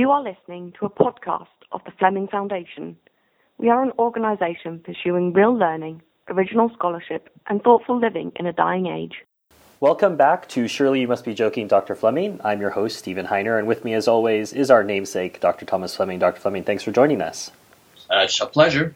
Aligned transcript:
You 0.00 0.12
are 0.12 0.22
listening 0.22 0.72
to 0.78 0.86
a 0.86 0.88
podcast 0.88 1.58
of 1.72 1.82
the 1.84 1.90
Fleming 1.98 2.26
Foundation. 2.26 2.96
We 3.58 3.68
are 3.68 3.82
an 3.82 3.92
organization 3.98 4.78
pursuing 4.82 5.34
real 5.34 5.54
learning, 5.54 6.00
original 6.30 6.70
scholarship, 6.70 7.28
and 7.48 7.62
thoughtful 7.62 8.00
living 8.00 8.32
in 8.36 8.46
a 8.46 8.52
dying 8.54 8.86
age. 8.86 9.12
Welcome 9.78 10.16
back 10.16 10.48
to 10.48 10.66
Surely 10.68 11.02
You 11.02 11.08
Must 11.08 11.22
Be 11.22 11.34
Joking, 11.34 11.68
Dr. 11.68 11.94
Fleming. 11.94 12.40
I'm 12.42 12.62
your 12.62 12.70
host, 12.70 12.96
Stephen 12.96 13.26
Heiner, 13.26 13.58
and 13.58 13.68
with 13.68 13.84
me, 13.84 13.92
as 13.92 14.08
always, 14.08 14.54
is 14.54 14.70
our 14.70 14.82
namesake, 14.82 15.38
Dr. 15.38 15.66
Thomas 15.66 15.94
Fleming. 15.94 16.18
Dr. 16.18 16.40
Fleming, 16.40 16.64
thanks 16.64 16.82
for 16.82 16.92
joining 16.92 17.20
us. 17.20 17.50
Uh, 18.08 18.20
it's 18.20 18.40
a 18.40 18.46
pleasure. 18.46 18.94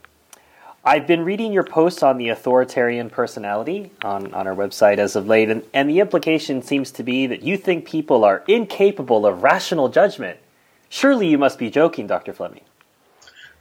I've 0.87 1.07
been 1.07 1.27
reading 1.27 1.53
your 1.53 1.65
posts 1.65 2.03
on 2.03 2.17
the 2.17 2.31
authoritarian 2.31 3.11
personality 3.11 3.93
on, 4.03 4.33
on 4.33 4.47
our 4.47 4.57
website 4.57 4.97
as 4.97 5.17
of 5.17 5.27
late, 5.27 5.51
and, 5.51 5.65
and 5.75 5.91
the 5.91 6.01
implication 6.01 6.63
seems 6.63 6.91
to 6.93 7.03
be 7.03 7.27
that 7.27 7.43
you 7.43 7.59
think 7.59 7.85
people 7.85 8.25
are 8.25 8.43
incapable 8.49 9.27
of 9.27 9.43
rational 9.43 9.91
judgment. 9.91 10.39
Surely 10.95 11.27
you 11.27 11.39
must 11.39 11.59
be 11.59 11.71
joking, 11.71 12.07
Dr. 12.07 12.33
Fleming. 12.33 12.61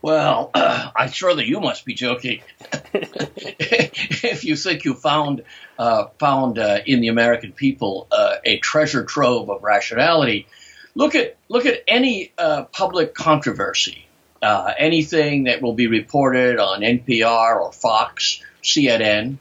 Well, 0.03 0.51
uh, 0.53 0.91
I'm 0.95 1.09
sure 1.09 1.33
that 1.33 1.47
you 1.47 1.59
must 1.59 1.83
be 1.83 1.95
joking. 1.95 2.41
if 2.93 4.43
you 4.43 4.55
think 4.55 4.85
you 4.85 4.93
found 4.93 5.43
uh, 5.79 6.05
found 6.19 6.59
uh, 6.59 6.81
in 6.85 7.01
the 7.01 7.07
American 7.07 7.51
people 7.51 8.05
uh, 8.11 8.35
a 8.45 8.59
treasure 8.59 9.03
trove 9.03 9.49
of 9.49 9.63
rationality, 9.63 10.45
look 10.93 11.15
at 11.15 11.37
look 11.49 11.65
at 11.65 11.81
any 11.87 12.31
uh, 12.37 12.65
public 12.65 13.15
controversy 13.15 14.05
uh, 14.43 14.71
anything 14.77 15.45
that 15.45 15.63
will 15.63 15.73
be 15.73 15.87
reported 15.87 16.59
on 16.59 16.81
NPR 16.81 17.59
or 17.59 17.71
Fox, 17.71 18.43
CNN. 18.61 19.37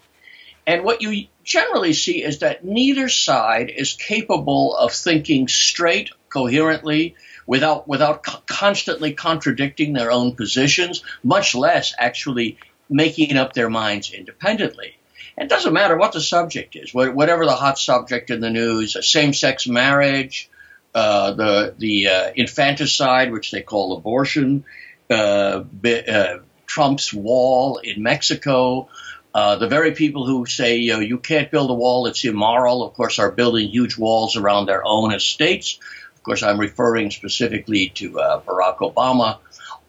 And 0.66 0.84
what 0.84 1.02
you 1.02 1.26
generally 1.44 1.92
see 1.92 2.22
is 2.24 2.38
that 2.38 2.64
neither 2.64 3.10
side 3.10 3.68
is 3.68 3.92
capable 3.92 4.74
of 4.74 4.92
thinking 4.92 5.46
straight, 5.46 6.10
coherently, 6.30 7.16
without, 7.46 7.88
without 7.88 8.24
co- 8.24 8.42
constantly 8.46 9.12
contradicting 9.12 9.92
their 9.92 10.10
own 10.10 10.34
positions, 10.34 11.02
much 11.22 11.54
less 11.54 11.94
actually 11.98 12.58
making 12.88 13.36
up 13.36 13.52
their 13.52 13.70
minds 13.70 14.12
independently. 14.12 14.98
It 15.36 15.48
doesn't 15.48 15.72
matter 15.72 15.96
what 15.96 16.12
the 16.12 16.20
subject 16.20 16.76
is, 16.76 16.92
whatever 16.92 17.46
the 17.46 17.56
hot 17.56 17.78
subject 17.78 18.30
in 18.30 18.40
the 18.40 18.50
news, 18.50 18.96
same 19.08 19.32
sex 19.32 19.66
marriage, 19.66 20.50
uh, 20.94 21.32
the, 21.32 21.74
the 21.78 22.08
uh, 22.08 22.32
infanticide, 22.36 23.32
which 23.32 23.50
they 23.50 23.62
call 23.62 23.96
abortion, 23.96 24.64
uh, 25.10 25.64
uh, 25.84 26.38
Trump's 26.66 27.12
wall 27.12 27.78
in 27.78 28.02
Mexico. 28.02 28.88
Uh, 29.34 29.56
the 29.56 29.68
very 29.68 29.92
people 29.92 30.26
who 30.26 30.44
say 30.44 30.76
you, 30.76 30.92
know, 30.92 31.00
you 31.00 31.18
can't 31.18 31.50
build 31.50 31.70
a 31.70 31.74
wall, 31.74 32.06
it's 32.06 32.24
immoral, 32.24 32.82
of 32.82 32.92
course, 32.92 33.18
are 33.18 33.30
building 33.30 33.68
huge 33.68 33.96
walls 33.96 34.36
around 34.36 34.66
their 34.66 34.84
own 34.84 35.14
estates. 35.14 35.78
Of 36.22 36.26
course, 36.26 36.44
I'm 36.44 36.60
referring 36.60 37.10
specifically 37.10 37.88
to 37.96 38.20
uh, 38.20 38.40
Barack 38.42 38.78
Obama. 38.78 39.38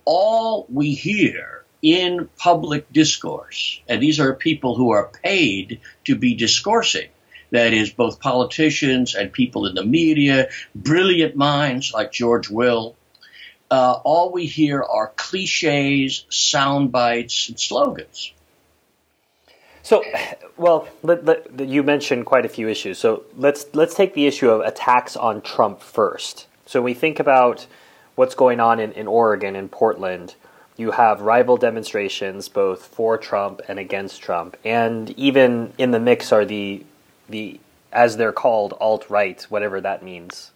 All 0.04 0.66
we 0.68 0.96
hear 0.96 1.64
in 1.84 2.28
public 2.40 2.92
discourse, 2.92 3.80
and 3.88 4.02
these 4.02 4.20
are 4.20 4.34
people 4.34 4.76
who 4.76 4.90
are 4.90 5.12
paid 5.24 5.80
to 6.06 6.16
be 6.16 6.34
discoursing, 6.34 7.10
that 7.52 7.72
is, 7.72 7.92
both 7.92 8.20
politicians 8.20 9.14
and 9.14 9.32
people 9.32 9.68
in 9.68 9.76
the 9.76 9.86
media, 9.86 10.50
brilliant 10.74 11.36
minds 11.36 11.94
like 11.94 12.12
George 12.12 12.50
Will, 12.50 12.96
uh, 13.70 14.00
all 14.04 14.32
we 14.32 14.48
hear 14.48 14.82
are 14.82 15.14
cliches, 15.16 16.26
sound 16.30 16.92
bites, 16.92 17.48
and 17.50 17.60
slogans. 17.60 18.34
So, 19.84 20.04
well, 20.58 20.88
let, 21.04 21.26
let, 21.26 21.60
you 21.60 21.84
mentioned 21.84 22.26
quite 22.26 22.46
a 22.46 22.50
few 22.50 22.68
issues. 22.68 22.98
So 22.98 23.24
let's 23.38 23.66
let's 23.74 23.94
take 23.94 24.14
the 24.14 24.26
issue 24.26 24.50
of 24.50 24.62
attacks 24.62 25.16
on 25.16 25.42
Trump 25.42 25.82
first. 25.82 26.48
So 26.66 26.80
when 26.80 26.86
we 26.86 26.94
think 26.94 27.20
about 27.20 27.68
what's 28.16 28.34
going 28.34 28.60
on 28.60 28.80
in, 28.80 28.94
in 28.94 29.08
Oregon 29.08 29.56
and 29.56 29.70
Portland, 29.70 30.36
you 30.78 30.92
have 30.92 31.22
rival 31.22 31.58
demonstrations 31.58 32.50
both 32.50 32.86
for 32.86 33.18
Trump 33.18 33.62
and 33.68 33.78
against 33.78 34.22
Trump, 34.22 34.58
and 34.64 35.12
even 35.12 35.74
in 35.78 35.92
the 35.92 36.00
mix 36.00 36.32
are 36.32 36.46
the 36.46 36.84
the 37.30 37.60
as 37.92 38.18
they're 38.18 38.32
called 38.32 38.74
alt 38.80 39.10
right, 39.10 39.42
whatever 39.44 39.80
that 39.82 40.02
means 40.02 40.52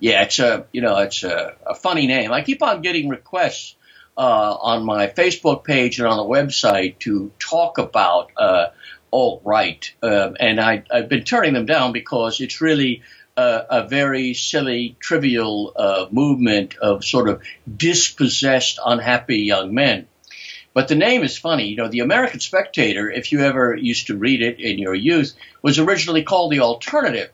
yeah, 0.00 0.22
it's 0.22 0.38
a 0.38 0.66
you 0.72 0.80
know 0.80 0.96
it's 0.98 1.22
a, 1.24 1.54
a 1.66 1.74
funny 1.74 2.06
name. 2.06 2.32
I 2.32 2.42
keep 2.42 2.62
on 2.62 2.82
getting 2.82 3.08
requests 3.08 3.74
uh, 4.18 4.56
on 4.60 4.84
my 4.84 5.06
Facebook 5.06 5.62
page 5.62 6.00
and 6.00 6.08
on 6.08 6.16
the 6.16 6.24
website 6.24 6.98
to 6.98 7.30
talk 7.38 7.78
about 7.78 8.32
uh, 8.36 8.66
alt 9.12 9.42
right, 9.44 9.90
um, 10.02 10.36
and 10.40 10.60
I, 10.60 10.82
have 10.90 11.08
been 11.08 11.22
turning 11.22 11.54
them 11.54 11.66
down 11.66 11.92
because 11.92 12.40
it's 12.40 12.60
really 12.60 13.02
a, 13.36 13.64
a 13.70 13.86
very 13.86 14.34
silly, 14.34 14.96
trivial 14.98 15.72
uh, 15.76 16.06
movement 16.10 16.76
of 16.78 17.04
sort 17.04 17.28
of 17.28 17.42
dispossessed, 17.74 18.80
unhappy 18.84 19.38
young 19.38 19.72
men. 19.72 20.08
But 20.74 20.88
the 20.88 20.96
name 20.96 21.22
is 21.22 21.38
funny. 21.38 21.68
You 21.68 21.76
know, 21.76 21.88
the 21.88 22.00
American 22.00 22.40
Spectator, 22.40 23.10
if 23.10 23.30
you 23.32 23.40
ever 23.40 23.76
used 23.76 24.08
to 24.08 24.16
read 24.16 24.42
it 24.42 24.60
in 24.60 24.78
your 24.78 24.94
youth, 24.94 25.34
was 25.62 25.78
originally 25.78 26.24
called 26.24 26.52
the 26.52 26.60
Alternative 26.60 27.30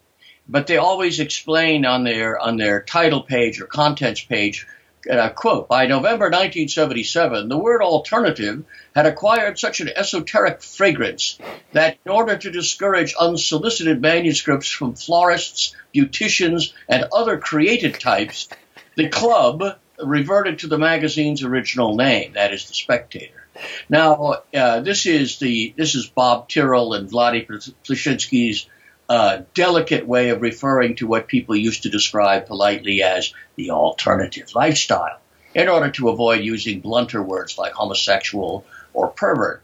but 0.46 0.66
they 0.66 0.76
always 0.76 1.20
explain 1.20 1.86
on 1.86 2.04
their 2.04 2.38
on 2.38 2.56
their 2.56 2.82
title 2.82 3.22
page 3.22 3.60
or 3.60 3.66
contents 3.66 4.20
page 4.22 4.66
uh, 5.10 5.28
quote 5.30 5.68
by 5.68 5.86
november 5.86 6.26
1977 6.26 7.48
the 7.48 7.58
word 7.58 7.82
alternative 7.82 8.64
had 8.94 9.06
acquired 9.06 9.58
such 9.58 9.80
an 9.80 9.90
esoteric 9.94 10.62
fragrance 10.62 11.38
that 11.72 11.98
in 12.04 12.12
order 12.12 12.36
to 12.36 12.50
discourage 12.50 13.14
unsolicited 13.18 14.00
manuscripts 14.00 14.68
from 14.68 14.94
florists 14.94 15.74
beauticians 15.94 16.72
and 16.88 17.06
other 17.12 17.38
creative 17.38 17.98
types 17.98 18.48
the 18.96 19.08
club 19.08 19.62
reverted 20.02 20.60
to 20.60 20.66
the 20.66 20.78
magazine's 20.78 21.42
original 21.42 21.96
name 21.96 22.32
that 22.34 22.52
is 22.52 22.66
the 22.68 22.74
spectator. 22.74 23.46
Now 23.88 24.42
uh, 24.54 24.80
this 24.80 25.06
is 25.06 25.38
the 25.38 25.74
this 25.76 25.94
is 25.94 26.06
bob 26.06 26.48
tyrrell 26.48 26.94
and 26.94 27.08
vladimir 27.08 27.60
Pleszczynski's 27.84 28.68
uh, 29.08 29.42
delicate 29.54 30.06
way 30.06 30.30
of 30.30 30.40
referring 30.42 30.96
to 30.96 31.06
what 31.06 31.26
people 31.26 31.54
used 31.56 31.82
to 31.82 31.90
describe 31.90 32.46
politely 32.46 33.02
as 33.02 33.34
the 33.56 33.70
alternative 33.70 34.54
lifestyle 34.54 35.18
in 35.54 35.68
order 35.68 35.90
to 35.90 36.08
avoid 36.08 36.42
using 36.42 36.80
blunter 36.80 37.22
words 37.22 37.58
like 37.58 37.72
homosexual 37.72 38.64
or 38.92 39.08
pervert. 39.08 39.62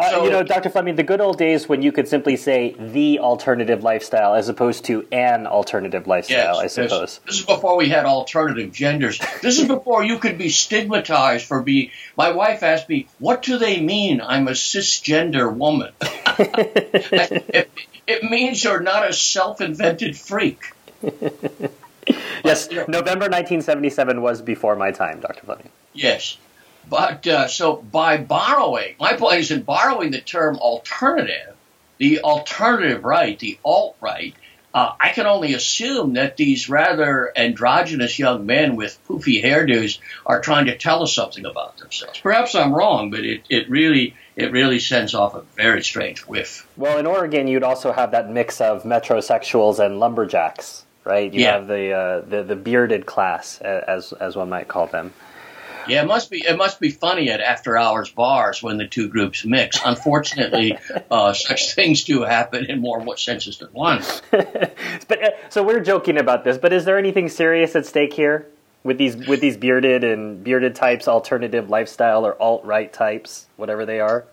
Uh, 0.00 0.22
you 0.24 0.30
know, 0.30 0.42
Dr. 0.42 0.70
Fleming, 0.70 0.96
the 0.96 1.02
good 1.02 1.20
old 1.20 1.36
days 1.36 1.68
when 1.68 1.82
you 1.82 1.92
could 1.92 2.08
simply 2.08 2.36
say 2.36 2.74
the 2.78 3.18
alternative 3.18 3.82
lifestyle 3.82 4.34
as 4.34 4.48
opposed 4.48 4.86
to 4.86 5.06
an 5.12 5.46
alternative 5.46 6.06
lifestyle, 6.06 6.54
yes, 6.54 6.56
I 6.56 6.66
suppose. 6.68 7.00
This, 7.00 7.18
this, 7.26 7.40
is 7.40 7.44
before 7.44 7.76
we 7.76 7.90
had 7.90 8.06
alternative 8.06 8.72
genders. 8.72 9.20
This 9.42 9.58
is 9.58 9.68
before 9.68 10.02
you 10.02 10.18
could 10.18 10.38
be 10.38 10.48
stigmatized 10.48 11.44
for 11.44 11.62
being. 11.62 11.90
My 12.16 12.30
wife 12.30 12.62
asked 12.62 12.88
me, 12.88 13.08
What 13.18 13.42
do 13.42 13.58
they 13.58 13.78
mean 13.82 14.22
I'm 14.22 14.48
a 14.48 14.52
cisgender 14.52 15.54
woman? 15.54 15.92
it, 17.54 17.70
it 18.06 18.24
means 18.24 18.62
you're 18.64 18.80
not 18.80 19.08
a 19.08 19.12
self-invented 19.12 20.16
freak. 20.16 20.72
yes, 22.44 22.70
November 22.70 23.26
1977 23.26 24.22
was 24.22 24.42
before 24.42 24.76
my 24.76 24.90
time, 24.90 25.20
Dr. 25.20 25.44
Fleming. 25.44 25.70
Yes. 25.92 26.38
But 26.88 27.26
uh, 27.26 27.48
so 27.48 27.76
by 27.76 28.16
borrowing, 28.16 28.94
my 28.98 29.14
point 29.14 29.40
is 29.40 29.50
in 29.50 29.62
borrowing 29.62 30.10
the 30.10 30.20
term 30.20 30.56
alternative, 30.56 31.54
the 31.98 32.20
alternative 32.20 33.04
right, 33.04 33.38
the 33.38 33.58
alt 33.64 33.96
right, 34.00 34.34
uh, 34.72 34.92
I 35.00 35.10
can 35.10 35.26
only 35.26 35.54
assume 35.54 36.14
that 36.14 36.36
these 36.36 36.68
rather 36.68 37.32
androgynous 37.36 38.18
young 38.18 38.46
men 38.46 38.76
with 38.76 38.98
poofy 39.08 39.42
hairdos 39.42 39.98
are 40.24 40.40
trying 40.40 40.66
to 40.66 40.78
tell 40.78 41.02
us 41.02 41.12
something 41.12 41.44
about 41.44 41.78
themselves. 41.78 42.20
Perhaps 42.20 42.54
I'm 42.54 42.72
wrong, 42.72 43.10
but 43.10 43.20
it, 43.20 43.42
it 43.48 43.68
really 43.68 44.14
it 44.40 44.52
really 44.52 44.78
sends 44.78 45.14
off 45.14 45.34
a 45.34 45.42
very 45.56 45.82
strange 45.82 46.20
whiff. 46.20 46.66
Well, 46.76 46.98
in 46.98 47.06
Oregon, 47.06 47.46
you'd 47.46 47.62
also 47.62 47.92
have 47.92 48.12
that 48.12 48.30
mix 48.30 48.60
of 48.60 48.84
metrosexuals 48.84 49.84
and 49.84 50.00
lumberjacks, 50.00 50.84
right? 51.04 51.32
You 51.32 51.40
yeah. 51.40 51.52
have 51.52 51.66
the, 51.66 51.92
uh, 51.92 52.20
the 52.20 52.42
the 52.42 52.56
bearded 52.56 53.06
class, 53.06 53.58
as 53.60 54.12
as 54.12 54.36
one 54.36 54.48
might 54.48 54.68
call 54.68 54.86
them. 54.86 55.12
Yeah, 55.88 56.02
it 56.02 56.06
must 56.06 56.30
be 56.30 56.44
it 56.46 56.56
must 56.56 56.78
be 56.78 56.90
funny 56.90 57.30
at 57.30 57.40
after 57.40 57.76
hours 57.76 58.10
bars 58.10 58.62
when 58.62 58.76
the 58.76 58.86
two 58.86 59.08
groups 59.08 59.44
mix. 59.44 59.80
Unfortunately, 59.84 60.78
uh, 61.10 61.32
such 61.32 61.74
things 61.74 62.04
do 62.04 62.22
happen 62.22 62.66
in 62.66 62.80
more 62.80 63.16
senses 63.16 63.58
than 63.58 63.68
one. 63.68 64.02
but 64.30 65.22
uh, 65.22 65.30
so 65.48 65.62
we're 65.62 65.80
joking 65.80 66.18
about 66.18 66.44
this, 66.44 66.58
but 66.58 66.72
is 66.72 66.84
there 66.84 66.98
anything 66.98 67.28
serious 67.28 67.74
at 67.74 67.86
stake 67.86 68.12
here 68.12 68.46
with 68.82 68.98
these 68.98 69.16
with 69.16 69.40
these 69.40 69.56
bearded 69.56 70.04
and 70.04 70.42
bearded 70.42 70.74
types, 70.74 71.08
alternative 71.08 71.68
lifestyle 71.68 72.26
or 72.26 72.40
alt 72.40 72.64
right 72.64 72.92
types, 72.92 73.46
whatever 73.56 73.84
they 73.86 74.00
are? 74.00 74.24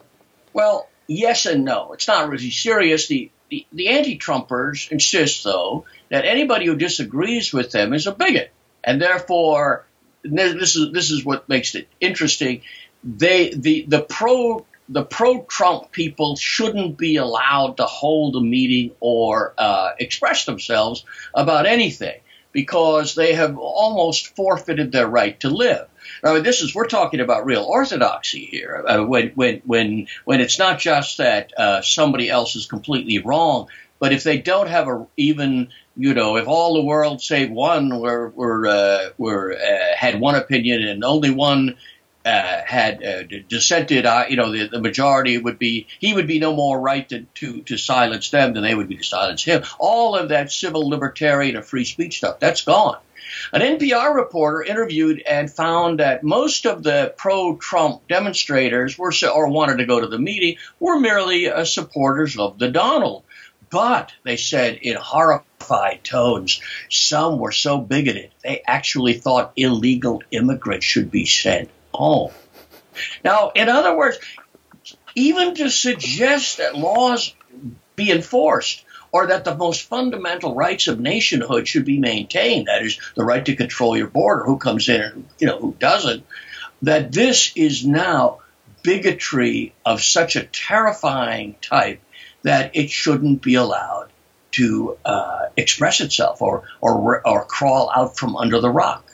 Well, 0.54 0.90
yes 1.08 1.46
and 1.46 1.66
no. 1.66 1.94
It's 1.94 2.08
not 2.08 2.30
really 2.30 2.50
serious. 2.52 3.08
The 3.08 3.32
the, 3.50 3.66
the 3.72 3.88
anti-Trumpers 3.88 4.92
insist, 4.92 5.46
though, 5.46 5.86
that 6.10 6.26
anybody 6.26 6.66
who 6.66 6.76
disagrees 6.76 7.54
with 7.54 7.72
them 7.72 7.94
is 7.94 8.06
a 8.06 8.12
bigot, 8.12 8.52
and 8.84 9.02
therefore 9.02 9.86
this 10.24 10.76
is 10.76 10.92
this 10.92 11.12
is 11.12 11.24
what 11.24 11.48
makes 11.48 11.76
it 11.76 11.88
interesting. 12.00 12.62
They 13.04 13.54
the 13.54 13.86
the 13.88 14.02
pro 14.02 14.66
the 14.90 15.04
pro 15.04 15.44
Trump 15.44 15.92
people 15.92 16.36
shouldn't 16.36 16.98
be 16.98 17.18
allowed 17.18 17.78
to 17.78 17.86
hold 17.86 18.36
a 18.36 18.42
meeting 18.42 18.92
or 19.00 19.54
uh, 19.58 19.92
express 20.00 20.46
themselves 20.46 21.06
about 21.34 21.66
anything. 21.66 22.20
Because 22.52 23.16
they 23.16 23.34
have 23.34 23.58
almost 23.58 24.36
forfeited 24.36 24.92
their 24.92 25.08
right 25.08 25.40
to 25.42 25.50
live. 25.50 25.88
I 26.24 26.34
mean, 26.34 26.44
this 26.44 26.62
is 26.62 26.74
we're 26.74 26.88
talking 26.88 27.20
about 27.20 27.46
real 27.46 27.64
orthodoxy 27.64 28.46
here. 28.46 28.84
Uh, 28.88 29.04
when 29.04 29.30
when 29.30 29.62
when 29.66 30.08
when 30.26 30.42
it's 30.42 30.60
not 30.60 30.80
just 30.80 31.18
that 31.18 31.54
uh, 31.58 31.82
somebody 31.82 32.30
else 32.30 32.56
is 32.56 32.66
completely 32.66 33.20
wrong, 33.20 33.68
but 34.00 34.14
if 34.14 34.24
they 34.24 34.38
don't 34.38 34.70
have 34.70 34.88
a 34.88 35.06
even 35.18 35.70
you 35.96 36.14
know 36.14 36.38
if 36.38 36.48
all 36.48 36.76
the 36.76 36.84
world 36.84 37.22
save 37.22 37.52
one 37.52 38.00
were 38.00 38.30
were 38.30 38.68
uh, 38.68 39.10
were 39.18 39.54
uh, 39.54 39.96
had 39.96 40.20
one 40.20 40.36
opinion 40.36 40.84
and 40.84 41.04
only 41.04 41.32
one 41.32 41.76
uh, 42.27 42.62
had 42.65 43.01
uh, 43.03 43.24
dissented, 43.47 44.06
uh, 44.06 44.25
you 44.27 44.35
know, 44.35 44.51
the, 44.51 44.68
the, 44.68 44.81
majority 44.81 45.38
would 45.38 45.57
be, 45.57 45.88
he 46.00 46.13
would 46.13 46.27
be 46.27 46.39
no 46.39 46.53
more 46.53 46.77
right 46.77 47.07
to, 47.07 47.21
to, 47.35 47.62
to, 47.62 47.77
silence 47.77 48.31
them 48.31 48.53
than 48.53 48.63
they 48.63 48.75
would 48.75 48.89
be 48.89 48.97
to 48.97 49.03
silence 49.03 49.44
him. 49.44 49.63
All 49.79 50.13
of 50.13 50.27
that 50.29 50.51
civil 50.51 50.89
libertarian 50.89 51.56
and 51.56 51.65
free 51.65 51.85
speech 51.85 52.18
stuff, 52.18 52.41
that's 52.41 52.63
gone. 52.63 52.97
An 53.53 53.62
NPR 53.62 54.13
reporter 54.13 54.62
interviewed 54.62 55.21
and 55.21 55.50
found 55.50 56.01
that 56.01 56.21
most 56.21 56.65
of 56.65 56.83
the 56.83 57.13
pro-Trump 57.15 58.06
demonstrators 58.09 58.97
were, 58.97 59.13
or 59.33 59.47
wanted 59.47 59.77
to 59.77 59.85
go 59.85 60.01
to 60.01 60.07
the 60.07 60.19
meeting, 60.19 60.57
were 60.81 61.00
merely 61.00 61.50
uh, 61.50 61.63
supporters 61.63 62.38
of 62.38 62.59
the 62.59 62.69
Donald. 62.69 63.24
But 63.69 64.12
they 64.24 64.35
said 64.35 64.79
in 64.81 64.97
horrified 64.97 66.03
tones, 66.03 66.62
some 66.89 67.39
were 67.39 67.53
so 67.53 67.77
bigoted 67.77 68.31
they 68.44 68.63
actually 68.68 69.13
thought 69.13 69.53
illegal 69.56 70.24
immigrants 70.31 70.85
should 70.85 71.09
be 71.09 71.25
sent 71.25 71.69
home. 71.98 72.32
Now, 73.24 73.52
in 73.56 73.70
other 73.70 73.96
words, 73.96 74.18
even 75.16 75.56
to 75.56 75.70
suggest 75.70 76.58
that 76.58 76.78
laws 76.78 77.34
be 77.96 78.12
enforced 78.12 78.86
or 79.12 79.28
that 79.28 79.46
the 79.46 79.56
most 79.56 79.84
fundamental 79.84 80.54
rights 80.54 80.88
of 80.88 81.00
nationhood 81.00 81.68
should 81.68 81.86
be 81.86 82.00
maintained, 82.00 82.68
that 82.68 82.84
is, 82.84 83.00
the 83.16 83.24
right 83.24 83.46
to 83.46 83.56
control 83.56 83.98
your 83.98 84.08
border, 84.08 84.44
who 84.44 84.58
comes 84.58 84.90
in 84.90 85.02
and 85.02 85.28
you 85.40 85.48
know 85.48 85.60
who 85.60 85.76
doesn't, 85.80 86.26
that 86.84 87.12
this 87.12 87.52
is 87.56 87.86
now 87.86 88.40
bigotry 88.84 89.74
of 89.86 90.04
such 90.04 90.36
a 90.36 90.44
terrifying 90.44 91.56
type 91.62 92.02
that 92.44 92.76
it 92.76 92.90
shouldn't 92.90 93.42
be 93.42 93.56
allowed 93.56 94.10
to 94.52 94.98
uh, 95.04 95.48
express 95.56 96.00
itself 96.02 96.42
or, 96.42 96.64
or 96.82 97.28
or 97.28 97.46
crawl 97.46 97.92
out 97.96 98.18
from 98.18 98.36
under 98.36 98.60
the 98.60 98.70
rock. 98.70 99.06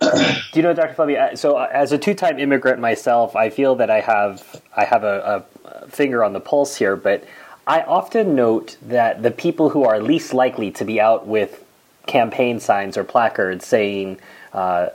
Do 0.00 0.34
you 0.54 0.62
know, 0.62 0.72
Dr. 0.72 0.94
Fleming? 0.94 1.36
So, 1.36 1.56
uh, 1.56 1.68
as 1.72 1.92
a 1.92 1.98
two-time 1.98 2.38
immigrant 2.38 2.80
myself, 2.80 3.34
I 3.34 3.50
feel 3.50 3.74
that 3.76 3.90
I 3.90 4.00
have 4.00 4.62
I 4.76 4.84
have 4.84 5.04
a, 5.04 5.44
a, 5.64 5.88
finger 5.88 6.22
on 6.22 6.32
the 6.32 6.40
pulse 6.40 6.76
here. 6.76 6.96
But 6.96 7.24
I 7.66 7.82
often 7.82 8.34
note 8.34 8.76
that 8.82 9.22
the 9.22 9.30
people 9.30 9.70
who 9.70 9.84
are 9.84 10.00
least 10.00 10.32
likely 10.32 10.70
to 10.72 10.84
be 10.84 11.00
out 11.00 11.26
with 11.26 11.64
campaign 12.06 12.60
signs 12.60 12.96
or 12.96 13.04
placards 13.04 13.66
saying 13.66 14.18
uh, 14.52 14.88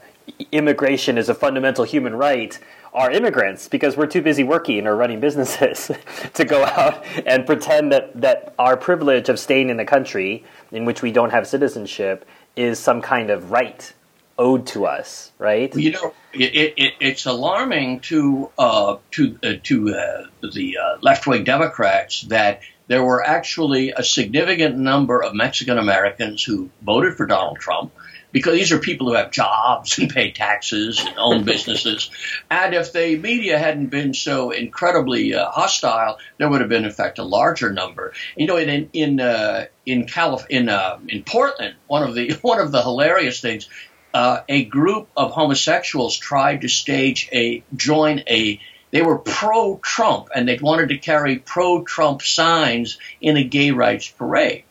immigration 0.51 1.17
is 1.17 1.29
a 1.29 1.35
fundamental 1.35 1.83
human 1.83 2.15
right 2.15 2.57
are 2.93 3.11
immigrants 3.11 3.67
because 3.67 3.97
we're 3.97 4.07
too 4.07 4.21
busy 4.21 4.43
working 4.43 4.85
or 4.85 4.95
running 4.95 5.19
businesses 5.19 5.91
to 6.33 6.45
go 6.45 6.63
out 6.63 7.03
and 7.25 7.45
pretend 7.45 7.91
that, 7.91 8.19
that 8.19 8.53
our 8.59 8.77
privilege 8.77 9.29
of 9.29 9.39
staying 9.39 9.69
in 9.69 9.79
a 9.79 9.85
country 9.85 10.43
in 10.71 10.85
which 10.85 11.01
we 11.01 11.11
don't 11.11 11.31
have 11.31 11.47
citizenship 11.47 12.25
is 12.55 12.79
some 12.79 13.01
kind 13.01 13.29
of 13.29 13.51
right 13.51 13.93
owed 14.37 14.67
to 14.67 14.85
us, 14.85 15.31
right? 15.37 15.73
You 15.75 15.91
know, 15.91 16.13
it, 16.33 16.73
it, 16.77 16.93
it's 16.99 17.25
alarming 17.25 18.01
to 18.01 18.49
uh, 18.57 18.97
to 19.11 19.37
uh, 19.43 19.53
to 19.63 19.95
uh, 19.95 20.25
the 20.53 20.77
uh, 20.77 20.97
left 21.01 21.27
wing 21.27 21.43
Democrats 21.43 22.21
that 22.23 22.61
there 22.87 23.03
were 23.03 23.23
actually 23.23 23.91
a 23.91 24.03
significant 24.03 24.77
number 24.77 25.23
of 25.23 25.33
Mexican 25.33 25.77
Americans 25.77 26.43
who 26.43 26.69
voted 26.81 27.15
for 27.15 27.25
Donald 27.25 27.59
Trump 27.59 27.93
because 28.33 28.57
these 28.57 28.71
are 28.71 28.79
people 28.79 29.07
who 29.07 29.13
have 29.13 29.31
jobs 29.31 29.97
and 29.99 30.09
pay 30.09 30.31
taxes 30.31 30.99
and 30.99 31.15
own 31.17 31.43
businesses. 31.45 32.09
And 32.51 32.73
if 32.73 32.91
the 32.91 33.15
media 33.15 33.57
hadn't 33.57 33.87
been 33.87 34.13
so 34.13 34.49
incredibly 34.51 35.35
uh, 35.35 35.49
hostile, 35.51 36.17
there 36.37 36.49
would 36.49 36.59
have 36.59 36.69
been, 36.69 36.83
in 36.83 36.91
fact, 36.91 37.19
a 37.19 37.23
larger 37.23 37.71
number. 37.71 38.13
You 38.35 38.47
know, 38.47 38.57
in 38.57 38.89
in 38.91 39.21
uh, 39.21 39.67
in 39.85 40.07
Calif- 40.07 40.47
in 40.49 40.67
uh, 40.67 40.99
in 41.07 41.23
Portland, 41.23 41.75
one 41.87 42.03
of 42.03 42.15
the 42.15 42.33
one 42.41 42.59
of 42.59 42.71
the 42.71 42.81
hilarious 42.81 43.39
things 43.39 43.69
uh, 44.13 44.41
a 44.47 44.65
group 44.65 45.09
of 45.17 45.31
homosexuals 45.31 46.17
tried 46.17 46.61
to 46.61 46.67
stage 46.67 47.29
a 47.33 47.63
join 47.75 48.19
a 48.27 48.59
they 48.91 49.01
were 49.01 49.17
pro 49.17 49.77
Trump 49.77 50.29
and 50.35 50.47
they 50.47 50.59
wanted 50.59 50.89
to 50.89 50.99
carry 50.99 51.39
pro 51.39 51.83
Trump 51.83 52.21
signs 52.21 52.99
in 53.19 53.37
a 53.37 53.43
gay 53.43 53.71
rights 53.71 54.07
parade. 54.07 54.65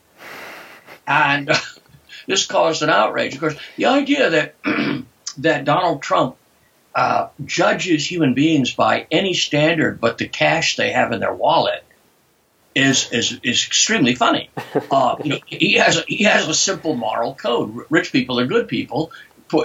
And 1.05 1.51
this 2.27 2.45
caused 2.45 2.83
an 2.83 2.89
outrage. 2.89 3.33
Of 3.33 3.41
course, 3.41 3.57
the 3.75 3.87
idea 3.87 4.29
that 4.29 4.55
that 5.39 5.65
Donald 5.65 6.01
Trump 6.01 6.37
uh, 6.95 7.27
judges 7.43 8.09
human 8.09 8.33
beings 8.33 8.73
by 8.73 9.07
any 9.11 9.33
standard 9.33 9.99
but 9.99 10.19
the 10.19 10.27
cash 10.27 10.77
they 10.77 10.91
have 10.91 11.11
in 11.11 11.19
their 11.19 11.33
wallet 11.33 11.83
is 12.75 13.11
is, 13.11 13.39
is 13.43 13.65
extremely 13.65 14.15
funny. 14.15 14.49
Uh, 14.91 15.15
you 15.23 15.29
know, 15.29 15.39
he 15.45 15.73
has 15.73 15.97
a, 15.97 16.01
he 16.07 16.23
has 16.23 16.47
a 16.47 16.53
simple 16.53 16.95
moral 16.95 17.33
code. 17.33 17.85
Rich 17.89 18.11
people 18.11 18.39
are 18.39 18.45
good 18.45 18.67
people 18.67 19.11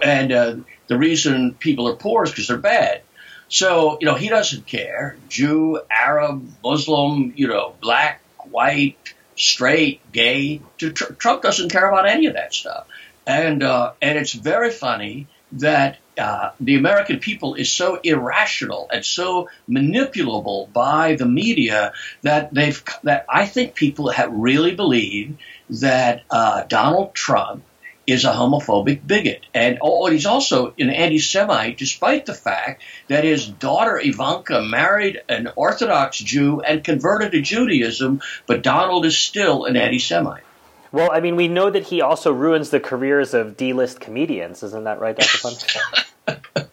and 0.02 0.32
uh, 0.32 0.56
the 0.86 0.98
reason 0.98 1.54
people 1.54 1.88
are 1.88 1.96
poor 1.96 2.24
is 2.24 2.30
because 2.30 2.48
they're 2.48 2.58
bad. 2.58 3.02
So 3.48 3.98
you 4.00 4.06
know 4.06 4.14
he 4.14 4.28
doesn't 4.28 4.66
care. 4.66 5.16
Jew, 5.28 5.80
Arab, 5.90 6.46
Muslim, 6.62 7.32
you 7.36 7.48
know, 7.48 7.74
black, 7.80 8.20
white, 8.50 9.14
straight, 9.36 10.00
gay. 10.12 10.60
Trump 10.78 11.42
doesn't 11.42 11.70
care 11.70 11.88
about 11.88 12.08
any 12.08 12.26
of 12.26 12.34
that 12.34 12.52
stuff, 12.52 12.86
and 13.26 13.62
uh, 13.62 13.92
and 14.02 14.18
it's 14.18 14.32
very 14.32 14.70
funny 14.70 15.28
that 15.52 15.98
uh, 16.18 16.50
the 16.60 16.76
American 16.76 17.20
people 17.20 17.54
is 17.54 17.70
so 17.70 17.96
irrational 18.02 18.88
and 18.92 19.04
so 19.04 19.48
manipulable 19.68 20.70
by 20.72 21.14
the 21.14 21.26
media 21.26 21.92
that 22.22 22.52
they've 22.52 22.82
that 23.04 23.24
I 23.28 23.46
think 23.46 23.74
people 23.74 24.10
have 24.10 24.32
really 24.32 24.74
believe 24.74 25.38
that 25.70 26.22
uh, 26.30 26.64
Donald 26.64 27.14
Trump 27.14 27.62
is 28.08 28.24
a 28.24 28.32
homophobic 28.32 29.06
bigot. 29.06 29.44
And 29.52 29.78
oh, 29.82 30.06
he's 30.10 30.24
also 30.24 30.72
an 30.78 30.88
anti 30.88 31.18
Semite, 31.18 31.76
despite 31.76 32.24
the 32.24 32.34
fact 32.34 32.82
that 33.08 33.22
his 33.22 33.46
daughter 33.46 34.00
Ivanka 34.02 34.62
married 34.62 35.20
an 35.28 35.50
Orthodox 35.54 36.18
Jew 36.18 36.62
and 36.62 36.82
converted 36.82 37.32
to 37.32 37.42
Judaism, 37.42 38.22
but 38.46 38.62
Donald 38.62 39.04
is 39.04 39.16
still 39.16 39.66
an 39.66 39.76
anti 39.76 39.98
Semite. 39.98 40.42
Well, 40.90 41.10
I 41.12 41.20
mean, 41.20 41.36
we 41.36 41.48
know 41.48 41.68
that 41.68 41.84
he 41.84 42.00
also 42.00 42.32
ruins 42.32 42.70
the 42.70 42.80
careers 42.80 43.34
of 43.34 43.58
D-list 43.58 44.00
comedians, 44.00 44.62
isn't 44.62 44.84
that 44.84 45.00
right, 45.00 45.14
Dr. 45.14 45.36
Fun? 45.36 46.68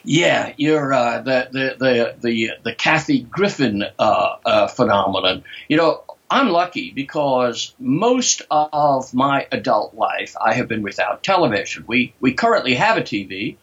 yeah, 0.04 0.52
you're 0.56 0.92
uh, 0.92 1.20
the, 1.22 1.48
the 1.50 1.76
the 1.78 2.14
the 2.20 2.50
the 2.62 2.74
Kathy 2.74 3.22
Griffin 3.22 3.82
uh, 3.98 4.36
uh, 4.46 4.68
phenomenon. 4.68 5.42
You 5.68 5.78
know, 5.78 6.04
I'm 6.30 6.50
lucky 6.50 6.92
because 6.92 7.74
most 7.80 8.42
of 8.50 9.12
my 9.12 9.48
adult 9.50 9.94
life 9.94 10.36
I 10.40 10.54
have 10.54 10.68
been 10.68 10.82
without 10.82 11.24
television. 11.24 11.84
We 11.88 12.14
we 12.20 12.34
currently 12.34 12.74
have 12.74 12.96
a 12.96 13.02
TV, 13.02 13.56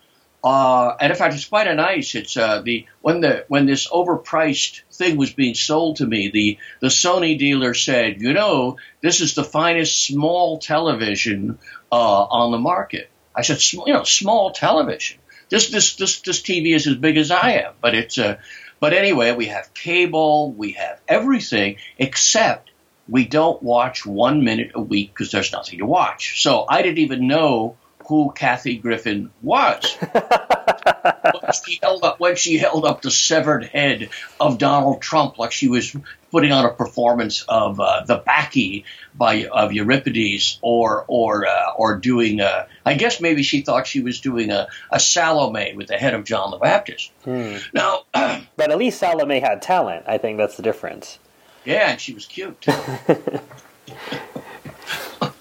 uh, 0.44 0.96
and 1.00 1.12
in 1.12 1.18
fact, 1.18 1.34
it's 1.34 1.46
quite 1.46 1.68
a 1.68 1.76
nice. 1.76 2.14
It's 2.14 2.36
uh, 2.36 2.62
the 2.62 2.86
when 3.02 3.22
the 3.22 3.46
when 3.48 3.68
this 3.68 3.88
overpriced 3.88 4.82
thing 4.92 5.16
was 5.16 5.32
being 5.32 5.56
sold 5.56 5.98
to 5.98 6.06
me, 6.06 6.30
the 6.30 6.58
the 6.82 6.88
Sony 6.88 7.40
dealer 7.40 7.74
said, 7.74 8.22
you 8.22 8.34
know, 8.34 8.78
this 9.00 9.22
is 9.22 9.34
the 9.34 9.46
finest 9.46 10.06
small 10.06 10.60
television 10.60 11.60
uh, 11.90 12.24
on 12.24 12.52
the 12.52 12.60
market. 12.60 13.10
I 13.34 13.44
said, 13.44 13.62
you 13.72 13.94
know, 13.94 14.04
small 14.04 14.52
television. 14.52 15.20
This 15.50 15.70
this 15.70 15.96
this 15.96 16.20
this 16.20 16.42
TV 16.42 16.76
is 16.76 16.86
as 16.86 16.96
big 16.96 17.16
as 17.16 17.32
I 17.32 17.52
am, 17.64 17.76
but 17.82 17.96
it's 17.96 18.18
a 18.18 18.40
but 18.80 18.94
anyway, 18.94 19.34
we 19.34 19.48
have 19.48 19.74
cable, 19.74 20.52
we 20.52 20.74
have 20.74 21.00
everything 21.08 21.78
except 21.98 22.72
we 23.10 23.26
don't 23.26 23.62
watch 23.64 24.06
one 24.06 24.44
minute 24.44 24.72
a 24.76 24.82
week 24.82 25.14
because 25.14 25.32
there's 25.32 25.52
nothing 25.52 25.80
to 25.80 25.86
watch. 25.86 26.42
So 26.42 26.66
I 26.68 26.82
didn't 26.82 27.00
even 27.00 27.28
know 27.28 27.78
who 28.08 28.32
Kathy 28.32 28.78
Griffin 28.78 29.32
was. 29.42 29.96
when, 30.12 31.52
she 31.66 31.80
held 31.82 32.04
up, 32.04 32.20
when 32.20 32.36
she 32.38 32.58
held 32.58 32.86
up 32.86 33.02
the 33.02 33.12
severed 33.12 33.66
head 33.66 34.10
of 34.40 34.58
Donald 34.58 35.02
Trump 35.02 35.38
like 35.38 35.52
she 35.52 35.68
was 35.68 35.96
putting 36.32 36.54
on 36.54 36.66
a 36.66 36.74
performance 36.74 37.44
of 37.50 37.80
uh, 37.80 38.04
the 38.06 38.18
Bacchae 38.20 38.86
by 39.14 39.46
of 39.48 39.74
Euripides, 39.74 40.58
or 40.62 41.04
or 41.08 41.48
uh, 41.48 41.74
or 41.76 41.98
doing 41.98 42.40
a, 42.40 42.68
I 42.86 42.94
guess 42.94 43.20
maybe 43.20 43.44
she 43.44 43.62
thought 43.62 43.88
she 43.88 44.02
was 44.02 44.22
doing 44.22 44.52
a, 44.52 44.68
a 44.90 45.00
Salome 45.00 45.74
with 45.76 45.88
the 45.88 45.98
head 45.98 46.14
of 46.14 46.24
John 46.24 46.52
the 46.52 46.58
Baptist. 46.58 47.12
Hmm. 47.26 47.58
Now, 47.74 48.04
but 48.14 48.72
at 48.72 48.78
least 48.78 49.00
Salome 49.00 49.42
had 49.42 49.62
talent. 49.62 50.06
I 50.08 50.18
think 50.18 50.38
that's 50.38 50.56
the 50.56 50.64
difference. 50.64 51.20
Yeah, 51.66 51.92
and 51.92 52.00
she 52.00 52.14
was 52.14 52.26
cute. 52.26 52.66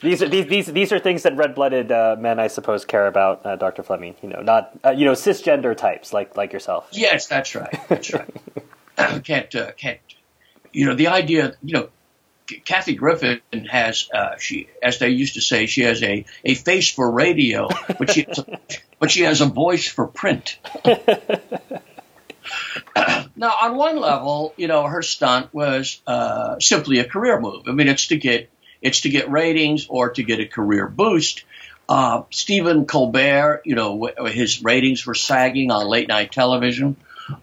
these 0.06 0.22
are 0.22 0.28
these, 0.28 0.46
these 0.46 0.66
these 0.66 0.92
are 0.92 0.98
things 0.98 1.24
that 1.24 1.36
red-blooded 1.36 1.92
uh, 1.92 2.16
men, 2.18 2.38
I 2.38 2.46
suppose, 2.46 2.84
care 2.84 3.06
about, 3.06 3.44
uh, 3.44 3.56
Doctor 3.56 3.82
Fleming. 3.82 4.14
You 4.22 4.30
know, 4.30 4.40
not 4.40 4.72
uh, 4.84 4.90
you 4.90 5.04
know 5.04 5.12
cisgender 5.12 5.76
types 5.76 6.12
like 6.12 6.36
like 6.36 6.52
yourself. 6.52 6.88
Yes, 6.92 7.26
that's 7.26 7.54
right. 7.54 7.78
That's 7.88 8.12
right. 8.12 8.30
can't 9.24 9.54
uh, 9.54 9.72
can't 9.72 10.00
you 10.72 10.86
know 10.86 10.94
the 10.94 11.08
idea? 11.08 11.54
You 11.62 11.74
know, 11.74 11.88
Kathy 12.64 12.94
Griffin 12.94 13.40
has, 13.70 14.08
uh, 14.12 14.36
she, 14.38 14.68
as 14.82 14.98
they 14.98 15.08
used 15.10 15.34
to 15.34 15.40
say, 15.40 15.66
she 15.66 15.82
has 15.82 16.02
a, 16.02 16.24
a 16.44 16.54
face 16.54 16.90
for 16.90 17.10
radio, 17.10 17.68
but 17.98 18.10
she 18.12 18.22
has 18.22 18.38
a, 18.38 18.60
but 18.98 19.10
she 19.10 19.22
has 19.22 19.40
a 19.40 19.46
voice 19.46 19.88
for 19.88 20.06
print. 20.06 20.58
now, 23.36 23.54
on 23.62 23.76
one 23.76 23.96
level, 23.98 24.54
you 24.56 24.68
know, 24.68 24.84
her 24.84 25.02
stunt 25.02 25.52
was 25.52 26.00
uh, 26.06 26.58
simply 26.60 26.98
a 27.00 27.04
career 27.04 27.40
move. 27.40 27.64
I 27.68 27.72
mean, 27.72 27.88
it's 27.88 28.06
to 28.08 28.16
get 28.16 28.50
it's 28.86 29.00
to 29.02 29.08
get 29.08 29.30
ratings 29.30 29.86
or 29.88 30.10
to 30.10 30.22
get 30.22 30.40
a 30.40 30.46
career 30.46 30.86
boost. 30.88 31.44
Uh, 31.88 32.22
Stephen 32.30 32.86
Colbert, 32.86 33.62
you 33.64 33.74
know, 33.74 34.10
his 34.26 34.62
ratings 34.62 35.06
were 35.06 35.14
sagging 35.14 35.70
on 35.70 35.86
late 35.86 36.08
night 36.08 36.32
television. 36.32 36.96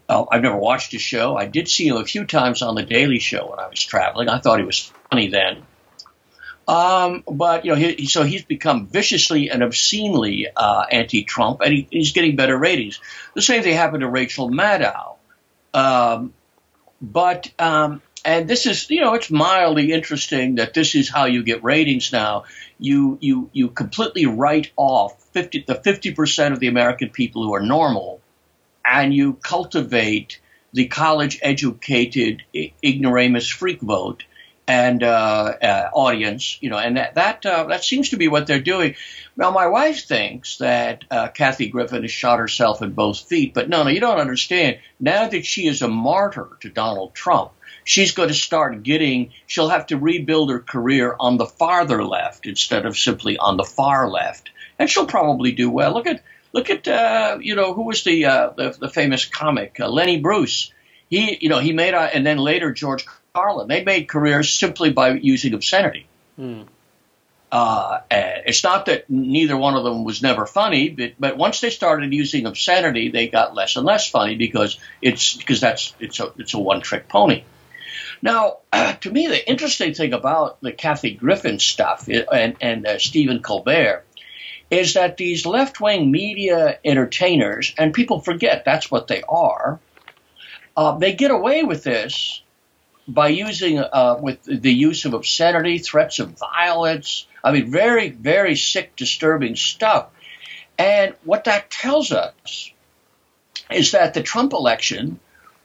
Uh, 0.07 0.25
I've 0.31 0.41
never 0.41 0.55
watched 0.55 0.91
his 0.91 1.01
show. 1.01 1.35
I 1.35 1.45
did 1.45 1.67
see 1.67 1.87
him 1.87 1.97
a 1.97 2.05
few 2.05 2.25
times 2.25 2.61
on 2.61 2.75
the 2.75 2.83
Daily 2.83 3.19
Show 3.19 3.49
when 3.49 3.59
I 3.59 3.67
was 3.67 3.83
traveling. 3.83 4.29
I 4.29 4.39
thought 4.39 4.59
he 4.59 4.65
was 4.65 4.91
funny 5.09 5.27
then. 5.27 5.63
Um, 6.65 7.23
but 7.29 7.65
you 7.65 7.71
know, 7.71 7.77
he, 7.77 8.05
so 8.05 8.23
he's 8.23 8.43
become 8.43 8.87
viciously 8.87 9.49
and 9.49 9.61
obscenely 9.61 10.47
uh, 10.55 10.85
anti-Trump, 10.89 11.59
and 11.61 11.73
he, 11.73 11.87
he's 11.91 12.13
getting 12.13 12.37
better 12.37 12.57
ratings. 12.57 13.01
The 13.33 13.41
same 13.41 13.63
thing 13.63 13.75
happened 13.75 14.01
to 14.01 14.09
Rachel 14.09 14.49
Maddow. 14.49 15.15
Um, 15.73 16.33
but 17.01 17.51
um, 17.59 18.01
and 18.25 18.47
this 18.47 18.65
is 18.65 18.89
you 18.89 19.01
know 19.01 19.13
it's 19.13 19.31
mildly 19.31 19.91
interesting 19.91 20.55
that 20.55 20.73
this 20.73 20.95
is 20.95 21.09
how 21.09 21.25
you 21.25 21.43
get 21.43 21.63
ratings 21.63 22.11
now. 22.11 22.45
You 22.79 23.17
you 23.21 23.49
you 23.53 23.69
completely 23.69 24.25
write 24.25 24.71
off 24.75 25.21
fifty 25.33 25.63
the 25.65 25.75
fifty 25.75 26.13
percent 26.13 26.53
of 26.53 26.59
the 26.59 26.67
American 26.67 27.09
people 27.09 27.43
who 27.43 27.53
are 27.53 27.61
normal 27.61 28.21
and 28.85 29.13
you 29.13 29.33
cultivate 29.33 30.39
the 30.73 30.87
college 30.87 31.39
educated 31.41 32.43
ignoramus 32.83 33.47
freak 33.47 33.81
vote 33.81 34.23
and 34.65 35.03
uh, 35.03 35.53
uh, 35.61 35.89
audience, 35.93 36.57
you 36.61 36.69
know, 36.69 36.77
and 36.77 36.95
that 36.97 37.15
that, 37.15 37.45
uh, 37.45 37.65
that 37.65 37.83
seems 37.83 38.09
to 38.09 38.17
be 38.17 38.29
what 38.29 38.47
they're 38.47 38.61
doing. 38.61 38.95
Now, 39.35 39.51
my 39.51 39.67
wife 39.67 40.05
thinks 40.05 40.57
that 40.57 41.03
uh, 41.11 41.27
Kathy 41.29 41.67
Griffin 41.67 42.03
has 42.03 42.11
shot 42.11 42.39
herself 42.39 42.81
in 42.81 42.93
both 42.93 43.19
feet, 43.19 43.53
but 43.53 43.67
no, 43.67 43.83
no, 43.83 43.89
you 43.89 43.99
don't 43.99 44.19
understand. 44.19 44.79
Now 44.99 45.27
that 45.27 45.45
she 45.45 45.67
is 45.67 45.81
a 45.81 45.87
martyr 45.87 46.47
to 46.61 46.69
Donald 46.69 47.13
Trump, 47.13 47.51
she's 47.83 48.11
going 48.11 48.29
to 48.29 48.35
start 48.35 48.83
getting. 48.83 49.31
She'll 49.47 49.69
have 49.69 49.87
to 49.87 49.97
rebuild 49.97 50.49
her 50.51 50.59
career 50.59 51.15
on 51.19 51.37
the 51.37 51.45
farther 51.45 52.03
left 52.03 52.45
instead 52.45 52.85
of 52.85 52.97
simply 52.97 53.37
on 53.37 53.57
the 53.57 53.63
far 53.63 54.09
left, 54.09 54.49
and 54.79 54.89
she'll 54.89 55.05
probably 55.05 55.51
do 55.51 55.69
well. 55.69 55.93
Look 55.93 56.07
at 56.07 56.23
Look 56.53 56.69
at 56.69 56.87
uh, 56.87 57.39
you 57.41 57.55
know 57.55 57.73
who 57.73 57.83
was 57.83 58.03
the 58.03 58.25
uh, 58.25 58.51
the, 58.55 58.77
the, 58.79 58.89
famous 58.89 59.25
comic 59.25 59.79
uh, 59.79 59.89
Lenny 59.89 60.19
Bruce. 60.19 60.71
He 61.09 61.39
you 61.41 61.49
know 61.49 61.57
he 61.57 61.73
made 61.73 61.95
a, 61.95 62.01
and 62.01 62.25
then 62.25 62.37
later 62.37 62.71
George 62.71 63.05
Carlin. 63.33 63.67
They 63.67 63.83
made 63.83 64.07
careers 64.07 64.53
simply 64.53 64.91
by 64.91 65.13
using 65.13 65.55
obscenity. 65.55 66.07
Hmm. 66.35 66.61
Uh, 67.51 68.01
it's 68.09 68.63
not 68.63 68.85
that 68.85 69.09
neither 69.09 69.57
one 69.57 69.75
of 69.75 69.83
them 69.83 70.03
was 70.03 70.23
never 70.23 70.47
funny, 70.47 70.89
but, 70.89 71.13
but 71.19 71.37
once 71.37 71.61
they 71.61 71.69
started 71.69 72.11
using 72.11 72.47
obscenity, 72.47 73.09
they 73.09 73.27
got 73.27 73.53
less 73.53 73.75
and 73.75 73.85
less 73.85 74.09
funny 74.09 74.35
because 74.35 74.79
it's 75.03 75.35
because 75.35 75.59
that's 75.59 75.95
it's 75.99 76.19
a 76.19 76.33
it's 76.37 76.53
a 76.53 76.59
one 76.59 76.81
trick 76.81 77.07
pony. 77.09 77.43
Now, 78.23 78.59
uh, 78.71 78.93
to 79.01 79.11
me, 79.11 79.27
the 79.27 79.47
interesting 79.47 79.93
thing 79.93 80.13
about 80.13 80.61
the 80.61 80.71
Kathy 80.71 81.13
Griffin 81.13 81.59
stuff 81.59 82.07
and 82.07 82.55
and 82.59 82.87
uh, 82.87 82.97
Stephen 82.97 83.43
Colbert 83.43 84.05
is 84.71 84.95
that 84.95 85.17
these 85.17 85.45
left 85.45 85.79
wing 85.79 86.09
media 86.09 86.79
entertainers, 86.83 87.75
and 87.77 87.93
people 87.93 88.21
forget 88.21 88.65
that's 88.65 88.89
what 88.89 89.07
they 89.07 89.21
are, 89.29 89.79
uh, 90.75 90.97
they 90.97 91.13
get 91.13 91.29
away 91.29 91.61
with 91.63 91.83
this 91.83 92.41
by 93.07 93.27
using 93.27 93.77
uh, 93.77 94.17
with 94.19 94.41
the 94.43 94.73
use 94.73 95.05
of 95.05 95.13
obscenity, 95.13 95.77
threats 95.77 96.19
of 96.19 96.39
violence. 96.39 97.27
I 97.43 97.51
mean, 97.51 97.69
very, 97.69 98.09
very 98.09 98.55
sick, 98.55 98.95
disturbing 98.95 99.57
stuff. 99.57 100.07
And 100.79 101.13
what 101.23 101.43
that 101.43 101.69
tells 101.69 102.11
us 102.11 102.71
is 103.69 103.91
that 103.91 104.13
the 104.13 104.23
Trump 104.23 104.53
election 104.53 105.19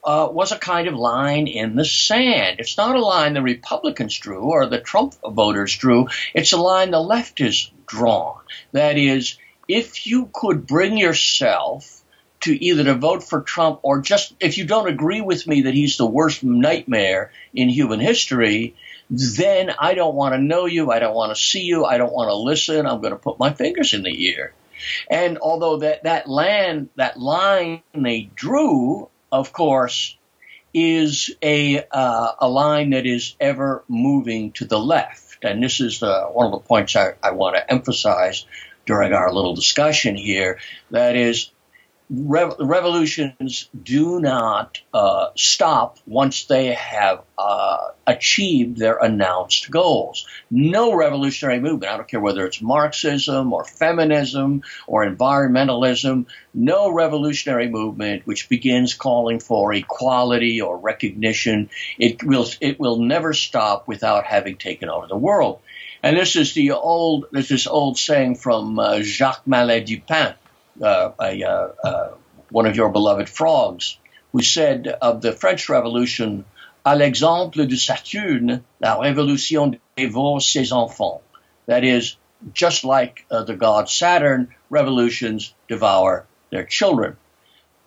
uh, 0.09 0.27
was 0.27 0.53
a 0.53 0.59
kind 0.59 0.89
of 0.89 0.95
line 0.95 1.47
in 1.47 1.77
the 1.77 1.85
sand. 1.85 2.61
It's 2.61 2.79
not 2.79 2.97
a 2.97 3.05
line 3.05 3.35
the 3.35 3.43
Republicans 3.43 4.17
drew 4.17 4.41
or 4.41 4.65
the 4.65 4.81
Trump 4.81 5.15
voters 5.23 5.77
drew. 5.77 6.09
It's 6.33 6.55
a 6.55 6.57
line 6.57 6.93
the 6.93 6.99
left 6.99 7.41
has 7.41 7.71
drawn. 7.85 8.41
That 8.73 8.97
is, 8.97 9.37
if 9.69 10.07
you 10.07 10.31
could 10.33 10.67
bring 10.67 10.97
yourself 10.97 12.03
to 12.41 12.65
either 12.65 12.85
to 12.85 12.95
vote 12.95 13.23
for 13.23 13.43
Trump 13.43 13.81
or 13.83 14.01
just 14.01 14.33
if 14.41 14.57
you 14.57 14.65
don't 14.65 14.89
agree 14.89 15.21
with 15.21 15.47
me 15.47 15.63
that 15.63 15.75
he's 15.75 15.99
the 15.99 16.07
worst 16.07 16.43
nightmare 16.43 17.31
in 17.53 17.69
human 17.69 18.01
history, 18.01 18.77
then 19.11 19.71
I 19.79 19.93
don't 19.93 20.15
want 20.15 20.35
to 20.35 20.41
know 20.41 20.65
you. 20.65 20.91
I 20.91 21.01
don't 21.01 21.15
want 21.15 21.37
to 21.37 21.43
see 21.43 21.65
you. 21.65 21.85
I 21.85 21.99
don't 21.99 22.15
want 22.15 22.31
to 22.31 22.35
listen. 22.35 22.87
I'm 22.87 23.03
going 23.03 23.13
to 23.13 23.19
put 23.19 23.39
my 23.39 23.53
fingers 23.53 23.93
in 23.93 24.05
the 24.05 24.25
ear. 24.29 24.55
And 25.11 25.37
although 25.37 25.81
that, 25.81 26.05
that 26.05 26.31
land, 26.31 26.89
that 26.97 27.19
line 27.19 27.83
they 27.93 28.31
drew 28.35 29.11
of 29.31 29.53
course, 29.53 30.17
is 30.75 31.35
a 31.43 31.83
uh, 31.91 32.33
a 32.39 32.49
line 32.49 32.91
that 32.91 33.07
is 33.07 33.35
ever 33.41 33.85
moving 33.89 34.53
to 34.53 34.65
the 34.65 34.79
left, 34.79 35.45
and 35.45 35.63
this 35.63 35.81
is 35.81 36.01
the, 36.01 36.25
one 36.33 36.47
of 36.47 36.53
the 36.53 36.67
points 36.67 36.97
I, 36.97 37.15
I 37.23 37.33
want 37.33 37.57
to 37.57 37.73
emphasize 37.73 38.47
during 38.87 39.13
our 39.13 39.33
little 39.33 39.55
discussion 39.55 40.17
here. 40.17 40.59
That 40.91 41.17
is, 41.17 41.51
revolutions 42.11 43.69
do 43.83 44.19
not 44.19 44.81
uh, 44.95 45.29
stop 45.37 45.99
once 46.07 46.47
they 46.47 46.69
have 46.69 47.23
uh, 47.37 47.89
achieved 48.07 48.79
their 48.79 48.97
announced 48.97 49.71
goals. 49.71 50.27
No 50.51 50.95
revolutionary 50.95 51.61
movement, 51.61 51.93
I 51.93 51.97
don't 51.99 52.09
care 52.09 52.21
whether 52.21 52.47
it's 52.47 52.63
Marxism 52.63 53.53
or 53.53 53.65
feminism 53.65 54.63
or 54.87 55.07
environmentalism, 55.07 56.27
no 56.55 56.91
revolutionary 56.91 57.69
movement 57.69 58.27
which 58.27 58.49
begins 58.49 58.95
calling 58.95 59.39
for 59.39 59.75
equality 59.75 60.63
or 60.63 60.79
recognition, 60.79 61.69
it 61.99 62.23
will, 62.23 62.47
it 62.61 62.81
will 62.81 62.99
never 63.01 63.35
stop 63.35 63.87
without 63.87 64.25
having 64.25 64.57
taken 64.57 64.89
over 64.89 65.07
the 65.07 65.17
world. 65.17 65.61
And 66.03 66.17
this 66.17 66.37
is 66.37 66.55
the 66.55 66.71
old, 66.71 67.27
there's 67.33 67.49
this 67.49 67.67
old 67.67 67.99
saying 67.99 68.37
from 68.37 68.79
uh, 68.79 69.01
Jacques 69.03 69.47
Mallet 69.47 69.85
du 69.85 70.01
Pin 70.01 70.35
uh, 70.83 71.13
a, 71.21 71.43
uh, 71.43 71.69
uh, 71.85 72.11
one 72.51 72.67
of 72.67 72.77
your 72.77 72.91
beloved 72.91 73.29
frogs, 73.29 73.99
who 74.33 74.43
said 74.43 74.87
of 74.87 75.23
the 75.23 75.33
French 75.33 75.69
Revolution, 75.69 76.45
à 76.85 76.97
l'exemple 76.97 77.67
de 77.67 77.77
Saturne, 77.77 78.65
la 78.81 78.97
révolution 78.97 79.79
dévore 79.97 80.43
ses 80.43 80.73
enfants. 80.73 81.21
That 81.67 81.85
is, 81.85 82.17
just 82.53 82.85
like 82.85 83.27
uh, 83.31 83.45
the 83.45 83.57
god 83.57 83.89
Saturn, 83.89 84.55
revolutions 84.71 85.55
devour 85.69 86.27
their 86.51 86.65
children. 86.65 87.17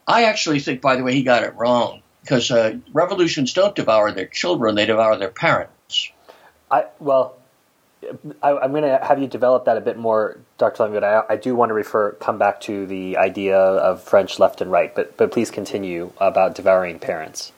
I 0.08 0.26
actually 0.26 0.60
think, 0.60 0.82
by 0.82 0.98
the 0.98 1.04
way, 1.04 1.14
he 1.14 1.24
got 1.24 1.44
it 1.44 1.56
wrong 1.56 2.02
because 2.22 2.52
uh, 2.52 2.78
revolutions 2.94 3.54
don't 3.54 3.76
devour 3.76 4.12
their 4.12 4.28
children; 4.28 4.76
they 4.76 4.86
devour 4.86 5.18
their 5.18 5.30
parents. 5.30 6.12
I 6.70 6.86
well, 7.00 7.38
I, 8.42 8.52
am 8.64 8.72
going 8.72 8.84
to 8.84 9.00
have 9.04 9.20
you 9.20 9.28
develop 9.28 9.66
that 9.66 9.78
a 9.78 9.82
bit 9.82 9.98
more, 9.98 10.40
Dr. 10.58 10.84
Lemgood. 10.84 11.04
I, 11.04 11.34
I, 11.34 11.36
do 11.36 11.56
want 11.56 11.70
to 11.70 11.74
refer, 11.74 12.14
come 12.14 12.38
back 12.38 12.60
to 12.62 12.86
the 12.86 13.18
idea 13.18 13.58
of 13.58 14.02
French 14.02 14.40
left 14.40 14.62
and 14.62 14.72
right, 14.72 14.94
but 14.94 15.18
but 15.18 15.32
please 15.32 15.52
continue 15.52 16.12
about 16.18 16.56
devouring 16.56 17.00
parents. 17.00 17.52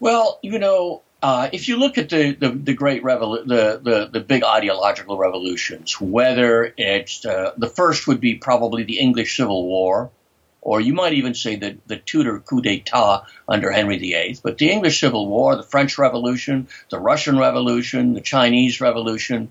Well, 0.00 0.38
you 0.42 0.58
know, 0.58 1.02
uh, 1.22 1.50
if 1.52 1.68
you 1.68 1.76
look 1.76 1.98
at 1.98 2.08
the 2.08 2.32
the, 2.34 2.50
the 2.50 2.74
great 2.74 3.02
revolu- 3.02 3.46
the, 3.46 3.80
the 3.82 4.08
the 4.12 4.20
big 4.20 4.42
ideological 4.42 5.18
revolutions, 5.18 6.00
whether 6.00 6.72
it's 6.76 7.24
uh, 7.24 7.52
the 7.56 7.68
first 7.68 8.06
would 8.06 8.20
be 8.20 8.34
probably 8.34 8.84
the 8.84 8.98
English 8.98 9.36
Civil 9.36 9.66
War, 9.66 10.10
or 10.60 10.80
you 10.80 10.92
might 10.92 11.12
even 11.14 11.34
say 11.34 11.56
the, 11.56 11.78
the 11.86 11.96
Tudor 11.96 12.40
coup 12.40 12.60
d'etat 12.60 13.22
under 13.48 13.70
Henry 13.70 13.98
VIII. 13.98 14.38
But 14.42 14.58
the 14.58 14.70
English 14.70 15.00
Civil 15.00 15.28
War, 15.28 15.56
the 15.56 15.62
French 15.62 15.98
Revolution, 15.98 16.68
the 16.90 17.00
Russian 17.00 17.38
Revolution, 17.38 18.14
the 18.14 18.20
Chinese 18.20 18.80
Revolution, 18.80 19.50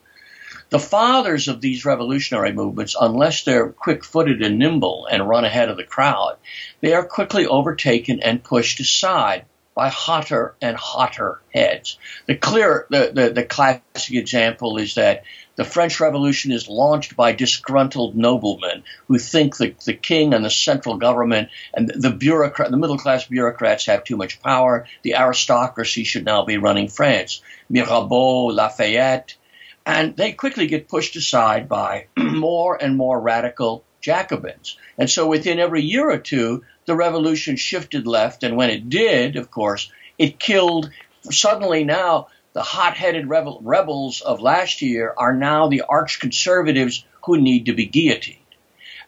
the 0.70 0.80
fathers 0.80 1.48
of 1.48 1.62
these 1.62 1.86
revolutionary 1.86 2.52
movements, 2.52 2.96
unless 3.00 3.44
they're 3.44 3.70
quick 3.70 4.04
footed 4.04 4.42
and 4.42 4.60
nimble 4.60 5.08
and 5.10 5.28
run 5.28 5.46
ahead 5.46 5.70
of 5.70 5.78
the 5.78 5.84
crowd, 5.84 6.38
they 6.82 6.94
are 6.94 7.06
quickly 7.06 7.48
overtaken 7.48 8.22
and 8.22 8.44
pushed 8.44 8.80
aside 8.80 9.46
by 9.74 9.90
hotter 9.90 10.56
and 10.62 10.76
hotter 10.76 11.40
heads. 11.54 11.98
The 12.26 12.36
clear, 12.36 12.88
the, 12.90 13.12
the, 13.14 13.30
the 13.30 13.44
classic 13.44 14.14
example 14.16 14.78
is 14.78 14.96
that 14.96 15.24
the 15.58 15.66
French 15.66 16.00
Revolution 16.00 16.52
is 16.52 16.70
launched 16.70 17.16
by 17.16 17.34
disgruntled 17.34 18.16
noblemen 18.16 18.84
who 19.08 19.18
think 19.18 19.58
that 19.58 19.82
the 19.82 19.94
king 19.94 20.34
and 20.34 20.46
the 20.46 20.52
central 20.52 20.98
government 20.98 21.50
and 21.74 21.90
the 21.90 22.12
bureaucrat, 22.12 22.72
the 22.72 22.78
middle 22.78 22.98
class 22.98 23.26
bureaucrats 23.26 23.88
have 23.88 24.04
too 24.04 24.16
much 24.16 24.42
power. 24.42 24.86
The 25.02 25.16
aristocracy 25.16 26.04
should 26.04 26.26
now 26.26 26.46
be 26.46 26.58
running 26.58 26.88
France. 26.88 27.42
Mirabeau, 27.70 28.46
Lafayette, 28.46 29.36
and 29.84 30.16
they 30.16 30.32
quickly 30.32 30.68
get 30.68 30.88
pushed 30.88 31.16
aside 31.16 31.68
by 31.68 32.06
more 32.18 32.82
and 32.82 32.96
more 32.96 33.20
radical 33.20 33.84
Jacobins. 34.00 34.78
And 34.98 35.10
so 35.10 35.28
within 35.28 35.60
every 35.60 35.82
year 35.82 36.10
or 36.10 36.20
two, 36.20 36.64
the 36.86 36.96
revolution 36.96 37.56
shifted 37.56 38.06
left. 38.06 38.44
And 38.44 38.58
when 38.58 38.70
it 38.70 38.90
did, 38.90 39.36
of 39.36 39.50
course, 39.50 39.92
it 40.20 40.40
killed 40.40 40.92
suddenly 41.32 41.84
now 41.84 42.28
the 42.58 42.64
hot-headed 42.64 43.30
rebel, 43.30 43.60
rebels 43.64 44.22
of 44.22 44.42
last 44.42 44.82
year 44.82 45.14
are 45.16 45.36
now 45.36 45.68
the 45.68 45.84
arch 45.84 46.20
conservatives 46.20 47.06
who 47.24 47.40
need 47.40 47.68
to 47.68 47.74
be 47.74 47.86
guillotined. 47.86 48.40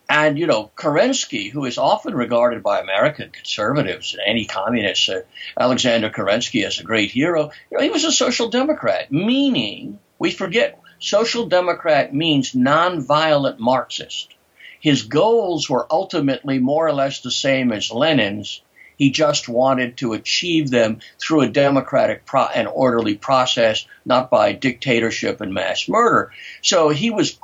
And, 0.07 0.37
you 0.37 0.45
know, 0.45 0.69
Kerensky, 0.75 1.49
who 1.49 1.65
is 1.65 1.79
often 1.79 2.13
regarded 2.13 2.61
by 2.61 2.79
American 2.79 3.31
conservatives 3.31 4.13
and 4.13 4.21
any 4.23 4.45
communists, 4.45 5.09
uh, 5.09 5.21
Alexander 5.59 6.11
Kerensky 6.11 6.63
as 6.63 6.79
a 6.79 6.83
great 6.83 7.09
hero, 7.09 7.49
you 7.71 7.77
know, 7.79 7.83
he 7.83 7.89
was 7.89 8.03
a 8.03 8.11
social 8.11 8.49
democrat, 8.49 9.11
meaning, 9.11 9.97
we 10.19 10.29
forget, 10.29 10.79
social 10.99 11.47
democrat 11.47 12.13
means 12.13 12.51
nonviolent 12.51 13.57
Marxist. 13.57 14.31
His 14.79 15.01
goals 15.01 15.67
were 15.67 15.87
ultimately 15.89 16.59
more 16.59 16.87
or 16.87 16.93
less 16.93 17.21
the 17.21 17.31
same 17.31 17.71
as 17.71 17.89
Lenin's, 17.89 18.61
he 18.99 19.09
just 19.09 19.49
wanted 19.49 19.97
to 19.97 20.13
achieve 20.13 20.69
them 20.69 20.99
through 21.19 21.41
a 21.41 21.49
democratic 21.49 22.25
pro- 22.25 22.53
and 22.53 22.67
orderly 22.67 23.15
process, 23.15 23.87
not 24.05 24.29
by 24.29 24.51
dictatorship 24.51 25.41
and 25.41 25.53
mass 25.53 25.87
murder. 25.87 26.31
So 26.61 26.89
he 26.89 27.09
was 27.09 27.39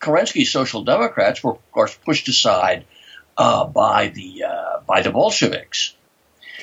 Kerensky's 0.00 0.50
social 0.50 0.84
democrats 0.84 1.42
were, 1.44 1.52
of 1.52 1.72
course, 1.72 1.98
pushed 2.06 2.28
aside 2.28 2.84
uh, 3.36 3.66
by 3.66 4.08
the 4.08 4.44
uh, 4.44 4.80
by 4.86 5.02
the 5.02 5.10
Bolsheviks. 5.10 5.94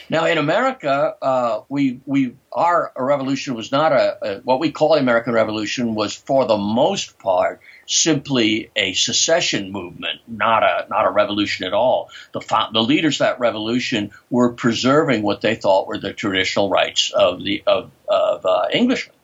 Now, 0.10 0.26
in 0.26 0.38
America, 0.38 1.16
uh, 1.22 1.62
we 1.68 2.00
we 2.06 2.36
our 2.54 2.94
revolution 2.96 3.54
was 3.56 3.74
not 3.74 3.92
a, 3.92 4.18
a, 4.22 4.40
what 4.40 4.62
we 4.62 4.72
call 4.72 4.94
the 4.94 5.02
American 5.02 5.34
Revolution 5.34 5.94
was 5.94 6.16
for 6.16 6.46
the 6.46 6.58
most 6.58 7.20
part 7.20 7.60
simply 7.88 8.70
a 8.76 8.94
secession 8.94 9.72
movement, 9.72 10.20
not 10.28 10.64
a 10.64 10.88
not 10.90 11.08
a 11.08 11.10
revolution 11.10 11.66
at 11.66 11.74
all. 11.74 12.10
The 12.34 12.42
the 12.74 12.84
leaders 12.84 13.16
of 13.16 13.28
that 13.28 13.40
revolution 13.40 14.12
were 14.30 14.54
preserving 14.54 15.24
what 15.24 15.42
they 15.42 15.56
thought 15.56 15.88
were 15.88 15.98
the 15.98 16.14
traditional 16.14 16.70
rights 16.70 17.12
of 17.12 17.44
the 17.44 17.64
of, 17.66 17.92
of 18.08 18.46
uh, 18.46 18.68
Englishmen. 18.72 19.16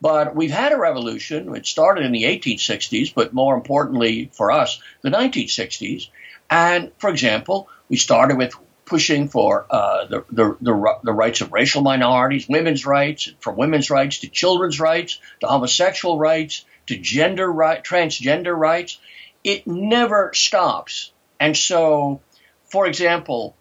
But 0.00 0.34
we've 0.34 0.50
had 0.50 0.72
a 0.72 0.78
revolution. 0.78 1.54
It 1.54 1.64
started 1.64 2.04
in 2.04 2.12
the 2.12 2.24
1860s, 2.24 3.14
but 3.14 3.32
more 3.32 3.54
importantly 3.54 4.30
for 4.32 4.50
us, 4.50 4.80
the 5.02 5.10
1960s. 5.10 6.08
And 6.50 6.90
for 6.98 7.08
example, 7.08 7.68
we 7.88 7.96
started 7.96 8.36
with 8.36 8.54
pushing 8.84 9.28
for 9.28 9.64
uh, 9.70 10.06
the, 10.06 10.24
the, 10.30 10.56
the, 10.60 10.98
the, 11.04 11.12
rights 11.12 11.40
of 11.40 11.52
racial 11.52 11.82
minorities, 11.82 12.48
women's 12.48 12.84
rights, 12.84 13.32
from 13.38 13.56
women's 13.56 13.90
rights 13.90 14.18
to 14.18 14.28
children's 14.28 14.80
rights, 14.80 15.20
to 15.40 15.46
homosexual 15.46 16.18
rights, 16.18 16.64
to 16.86 16.96
gender 16.96 17.50
right, 17.50 17.82
transgender 17.82 18.56
rights. 18.56 18.98
It 19.44 19.66
never 19.66 20.32
stops. 20.34 21.12
And 21.40 21.56
so, 21.56 22.20
for 22.64 22.86
example, 22.86 23.56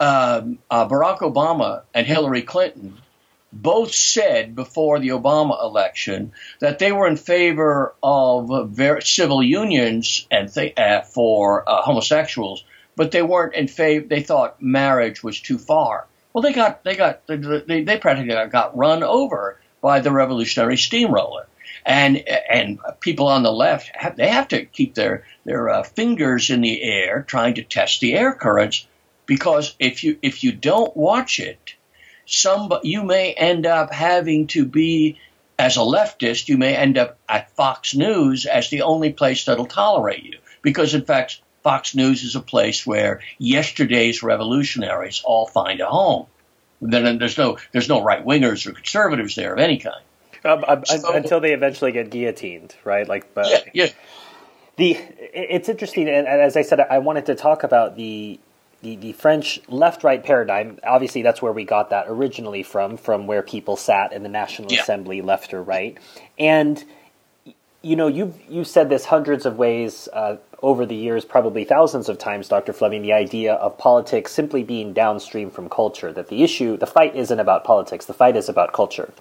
um, 0.00 0.58
uh, 0.70 0.88
Barack 0.88 1.18
Obama 1.18 1.82
and 1.92 2.06
Hillary 2.06 2.42
Clinton 2.42 2.96
both 3.52 3.92
said 3.92 4.54
before 4.54 4.98
the 4.98 5.08
Obama 5.08 5.62
election 5.62 6.32
that 6.60 6.78
they 6.78 6.92
were 6.92 7.08
in 7.08 7.16
favor 7.16 7.94
of 8.02 8.78
civil 9.02 9.42
unions 9.42 10.26
and 10.30 10.52
th- 10.52 10.78
uh, 10.78 11.00
for 11.02 11.68
uh, 11.68 11.82
homosexuals 11.82 12.64
but 12.98 13.12
they 13.12 13.22
weren't 13.22 13.54
in 13.54 13.68
favor. 13.68 14.08
They 14.08 14.22
thought 14.22 14.60
marriage 14.60 15.22
was 15.22 15.40
too 15.40 15.56
far. 15.56 16.08
Well, 16.32 16.42
they 16.42 16.52
got 16.52 16.82
they 16.82 16.96
got 16.96 17.24
they, 17.28 17.36
they 17.36 17.96
practically 17.96 18.34
got 18.50 18.76
run 18.76 19.04
over 19.04 19.60
by 19.80 20.00
the 20.00 20.10
revolutionary 20.10 20.76
steamroller. 20.76 21.46
And 21.84 22.18
and 22.18 22.78
people 23.00 23.28
on 23.28 23.42
the 23.42 23.52
left 23.52 23.90
have, 23.94 24.16
they 24.16 24.28
have 24.28 24.48
to 24.48 24.64
keep 24.64 24.94
their 24.94 25.24
their 25.44 25.68
uh, 25.68 25.82
fingers 25.82 26.50
in 26.50 26.60
the 26.60 26.82
air 26.82 27.22
trying 27.22 27.54
to 27.54 27.62
test 27.62 28.00
the 28.00 28.14
air 28.14 28.32
currents 28.32 28.86
because 29.26 29.74
if 29.78 30.02
you 30.04 30.18
if 30.22 30.42
you 30.42 30.52
don't 30.52 30.96
watch 30.96 31.38
it, 31.38 31.74
some 32.26 32.72
you 32.82 33.02
may 33.02 33.32
end 33.32 33.66
up 33.66 33.92
having 33.92 34.46
to 34.48 34.64
be 34.64 35.18
as 35.58 35.76
a 35.76 35.80
leftist, 35.80 36.48
you 36.48 36.56
may 36.56 36.76
end 36.76 36.96
up 36.96 37.18
at 37.28 37.50
Fox 37.56 37.94
News 37.94 38.46
as 38.46 38.70
the 38.70 38.82
only 38.82 39.12
place 39.12 39.44
that'll 39.44 39.66
tolerate 39.66 40.24
you 40.24 40.38
because 40.62 40.94
in 40.94 41.04
fact 41.04 41.40
Fox 41.62 41.94
News 41.94 42.22
is 42.22 42.36
a 42.36 42.40
place 42.40 42.86
where 42.86 43.20
yesterday's 43.38 44.22
revolutionaries 44.22 45.22
all 45.24 45.46
find 45.46 45.80
a 45.80 45.86
home. 45.86 46.26
Then 46.80 47.18
there's 47.18 47.36
no 47.36 47.58
there's 47.72 47.88
no 47.88 48.02
right 48.02 48.24
wingers 48.24 48.66
or 48.66 48.72
conservatives 48.72 49.34
there 49.34 49.52
of 49.52 49.58
any 49.58 49.78
kind. 49.78 50.02
Um, 50.48 50.64
um, 50.66 50.84
so, 50.84 51.12
until 51.12 51.40
they 51.40 51.52
eventually 51.52 51.92
get 51.92 52.10
guillotined, 52.10 52.74
right? 52.84 53.06
Like, 53.06 53.34
but 53.34 53.50
yeah, 53.50 53.58
yeah. 53.74 53.88
The 54.76 54.96
it's 55.34 55.68
interesting, 55.68 56.08
and 56.08 56.26
as 56.26 56.56
I 56.56 56.62
said, 56.62 56.80
I 56.80 56.98
wanted 56.98 57.26
to 57.26 57.34
talk 57.34 57.64
about 57.64 57.96
the 57.96 58.40
the, 58.80 58.96
the 58.96 59.12
French 59.12 59.60
left 59.68 60.04
right 60.04 60.22
paradigm. 60.22 60.78
Obviously, 60.84 61.22
that's 61.22 61.42
where 61.42 61.52
we 61.52 61.64
got 61.64 61.90
that 61.90 62.06
originally 62.08 62.62
from, 62.62 62.96
from 62.96 63.26
where 63.26 63.42
people 63.42 63.76
sat 63.76 64.12
in 64.12 64.22
the 64.22 64.28
National 64.28 64.72
yeah. 64.72 64.80
Assembly, 64.80 65.20
left 65.20 65.52
or 65.52 65.62
right. 65.62 65.98
And 66.38 66.82
you 67.82 67.96
know, 67.96 68.06
you've 68.06 68.40
you 68.48 68.64
said 68.64 68.88
this 68.88 69.04
hundreds 69.04 69.46
of 69.46 69.58
ways 69.58 70.08
uh, 70.12 70.36
over 70.62 70.86
the 70.86 70.94
years, 70.94 71.24
probably 71.24 71.64
thousands 71.64 72.08
of 72.08 72.18
times, 72.18 72.48
Dr. 72.48 72.72
Fleming, 72.72 73.02
the 73.02 73.12
idea 73.12 73.54
of 73.54 73.78
politics 73.78 74.32
simply 74.32 74.62
being 74.62 74.92
downstream 74.92 75.50
from 75.50 75.68
culture. 75.68 76.12
That 76.12 76.28
the 76.28 76.42
issue, 76.42 76.76
the 76.76 76.86
fight, 76.86 77.14
isn't 77.14 77.38
about 77.38 77.64
politics. 77.64 78.06
The 78.06 78.14
fight 78.14 78.36
is 78.36 78.48
about 78.48 78.72
culture, 78.72 79.12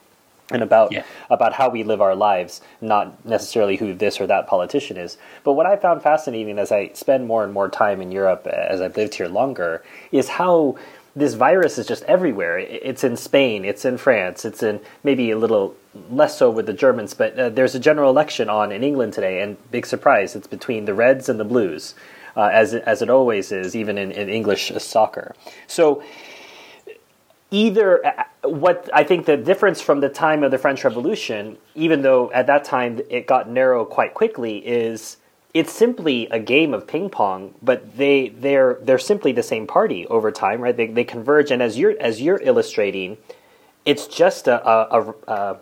and 0.52 0.64
about 0.64 0.92
yeah. 0.92 1.04
about 1.30 1.54
how 1.54 1.70
we 1.70 1.84
live 1.84 2.02
our 2.02 2.16
lives, 2.16 2.62
not 2.82 3.26
necessarily 3.26 3.76
who 3.76 3.94
this 3.94 4.20
or 4.22 4.28
that 4.28 4.48
politician 4.48 4.98
is. 4.98 5.18
But 5.44 5.54
what 5.54 5.66
I 5.66 5.76
found 5.76 6.02
fascinating 6.02 6.58
as 6.58 6.72
I 6.72 6.90
spend 6.94 7.28
more 7.28 7.44
and 7.44 7.54
more 7.54 7.70
time 7.70 8.02
in 8.02 8.12
Europe, 8.12 8.48
as 8.48 8.82
I've 8.82 8.96
lived 8.96 9.16
here 9.16 9.28
longer, 9.28 9.84
is 10.12 10.30
how 10.30 10.78
this 11.16 11.34
virus 11.34 11.78
is 11.78 11.88
just 11.88 12.04
everywhere. 12.04 12.60
It's 12.60 13.04
in 13.04 13.18
Spain, 13.18 13.66
it's 13.66 13.86
in 13.86 13.98
France, 13.98 14.46
it's 14.46 14.62
in 14.62 14.80
maybe 15.04 15.32
a 15.32 15.38
little 15.38 15.76
less 16.12 16.38
so 16.38 16.52
with 16.52 16.68
the 16.68 16.74
Germans, 16.74 17.16
but 17.16 17.38
uh, 17.40 17.50
there's 17.50 17.74
a 17.74 17.80
general 17.80 18.12
election 18.12 18.50
on 18.50 18.72
in 18.72 18.84
England 18.84 19.14
today, 19.14 19.42
and 19.42 19.58
big 19.72 19.86
surprise, 19.86 20.36
it's 20.36 20.46
between 20.48 20.86
the 20.86 20.94
Reds 20.94 21.28
and 21.28 21.40
the 21.40 21.44
Blues, 21.44 21.96
uh, 22.36 22.50
as 22.54 22.74
it, 22.76 22.84
as 22.86 23.02
it 23.02 23.10
always 23.10 23.52
is, 23.52 23.76
even 23.76 23.98
in, 23.98 24.12
in 24.12 24.30
English 24.30 24.72
soccer. 24.78 25.34
So 25.66 26.04
either 27.52 28.06
uh, 28.06 28.24
what 28.44 28.90
I 28.94 29.04
think 29.04 29.26
the 29.26 29.38
difference 29.38 29.82
from 29.82 30.02
the 30.02 30.10
time 30.10 30.44
of 30.44 30.52
the 30.52 30.58
French 30.58 30.84
Revolution, 30.84 31.58
even 31.76 32.02
though 32.02 32.32
at 32.32 32.48
that 32.48 32.64
time 32.64 33.02
it 33.10 33.28
got 33.28 33.50
narrow 33.50 33.86
quite 33.86 34.14
quickly, 34.14 34.58
is 34.58 35.18
it's 35.54 35.72
simply 35.72 36.28
a 36.28 36.40
game 36.40 36.74
of 36.74 36.88
ping 36.88 37.10
pong, 37.10 37.56
but 37.62 37.98
they 37.98 38.30
they're 38.30 38.78
they're 38.82 39.00
simply 39.00 39.32
the 39.32 39.44
same 39.44 39.66
party 39.66 40.06
over 40.08 40.32
time, 40.32 40.62
right? 40.62 40.76
They 40.76 40.88
they 40.88 41.04
converge, 41.04 41.52
and 41.52 41.62
as 41.62 41.78
you're 41.78 41.96
as 42.00 42.22
you're 42.22 42.42
illustrating, 42.42 43.18
it's 43.86 44.08
just 44.08 44.48
a 44.48 44.68
a, 44.68 45.14
a, 45.28 45.58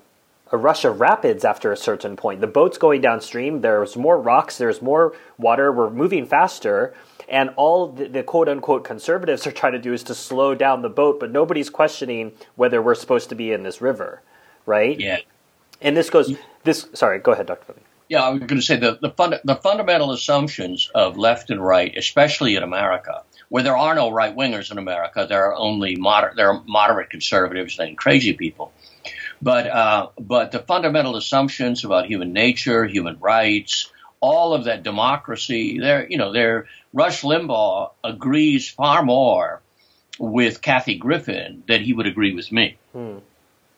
a 0.52 0.58
rush 0.58 0.86
of 0.86 1.00
rapids 1.00 1.46
after 1.46 1.72
a 1.72 1.78
certain 1.78 2.16
point. 2.16 2.42
The 2.42 2.48
boat's 2.48 2.78
going 2.78 3.02
downstream. 3.02 3.62
There's 3.62 3.96
more 3.96 4.20
rocks. 4.20 4.58
There's 4.58 4.82
more 4.82 5.14
water. 5.38 5.72
We're 5.72 5.90
moving 5.90 6.26
faster. 6.26 6.94
And 7.28 7.50
all 7.56 7.88
the, 7.88 8.08
the, 8.08 8.24
quote 8.24 8.48
unquote 8.48 8.84
conservatives 8.84 9.48
are 9.48 9.52
trying 9.52 9.74
to 9.74 9.80
do 9.80 9.94
is 9.94 10.04
to 10.04 10.16
slow 10.16 10.56
down 10.56 10.82
the 10.82 10.90
boat, 10.90 11.20
but 11.20 11.32
nobody's 11.32 11.70
questioning 11.70 12.34
whether 12.56 12.82
we're 12.82 12.96
supposed 12.96 13.30
to 13.30 13.36
be 13.36 13.52
in 13.52 13.64
this 13.64 13.82
river, 13.82 14.22
right? 14.66 15.00
Yeah. 15.00 15.20
And 15.82 15.98
this 15.98 16.10
goes, 16.10 16.36
this, 16.64 16.88
sorry, 16.94 17.20
go 17.20 17.32
ahead, 17.32 17.48
Dr. 17.48 17.74
Yeah, 18.08 18.24
I 18.24 18.30
was 18.30 18.40
going 18.40 18.60
to 18.60 18.62
say 18.62 18.76
the 18.76 19.00
the, 19.02 19.10
fund, 19.10 19.40
the 19.44 19.56
fundamental 19.56 20.12
assumptions 20.12 20.92
of 20.94 21.18
left 21.18 21.50
and 21.50 21.64
right, 21.64 21.96
especially 21.98 22.56
in 22.56 22.62
America, 22.62 23.24
where 23.50 23.64
there 23.64 23.76
are 23.76 23.96
no 23.96 24.12
right 24.12 24.36
wingers 24.36 24.72
in 24.72 24.78
America, 24.78 25.26
there 25.28 25.46
are 25.46 25.56
only 25.56 25.96
moderate 25.96 26.36
there 26.36 26.50
are 26.50 26.64
moderate 26.68 27.10
conservatives 27.10 27.80
and 27.80 27.98
crazy 27.98 28.34
people. 28.34 28.72
But 29.42 29.68
uh, 29.68 30.10
but 30.20 30.52
the 30.52 30.60
fundamental 30.60 31.16
assumptions 31.16 31.84
about 31.84 32.06
human 32.06 32.32
nature, 32.32 32.86
human 32.86 33.18
rights, 33.20 33.92
all 34.26 34.56
of 34.56 34.64
that 34.64 34.82
democracy, 34.82 35.80
there 35.80 36.08
you 36.10 36.18
know, 36.18 36.34
there 36.34 36.66
Rush 36.94 37.22
Limbaugh 37.22 37.92
agrees 38.04 38.68
far 38.68 39.04
more 39.04 39.62
with 40.18 40.62
Kathy 40.62 40.96
Griffin 40.96 41.64
than 41.68 41.84
he 41.84 41.94
would 41.94 42.08
agree 42.08 42.34
with 42.34 42.52
me. 42.52 42.78
Hmm. 42.92 43.18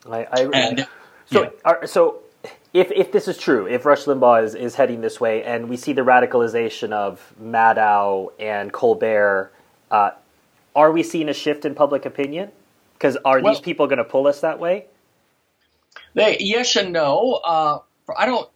I, 0.09 0.19
I 0.31 0.49
and, 0.53 0.87
so 1.25 1.43
yeah. 1.43 1.49
are, 1.65 1.85
so 1.85 2.19
if 2.73 2.91
if 2.91 3.11
this 3.11 3.27
is 3.27 3.37
true, 3.37 3.67
if 3.67 3.85
Rush 3.85 4.05
Limbaugh 4.05 4.45
is, 4.45 4.55
is 4.55 4.75
heading 4.75 5.01
this 5.01 5.19
way, 5.19 5.43
and 5.43 5.67
we 5.67 5.75
see 5.75 5.91
the 5.91 6.03
radicalization 6.03 6.93
of 6.93 7.33
Maddow 7.41 8.31
and 8.39 8.71
Colbert, 8.71 9.51
uh, 9.91 10.11
are 10.73 10.91
we 10.93 11.03
seeing 11.03 11.27
a 11.27 11.33
shift 11.33 11.65
in 11.65 11.75
public 11.75 12.05
opinion? 12.05 12.51
Because 12.93 13.17
are 13.25 13.41
well, 13.41 13.53
these 13.53 13.59
people 13.59 13.87
going 13.87 13.97
to 13.97 14.05
pull 14.05 14.27
us 14.27 14.39
that 14.41 14.59
way? 14.59 14.85
They 16.13 16.37
yes 16.39 16.77
and 16.77 16.93
no. 16.93 17.41
Uh, 17.43 17.79
I 18.17 18.25
don't. 18.25 18.49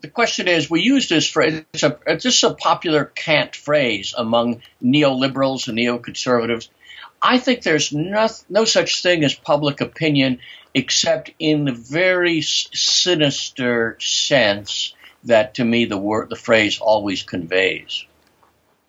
The 0.00 0.08
question 0.08 0.46
is, 0.46 0.70
we 0.70 0.82
use 0.82 1.08
this 1.08 1.28
phrase. 1.28 1.64
It's 1.72 1.82
a 1.82 1.98
it's 2.06 2.22
just 2.22 2.44
a 2.44 2.54
popular 2.54 3.04
cant 3.04 3.56
phrase 3.56 4.14
among 4.16 4.62
neoliberals 4.82 5.68
and 5.68 5.78
neoconservatives. 5.78 6.68
I 7.20 7.38
think 7.38 7.62
there's 7.62 7.92
no, 7.92 8.28
no 8.48 8.64
such 8.64 9.02
thing 9.02 9.24
as 9.24 9.34
public 9.34 9.80
opinion 9.80 10.38
except 10.74 11.32
in 11.40 11.64
the 11.64 11.72
very 11.72 12.40
sinister 12.42 13.96
sense 14.00 14.94
that 15.24 15.54
to 15.54 15.64
me 15.64 15.86
the 15.86 15.98
word 15.98 16.30
the 16.30 16.36
phrase 16.36 16.78
always 16.78 17.22
conveys. 17.22 18.04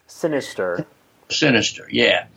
Sinister. 0.05 0.85
Sinister, 1.29 1.87
yeah. 1.91 2.27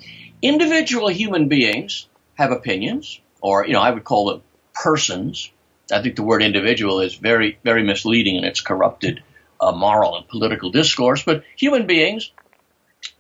Individual 0.41 1.09
human 1.09 1.49
beings 1.49 2.07
have 2.35 2.53
opinions, 2.53 3.21
or 3.41 3.67
you 3.67 3.75
know, 3.75 3.81
I 3.81 3.91
would 3.91 4.05
call 4.05 4.31
them 4.31 4.43
persons. 4.75 5.51
I 5.93 6.03
think 6.03 6.17
the 6.17 6.23
word 6.23 6.43
individual 6.43 7.01
is 7.01 7.15
very, 7.15 7.59
very 7.63 7.83
misleading 7.83 8.37
in 8.37 8.45
its 8.45 8.61
corrupted 8.61 9.23
uh, 9.61 9.73
moral 9.73 10.17
and 10.17 10.29
political 10.29 10.71
discourse. 10.71 11.23
But 11.23 11.45
human 11.57 11.87
beings 11.87 12.33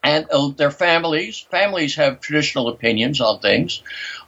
and 0.03 0.27
uh, 0.31 0.49
their 0.49 0.71
families, 0.71 1.47
families 1.51 1.97
have 1.97 2.21
traditional 2.21 2.69
opinions 2.69 3.21
on 3.21 3.41
things. 3.41 3.83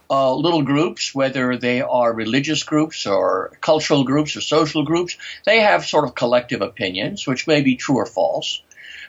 Uh, 0.09 0.35
little 0.35 0.61
groups, 0.61 1.15
whether 1.15 1.57
they 1.57 1.81
are 1.81 2.13
religious 2.13 2.63
groups 2.63 3.07
or 3.07 3.57
cultural 3.61 4.03
groups 4.03 4.35
or 4.35 4.41
social 4.41 4.83
groups, 4.83 5.17
they 5.45 5.61
have 5.61 5.85
sort 5.85 6.05
of 6.05 6.13
collective 6.13 6.61
opinions, 6.61 7.25
which 7.25 7.47
may 7.47 7.61
be 7.61 7.75
true 7.75 7.97
or 7.97 8.05
false. 8.05 8.61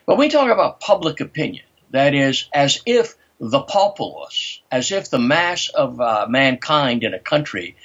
But 0.07 0.16
we 0.16 0.29
talk 0.29 0.51
about 0.51 0.81
public 0.81 1.20
opinion, 1.20 1.64
that 1.90 2.14
is, 2.14 2.49
as 2.55 2.81
if 2.87 3.14
the 3.38 3.61
populace, 3.61 4.61
as 4.72 4.90
if 4.90 5.11
the 5.11 5.18
mass 5.18 5.68
of 5.68 6.01
uh, 6.01 6.27
mankind 6.29 7.05
in 7.05 7.12
a 7.12 7.18
country 7.18 7.77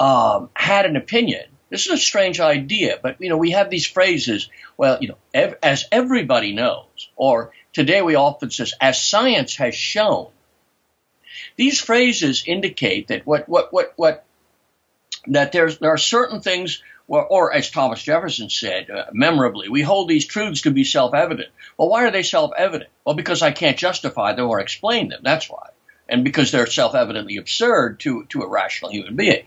um, 0.00 0.50
had 0.54 0.86
an 0.86 0.96
opinion. 0.96 1.44
This 1.68 1.86
is 1.86 1.92
a 1.92 1.98
strange 1.98 2.40
idea, 2.40 2.98
but 3.00 3.20
you 3.20 3.28
know 3.28 3.36
we 3.36 3.52
have 3.52 3.70
these 3.70 3.86
phrases. 3.86 4.48
Well, 4.76 4.98
you 5.00 5.08
know, 5.08 5.18
ev- 5.32 5.58
as 5.62 5.84
everybody 5.92 6.52
knows, 6.52 7.10
or 7.14 7.52
today 7.72 8.02
we 8.02 8.16
often 8.16 8.50
says, 8.50 8.74
as 8.80 9.00
science 9.00 9.56
has 9.56 9.74
shown. 9.74 10.28
These 11.56 11.80
phrases 11.80 12.42
indicate 12.46 13.08
that 13.08 13.26
what 13.26 13.48
what 13.48 13.72
what 13.72 13.92
what 13.96 14.24
that 15.28 15.52
there's 15.52 15.78
there 15.78 15.90
are 15.90 15.98
certain 15.98 16.40
things 16.40 16.82
or, 17.06 17.26
or 17.26 17.52
as 17.52 17.70
Thomas 17.70 18.02
Jefferson 18.02 18.48
said 18.48 18.88
uh, 18.88 19.06
memorably, 19.12 19.68
we 19.68 19.82
hold 19.82 20.08
these 20.08 20.26
truths 20.26 20.62
to 20.62 20.70
be 20.70 20.84
self 20.84 21.12
evident. 21.12 21.50
Well, 21.76 21.88
why 21.88 22.04
are 22.06 22.10
they 22.10 22.22
self 22.22 22.52
evident? 22.56 22.90
Well, 23.04 23.16
because 23.16 23.42
I 23.42 23.50
can't 23.50 23.76
justify 23.76 24.32
them 24.32 24.48
or 24.48 24.60
explain 24.60 25.08
them. 25.08 25.20
That's 25.22 25.50
why. 25.50 25.70
And 26.08 26.24
because 26.24 26.50
they're 26.50 26.66
self 26.66 26.94
evidently 26.94 27.36
absurd 27.36 28.00
to, 28.00 28.24
to 28.30 28.42
a 28.42 28.48
rational 28.48 28.92
human 28.92 29.16
being. 29.16 29.46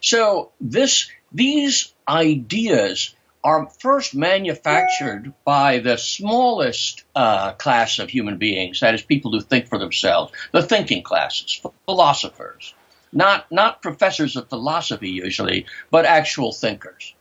So 0.00 0.52
this, 0.60 1.10
these 1.32 1.92
ideas 2.08 3.14
are 3.42 3.70
first 3.80 4.14
manufactured 4.14 5.32
by 5.44 5.78
the 5.78 5.96
smallest 5.96 7.04
uh, 7.14 7.52
class 7.52 7.98
of 7.98 8.10
human 8.10 8.36
beings, 8.36 8.80
that 8.80 8.94
is, 8.94 9.02
people 9.02 9.32
who 9.32 9.40
think 9.40 9.68
for 9.68 9.78
themselves, 9.78 10.32
the 10.52 10.62
thinking 10.62 11.02
classes, 11.02 11.60
philosophers 11.86 12.74
not 13.12 13.50
not 13.50 13.82
professors 13.82 14.36
of 14.36 14.48
philosophy 14.48 15.10
usually, 15.10 15.66
but 15.90 16.04
actual 16.04 16.52
thinkers. 16.52 17.14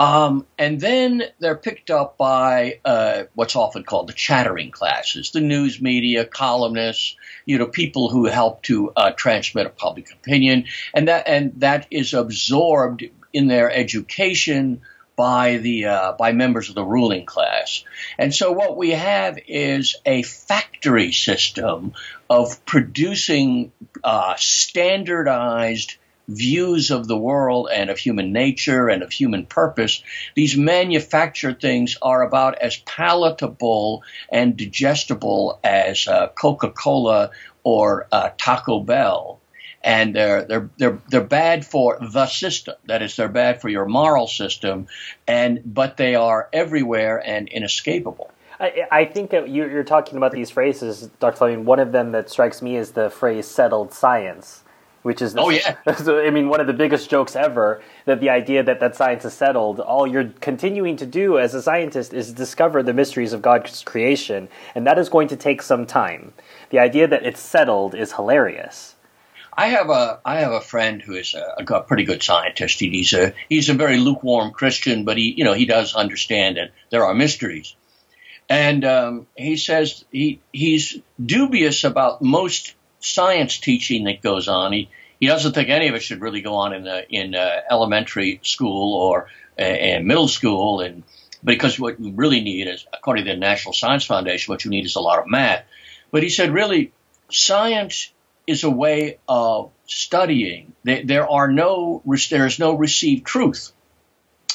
Um, 0.00 0.46
and 0.58 0.80
then 0.80 1.22
they're 1.40 1.58
picked 1.58 1.90
up 1.90 2.16
by 2.16 2.80
uh, 2.86 3.24
what's 3.34 3.54
often 3.54 3.84
called 3.84 4.08
the 4.08 4.14
chattering 4.14 4.70
classes, 4.70 5.30
the 5.30 5.42
news 5.42 5.82
media, 5.82 6.24
columnists, 6.24 7.16
you 7.44 7.58
know, 7.58 7.66
people 7.66 8.08
who 8.08 8.24
help 8.24 8.62
to 8.62 8.92
uh, 8.96 9.10
transmit 9.10 9.66
a 9.66 9.70
public 9.70 10.10
opinion, 10.10 10.64
and 10.94 11.08
that 11.08 11.28
and 11.28 11.60
that 11.60 11.86
is 11.90 12.14
absorbed 12.14 13.04
in 13.34 13.46
their 13.46 13.70
education 13.70 14.80
by 15.16 15.58
the 15.58 15.84
uh, 15.84 16.12
by 16.12 16.32
members 16.32 16.70
of 16.70 16.74
the 16.74 16.82
ruling 16.82 17.26
class. 17.26 17.84
And 18.18 18.34
so 18.34 18.52
what 18.52 18.78
we 18.78 18.92
have 18.92 19.38
is 19.46 19.96
a 20.06 20.22
factory 20.22 21.12
system 21.12 21.92
of 22.30 22.64
producing 22.64 23.70
uh, 24.02 24.34
standardized 24.38 25.96
views 26.30 26.90
of 26.90 27.06
the 27.08 27.16
world 27.16 27.68
and 27.72 27.90
of 27.90 27.98
human 27.98 28.32
nature 28.32 28.88
and 28.88 29.02
of 29.02 29.12
human 29.12 29.46
purpose. 29.46 30.02
These 30.34 30.56
manufactured 30.56 31.60
things 31.60 31.96
are 32.00 32.22
about 32.22 32.58
as 32.58 32.76
palatable 32.78 34.02
and 34.30 34.56
digestible 34.56 35.60
as 35.64 36.06
uh, 36.06 36.28
Coca 36.28 36.70
Cola 36.70 37.30
or 37.64 38.06
uh, 38.12 38.30
Taco 38.38 38.80
Bell 38.80 39.40
and 39.82 40.14
they're 40.14 40.44
they're 40.44 40.70
they're 40.76 40.98
they're 41.08 41.24
bad 41.24 41.64
for 41.64 41.98
the 42.00 42.26
system. 42.26 42.74
That 42.86 43.02
is, 43.02 43.16
they're 43.16 43.28
bad 43.28 43.60
for 43.60 43.68
your 43.68 43.86
moral 43.86 44.26
system, 44.26 44.88
and 45.26 45.62
but 45.64 45.96
they 45.96 46.14
are 46.14 46.48
everywhere 46.52 47.22
and 47.26 47.48
inescapable. 47.48 48.30
I, 48.60 49.06
think 49.06 49.32
you're 49.32 49.84
talking 49.84 50.18
about 50.18 50.32
these 50.32 50.50
phrases, 50.50 51.08
Dr. 51.18 51.36
Fleming. 51.38 51.64
One 51.64 51.80
of 51.80 51.92
them 51.92 52.12
that 52.12 52.28
strikes 52.28 52.60
me 52.60 52.76
is 52.76 52.92
the 52.92 53.08
phrase 53.08 53.46
"settled 53.46 53.94
science." 53.94 54.64
Which 55.02 55.22
is 55.22 55.34
oh 55.36 55.50
yeah. 55.50 55.76
So, 55.96 56.20
I 56.20 56.30
mean, 56.30 56.48
one 56.48 56.60
of 56.60 56.66
the 56.66 56.72
biggest 56.72 57.10
jokes 57.10 57.34
ever 57.34 57.82
that 58.04 58.20
the 58.20 58.30
idea 58.30 58.62
that 58.62 58.80
that 58.80 58.96
science 58.96 59.24
is 59.24 59.32
settled. 59.32 59.80
All 59.80 60.06
you're 60.06 60.30
continuing 60.40 60.96
to 60.96 61.06
do 61.06 61.38
as 61.38 61.54
a 61.54 61.62
scientist 61.62 62.12
is 62.12 62.32
discover 62.32 62.82
the 62.82 62.94
mysteries 62.94 63.32
of 63.32 63.42
God's 63.42 63.82
creation, 63.82 64.48
and 64.74 64.86
that 64.86 64.98
is 64.98 65.08
going 65.08 65.28
to 65.28 65.36
take 65.36 65.62
some 65.62 65.86
time. 65.86 66.32
The 66.70 66.78
idea 66.78 67.08
that 67.08 67.24
it's 67.24 67.40
settled 67.40 67.94
is 67.94 68.12
hilarious. 68.12 68.94
I 69.52 69.68
have 69.68 69.90
a 69.90 70.20
I 70.24 70.40
have 70.40 70.52
a 70.52 70.60
friend 70.60 71.02
who 71.02 71.14
is 71.14 71.34
a, 71.34 71.64
a 71.74 71.80
pretty 71.80 72.04
good 72.04 72.22
scientist. 72.22 72.80
He's 72.80 73.12
a 73.12 73.34
he's 73.48 73.68
a 73.68 73.74
very 73.74 73.98
lukewarm 73.98 74.52
Christian, 74.52 75.04
but 75.04 75.16
he 75.16 75.34
you 75.36 75.44
know 75.44 75.54
he 75.54 75.66
does 75.66 75.94
understand 75.94 76.56
that 76.56 76.70
there 76.90 77.04
are 77.04 77.14
mysteries. 77.14 77.74
And 78.48 78.84
um, 78.84 79.26
he 79.36 79.56
says 79.56 80.04
he 80.10 80.40
he's 80.52 80.98
dubious 81.24 81.84
about 81.84 82.22
most 82.22 82.74
science 83.00 83.58
teaching 83.58 84.04
that 84.04 84.22
goes 84.22 84.48
on. 84.48 84.72
He 84.72 84.88
he 85.18 85.26
doesn't 85.26 85.52
think 85.52 85.68
any 85.68 85.88
of 85.88 85.94
it 85.94 86.02
should 86.02 86.22
really 86.22 86.40
go 86.40 86.54
on 86.54 86.72
in 86.72 86.84
the, 86.84 87.06
in 87.10 87.34
uh, 87.34 87.60
elementary 87.70 88.40
school 88.42 88.94
or 88.94 89.28
uh, 89.58 90.00
middle 90.02 90.28
school, 90.28 90.80
and 90.80 91.02
because 91.44 91.78
what 91.78 92.00
you 92.00 92.12
really 92.12 92.40
need 92.40 92.68
is, 92.68 92.86
according 92.92 93.26
to 93.26 93.32
the 93.32 93.36
National 93.36 93.74
Science 93.74 94.04
Foundation, 94.04 94.50
what 94.50 94.64
you 94.64 94.70
need 94.70 94.86
is 94.86 94.96
a 94.96 95.00
lot 95.00 95.18
of 95.18 95.26
math. 95.26 95.64
But 96.10 96.22
he 96.22 96.28
said, 96.30 96.52
really, 96.52 96.92
science 97.30 98.12
is 98.46 98.64
a 98.64 98.70
way 98.70 99.18
of 99.28 99.70
studying. 99.86 100.72
There 100.84 101.28
are 101.28 101.52
no, 101.52 102.02
there 102.30 102.46
is 102.46 102.58
no 102.58 102.74
received 102.74 103.26
truth, 103.26 103.72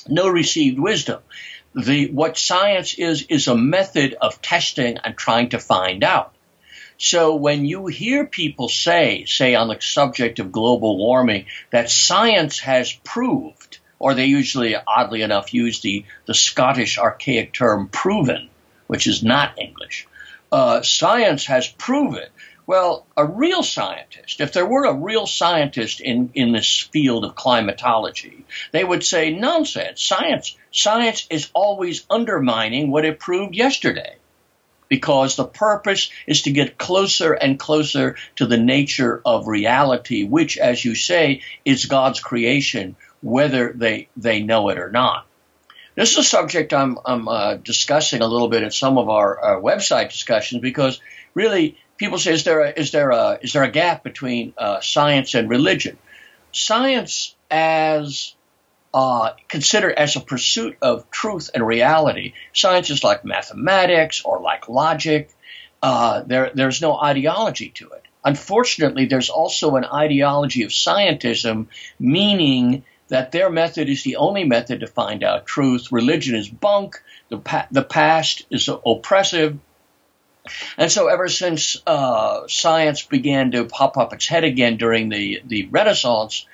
no 0.08 0.28
received 0.28 0.80
wisdom. 0.80 1.22
The, 1.76 2.10
what 2.10 2.38
science 2.38 2.94
is, 2.96 3.24
is 3.30 3.48
a 3.48 3.56
method 3.56 4.16
of 4.20 4.42
testing 4.42 4.98
and 4.98 5.16
trying 5.16 5.50
to 5.50 5.60
find 5.60 6.04
out. 6.04 6.35
So 6.98 7.36
when 7.36 7.66
you 7.66 7.88
hear 7.88 8.26
people 8.26 8.70
say, 8.70 9.26
say 9.26 9.56
on 9.56 9.68
the 9.68 9.80
subject 9.82 10.40
of 10.40 10.52
global 10.52 10.98
warming, 10.98 11.46
that 11.72 11.90
science 11.90 12.60
has 12.60 12.94
proved, 12.94 13.80
or 14.00 14.14
they 14.14 14.26
usually, 14.26 14.76
oddly 14.76 15.22
enough, 15.22 15.54
use 15.54 15.82
the, 15.82 16.06
the 16.26 16.34
Scottish 16.34 16.98
archaic 16.98 17.54
term 17.54 17.90
proven, 17.90 18.50
which 18.88 19.08
is 19.08 19.24
not 19.24 19.60
English. 19.60 20.08
Uh, 20.52 20.82
science 20.82 21.46
has 21.46 21.68
proven 21.68 22.28
well, 22.68 23.06
a 23.16 23.24
real 23.24 23.62
scientist, 23.62 24.42
if 24.42 24.52
there 24.52 24.66
were 24.66 24.86
a 24.86 24.94
real 24.94 25.28
scientist 25.28 26.00
in, 26.02 26.32
in 26.34 26.52
this 26.52 26.80
field 26.80 27.24
of 27.24 27.36
climatology, 27.36 28.44
they 28.72 28.84
would 28.84 29.04
say 29.04 29.32
nonsense. 29.32 30.02
Science, 30.02 30.58
science 30.72 31.28
is 31.30 31.52
always 31.54 32.06
undermining 32.10 32.90
what 32.90 33.06
it 33.06 33.20
proved 33.20 33.56
yesterday 33.56 34.16
because 34.88 35.36
the 35.36 35.46
purpose 35.46 36.12
is 36.28 36.44
to 36.44 36.52
get 36.52 36.78
closer 36.78 37.34
and 37.34 37.60
closer 37.60 38.16
to 38.36 38.46
the 38.46 38.58
nature 38.58 39.22
of 39.26 39.48
reality, 39.48 40.24
which, 40.24 40.58
as 40.58 40.84
you 40.84 40.96
say, 40.96 41.42
is 41.64 41.86
God's 41.86 42.20
creation, 42.20 42.96
whether 43.22 43.74
they, 43.74 44.10
they 44.18 44.42
know 44.42 44.70
it 44.70 44.78
or 44.78 44.92
not. 44.92 45.26
This 45.96 46.12
is 46.12 46.18
a 46.20 46.24
subject 46.24 46.74
I'm, 46.74 46.98
I'm 47.06 47.28
uh, 47.28 47.56
discussing 47.56 48.22
a 48.22 48.28
little 48.28 48.50
bit 48.50 48.64
in 48.64 48.72
some 48.72 48.98
of 48.98 49.10
our, 49.10 49.40
our 49.40 49.62
website 49.62 50.12
discussions 50.12 50.62
because 50.62 51.00
really 51.34 51.78
people 51.98 52.18
say, 52.18 52.34
is 52.34 52.44
there 52.44 52.60
a, 52.60 52.70
is 52.72 52.92
there 52.92 53.12
a, 53.12 53.40
is 53.42 53.54
there 53.54 53.64
a 53.64 53.72
gap 53.72 54.04
between 54.04 54.54
uh, 54.58 54.82
science 54.82 55.34
and 55.34 55.50
religion? 55.50 55.98
Science 56.52 57.36
as 57.50 58.35
uh, 58.96 59.34
considered 59.50 59.92
as 59.92 60.16
a 60.16 60.22
pursuit 60.22 60.78
of 60.82 61.12
truth 61.12 61.50
and 61.54 61.68
reality. 61.68 62.32
Science 62.54 62.90
is 62.90 63.04
like 63.04 63.26
mathematics 63.26 64.24
or 64.24 64.40
like 64.40 64.70
logic. 64.70 65.30
Uh, 65.84 66.22
there, 66.22 66.50
there's 66.54 66.82
no 66.82 66.98
ideology 66.98 67.70
to 67.76 67.90
it. 67.90 68.04
Unfortunately, 68.24 69.06
there's 69.06 69.30
also 69.30 69.76
an 69.76 69.84
ideology 69.84 70.64
of 70.64 70.72
scientism, 70.72 71.68
meaning 72.00 72.86
that 73.10 73.34
their 73.34 73.50
method 73.50 73.90
is 73.90 74.04
the 74.04 74.16
only 74.16 74.46
method 74.46 74.80
to 74.80 74.88
find 74.88 75.26
out 75.26 75.46
truth. 75.46 75.92
Religion 75.92 76.34
is 76.34 76.48
bunk. 76.48 77.04
The, 77.28 77.38
pa- 77.38 77.68
the 77.70 77.84
past 77.84 78.46
is 78.50 78.70
oppressive. 78.70 79.60
And 80.78 80.90
so, 80.90 81.08
ever 81.08 81.28
since 81.28 81.82
uh, 81.86 82.48
science 82.48 83.04
began 83.04 83.52
to 83.52 83.66
pop 83.66 83.98
up 83.98 84.14
its 84.14 84.26
head 84.26 84.46
again 84.46 84.78
during 84.78 85.10
the, 85.10 85.42
the 85.46 85.66
Renaissance, 85.66 86.46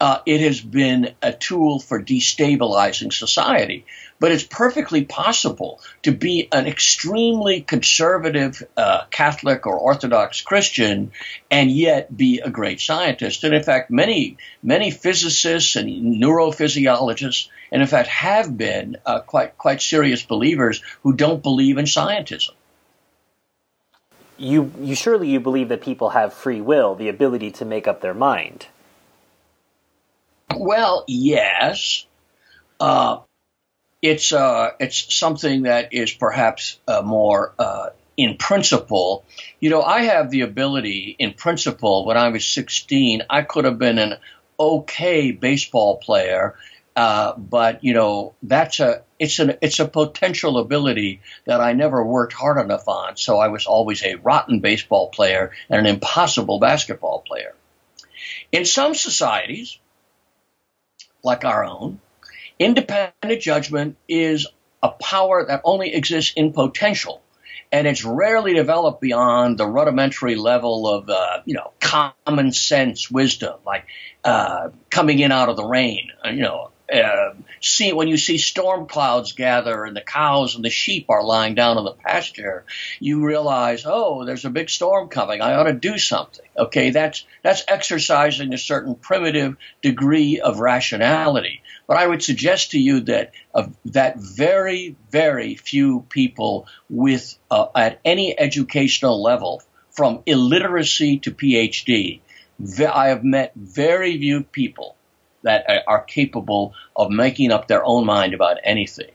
uh, 0.00 0.18
it 0.26 0.40
has 0.40 0.60
been 0.60 1.14
a 1.22 1.32
tool 1.32 1.78
for 1.78 2.02
destabilizing 2.02 3.12
society. 3.12 3.86
But 4.18 4.32
it's 4.32 4.44
perfectly 4.44 5.04
possible 5.04 5.80
to 6.02 6.12
be 6.12 6.48
an 6.50 6.66
extremely 6.66 7.60
conservative 7.60 8.62
uh, 8.76 9.04
Catholic 9.10 9.66
or 9.66 9.76
Orthodox 9.76 10.40
Christian 10.40 11.12
and 11.50 11.70
yet 11.70 12.14
be 12.16 12.40
a 12.40 12.48
great 12.48 12.80
scientist. 12.80 13.44
And 13.44 13.54
in 13.54 13.62
fact, 13.62 13.90
many 13.90 14.38
many 14.62 14.90
physicists 14.90 15.76
and 15.76 15.88
neurophysiologists, 16.22 17.48
and 17.70 17.82
in 17.82 17.88
fact, 17.88 18.08
have 18.08 18.56
been 18.56 18.96
uh, 19.04 19.20
quite 19.20 19.58
quite 19.58 19.82
serious 19.82 20.22
believers 20.22 20.82
who 21.02 21.12
don't 21.12 21.42
believe 21.42 21.76
in 21.76 21.84
scientism 21.84 22.52
you 24.38 24.70
you 24.80 24.94
surely 24.94 25.28
you 25.28 25.40
believe 25.40 25.68
that 25.68 25.80
people 25.80 26.10
have 26.10 26.32
free 26.32 26.60
will, 26.60 26.94
the 26.94 27.08
ability 27.08 27.50
to 27.50 27.64
make 27.64 27.88
up 27.88 28.00
their 28.00 28.14
mind. 28.14 28.66
Well, 30.58 31.04
yes. 31.06 32.06
Uh, 32.78 33.20
it's 34.02 34.32
uh, 34.32 34.70
it's 34.78 35.14
something 35.14 35.62
that 35.62 35.92
is 35.92 36.12
perhaps 36.12 36.78
uh, 36.86 37.02
more 37.02 37.54
uh, 37.58 37.90
in 38.16 38.36
principle. 38.36 39.24
You 39.60 39.70
know, 39.70 39.82
I 39.82 40.02
have 40.02 40.30
the 40.30 40.42
ability, 40.42 41.16
in 41.18 41.32
principle, 41.32 42.06
when 42.06 42.16
I 42.16 42.28
was 42.28 42.44
16, 42.46 43.22
I 43.28 43.42
could 43.42 43.64
have 43.64 43.78
been 43.78 43.98
an 43.98 44.16
okay 44.58 45.32
baseball 45.32 45.98
player, 45.98 46.56
uh, 46.94 47.36
but 47.36 47.84
you 47.84 47.94
know, 47.94 48.34
that's 48.42 48.80
a 48.80 49.02
it's 49.18 49.38
an 49.38 49.56
it's 49.60 49.80
a 49.80 49.88
potential 49.88 50.58
ability 50.58 51.20
that 51.46 51.60
I 51.60 51.72
never 51.72 52.04
worked 52.04 52.32
hard 52.32 52.58
enough 52.64 52.88
on. 52.88 53.16
So 53.16 53.38
I 53.38 53.48
was 53.48 53.66
always 53.66 54.02
a 54.02 54.16
rotten 54.16 54.60
baseball 54.60 55.08
player 55.08 55.52
and 55.68 55.80
an 55.80 55.86
impossible 55.86 56.58
basketball 56.58 57.22
player. 57.26 57.54
In 58.52 58.64
some 58.64 58.94
societies, 58.94 59.78
like 61.26 61.44
our 61.44 61.64
own, 61.64 62.00
independent 62.58 63.42
judgment 63.42 63.96
is 64.08 64.46
a 64.82 64.88
power 64.88 65.44
that 65.46 65.60
only 65.64 65.94
exists 65.94 66.32
in 66.36 66.52
potential 66.52 67.22
and 67.72 67.86
it's 67.86 68.04
rarely 68.04 68.54
developed 68.54 69.00
beyond 69.00 69.58
the 69.58 69.66
rudimentary 69.66 70.36
level 70.36 70.88
of 70.88 71.10
uh, 71.10 71.40
you 71.44 71.54
know 71.54 71.72
common 71.80 72.52
sense 72.52 73.10
wisdom, 73.10 73.58
like 73.64 73.86
uh, 74.24 74.70
coming 74.90 75.18
in 75.18 75.32
out 75.32 75.48
of 75.48 75.56
the 75.56 75.64
rain. 75.64 76.10
Uh, 76.24 76.30
you 76.30 76.42
know, 76.42 76.70
uh, 76.92 77.34
see 77.60 77.92
when 77.92 78.08
you 78.08 78.16
see 78.16 78.38
storm 78.38 78.86
clouds 78.86 79.32
gather 79.32 79.84
and 79.84 79.96
the 79.96 80.00
cows 80.00 80.54
and 80.54 80.64
the 80.64 80.70
sheep 80.70 81.06
are 81.08 81.24
lying 81.24 81.54
down 81.54 81.78
in 81.78 81.84
the 81.84 81.92
pasture, 81.92 82.64
you 83.00 83.24
realize, 83.24 83.84
oh, 83.84 84.24
there's 84.24 84.44
a 84.44 84.50
big 84.50 84.70
storm 84.70 85.08
coming. 85.08 85.40
I 85.40 85.54
ought 85.54 85.64
to 85.64 85.72
do 85.72 85.98
something. 85.98 86.44
Okay, 86.56 86.90
that's 86.90 87.24
that's 87.42 87.64
exercising 87.66 88.52
a 88.52 88.58
certain 88.58 88.94
primitive 88.94 89.56
degree 89.82 90.40
of 90.40 90.60
rationality. 90.60 91.62
But 91.88 91.98
I 91.98 92.06
would 92.06 92.22
suggest 92.22 92.72
to 92.72 92.78
you 92.78 93.00
that 93.00 93.32
uh, 93.54 93.68
that 93.86 94.18
very, 94.18 94.96
very 95.10 95.56
few 95.56 96.06
people 96.08 96.66
with 96.88 97.36
uh, 97.50 97.66
at 97.74 98.00
any 98.04 98.38
educational 98.38 99.22
level, 99.22 99.62
from 99.90 100.22
illiteracy 100.26 101.18
to 101.20 101.32
PhD, 101.32 102.20
I 102.60 103.08
have 103.08 103.24
met 103.24 103.52
very 103.54 104.18
few 104.18 104.42
people 104.42 104.95
that 105.46 105.84
are 105.86 106.02
capable 106.02 106.74
of 106.94 107.10
making 107.10 107.52
up 107.52 107.68
their 107.68 107.84
own 107.84 108.04
mind 108.04 108.34
about 108.34 108.58
anything. 108.64 109.10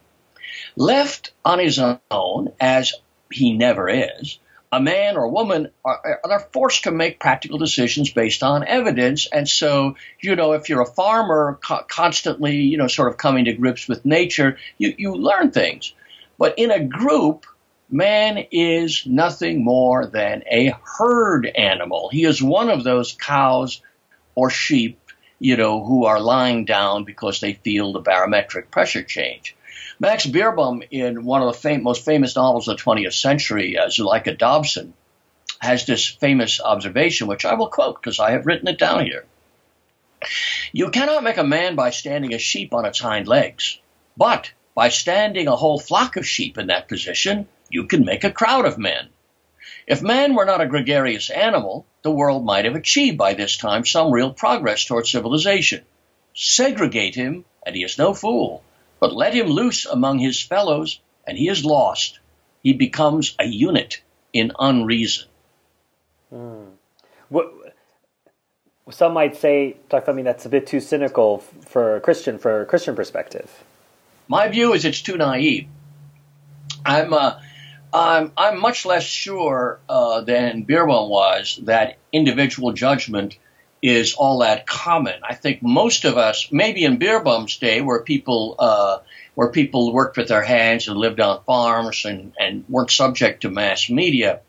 Left 0.75 1.33
on 1.43 1.59
his 1.59 1.77
own, 2.09 2.53
as 2.59 2.93
he 3.29 3.53
never 3.53 3.89
is, 3.89 4.39
a 4.71 4.79
man 4.79 5.17
or 5.17 5.23
a 5.23 5.29
woman 5.29 5.69
are, 5.83 6.21
are 6.23 6.47
forced 6.53 6.85
to 6.85 6.91
make 6.91 7.19
practical 7.19 7.57
decisions 7.57 8.11
based 8.11 8.43
on 8.43 8.65
evidence. 8.65 9.27
And 9.27 9.47
so, 9.47 9.97
you 10.21 10.37
know, 10.37 10.53
if 10.53 10.69
you're 10.69 10.81
a 10.81 10.85
farmer 10.85 11.59
co- 11.61 11.83
constantly, 11.89 12.55
you 12.61 12.77
know, 12.77 12.87
sort 12.87 13.11
of 13.11 13.17
coming 13.17 13.45
to 13.45 13.53
grips 13.53 13.89
with 13.89 14.05
nature, 14.05 14.57
you, 14.77 14.95
you 14.97 15.13
learn 15.13 15.51
things. 15.51 15.93
But 16.37 16.57
in 16.57 16.71
a 16.71 16.83
group, 16.83 17.45
man 17.89 18.45
is 18.51 19.05
nothing 19.05 19.65
more 19.65 20.05
than 20.05 20.43
a 20.49 20.73
herd 20.97 21.45
animal. 21.45 22.09
He 22.09 22.23
is 22.23 22.41
one 22.41 22.69
of 22.69 22.85
those 22.85 23.11
cows 23.11 23.81
or 24.35 24.49
sheep, 24.49 25.00
you 25.41 25.57
know, 25.57 25.83
who 25.83 26.05
are 26.05 26.19
lying 26.19 26.65
down 26.65 27.03
because 27.03 27.39
they 27.39 27.53
feel 27.53 27.91
the 27.91 27.99
barometric 27.99 28.69
pressure 28.69 29.01
change. 29.01 29.55
Max 29.99 30.27
Beerbohm, 30.27 30.87
in 30.91 31.25
one 31.25 31.41
of 31.41 31.47
the 31.47 31.59
fam- 31.59 31.81
most 31.81 32.05
famous 32.05 32.35
novels 32.35 32.67
of 32.67 32.77
the 32.77 32.83
20th 32.83 33.13
century, 33.13 33.75
uh, 33.75 33.87
Zuleika 33.87 34.37
Dobson, 34.37 34.93
has 35.57 35.87
this 35.87 36.07
famous 36.07 36.61
observation, 36.61 37.25
which 37.25 37.43
I 37.43 37.55
will 37.55 37.69
quote 37.69 37.99
because 37.99 38.19
I 38.19 38.31
have 38.31 38.45
written 38.45 38.67
it 38.67 38.77
down 38.77 39.03
here. 39.03 39.25
You 40.73 40.91
cannot 40.91 41.23
make 41.23 41.37
a 41.37 41.43
man 41.43 41.75
by 41.75 41.89
standing 41.89 42.35
a 42.35 42.37
sheep 42.37 42.71
on 42.71 42.85
its 42.85 42.99
hind 42.99 43.27
legs, 43.27 43.79
but 44.15 44.51
by 44.75 44.89
standing 44.89 45.47
a 45.47 45.55
whole 45.55 45.79
flock 45.79 46.17
of 46.17 46.27
sheep 46.27 46.59
in 46.59 46.67
that 46.67 46.87
position, 46.87 47.47
you 47.67 47.87
can 47.87 48.05
make 48.05 48.23
a 48.23 48.31
crowd 48.31 48.65
of 48.65 48.77
men. 48.77 49.09
If 49.91 50.01
man 50.01 50.35
were 50.35 50.45
not 50.45 50.61
a 50.61 50.67
gregarious 50.67 51.29
animal, 51.29 51.85
the 52.01 52.11
world 52.11 52.45
might 52.45 52.63
have 52.63 52.75
achieved 52.75 53.17
by 53.17 53.33
this 53.33 53.57
time 53.57 53.83
some 53.83 54.09
real 54.09 54.31
progress 54.31 54.85
toward 54.85 55.05
civilization. 55.05 55.83
Segregate 56.33 57.13
him, 57.13 57.43
and 57.65 57.75
he 57.75 57.83
is 57.83 57.97
no 57.97 58.13
fool. 58.13 58.63
But 59.01 59.13
let 59.13 59.33
him 59.33 59.47
loose 59.47 59.85
among 59.85 60.19
his 60.19 60.41
fellows, 60.41 61.01
and 61.27 61.37
he 61.37 61.49
is 61.49 61.65
lost. 61.65 62.21
He 62.63 62.71
becomes 62.71 63.35
a 63.37 63.45
unit 63.45 64.01
in 64.31 64.53
unreason. 64.57 65.27
Hmm. 66.29 66.69
What, 67.27 67.51
some 68.91 69.11
might 69.11 69.35
say, 69.35 69.75
Dr. 69.89 70.11
I 70.11 70.13
mean, 70.13 70.23
that's 70.23 70.45
a 70.45 70.49
bit 70.49 70.67
too 70.67 70.79
cynical 70.79 71.39
for 71.39 71.97
a 71.97 71.99
Christian, 71.99 72.37
for 72.37 72.61
a 72.61 72.65
Christian 72.65 72.95
perspective. 72.95 73.61
My 74.29 74.47
view 74.47 74.71
is 74.71 74.85
it's 74.85 75.01
too 75.01 75.17
naive. 75.17 75.67
I'm, 76.85 77.13
uh, 77.13 77.41
I'm, 77.93 78.31
I'm 78.37 78.59
much 78.59 78.85
less 78.85 79.03
sure 79.03 79.79
uh, 79.89 80.21
than 80.21 80.65
Beerbohm 80.65 81.09
was 81.09 81.59
that 81.63 81.97
individual 82.11 82.71
judgment 82.73 83.37
is 83.81 84.13
all 84.13 84.39
that 84.39 84.67
common. 84.67 85.15
I 85.23 85.33
think 85.33 85.61
most 85.61 86.05
of 86.05 86.17
us, 86.17 86.49
maybe 86.51 86.85
in 86.85 86.99
Beerbohm's 86.99 87.57
day, 87.57 87.81
where 87.81 88.01
people 88.03 88.55
uh, 88.59 88.99
where 89.33 89.49
people 89.49 89.93
worked 89.93 90.17
with 90.17 90.27
their 90.27 90.43
hands 90.43 90.87
and 90.87 90.97
lived 90.97 91.19
on 91.19 91.43
farms 91.45 92.05
and, 92.05 92.33
and 92.39 92.65
weren't 92.69 92.91
subject 92.91 93.41
to 93.41 93.49
mass 93.49 93.89
media, 93.89 94.41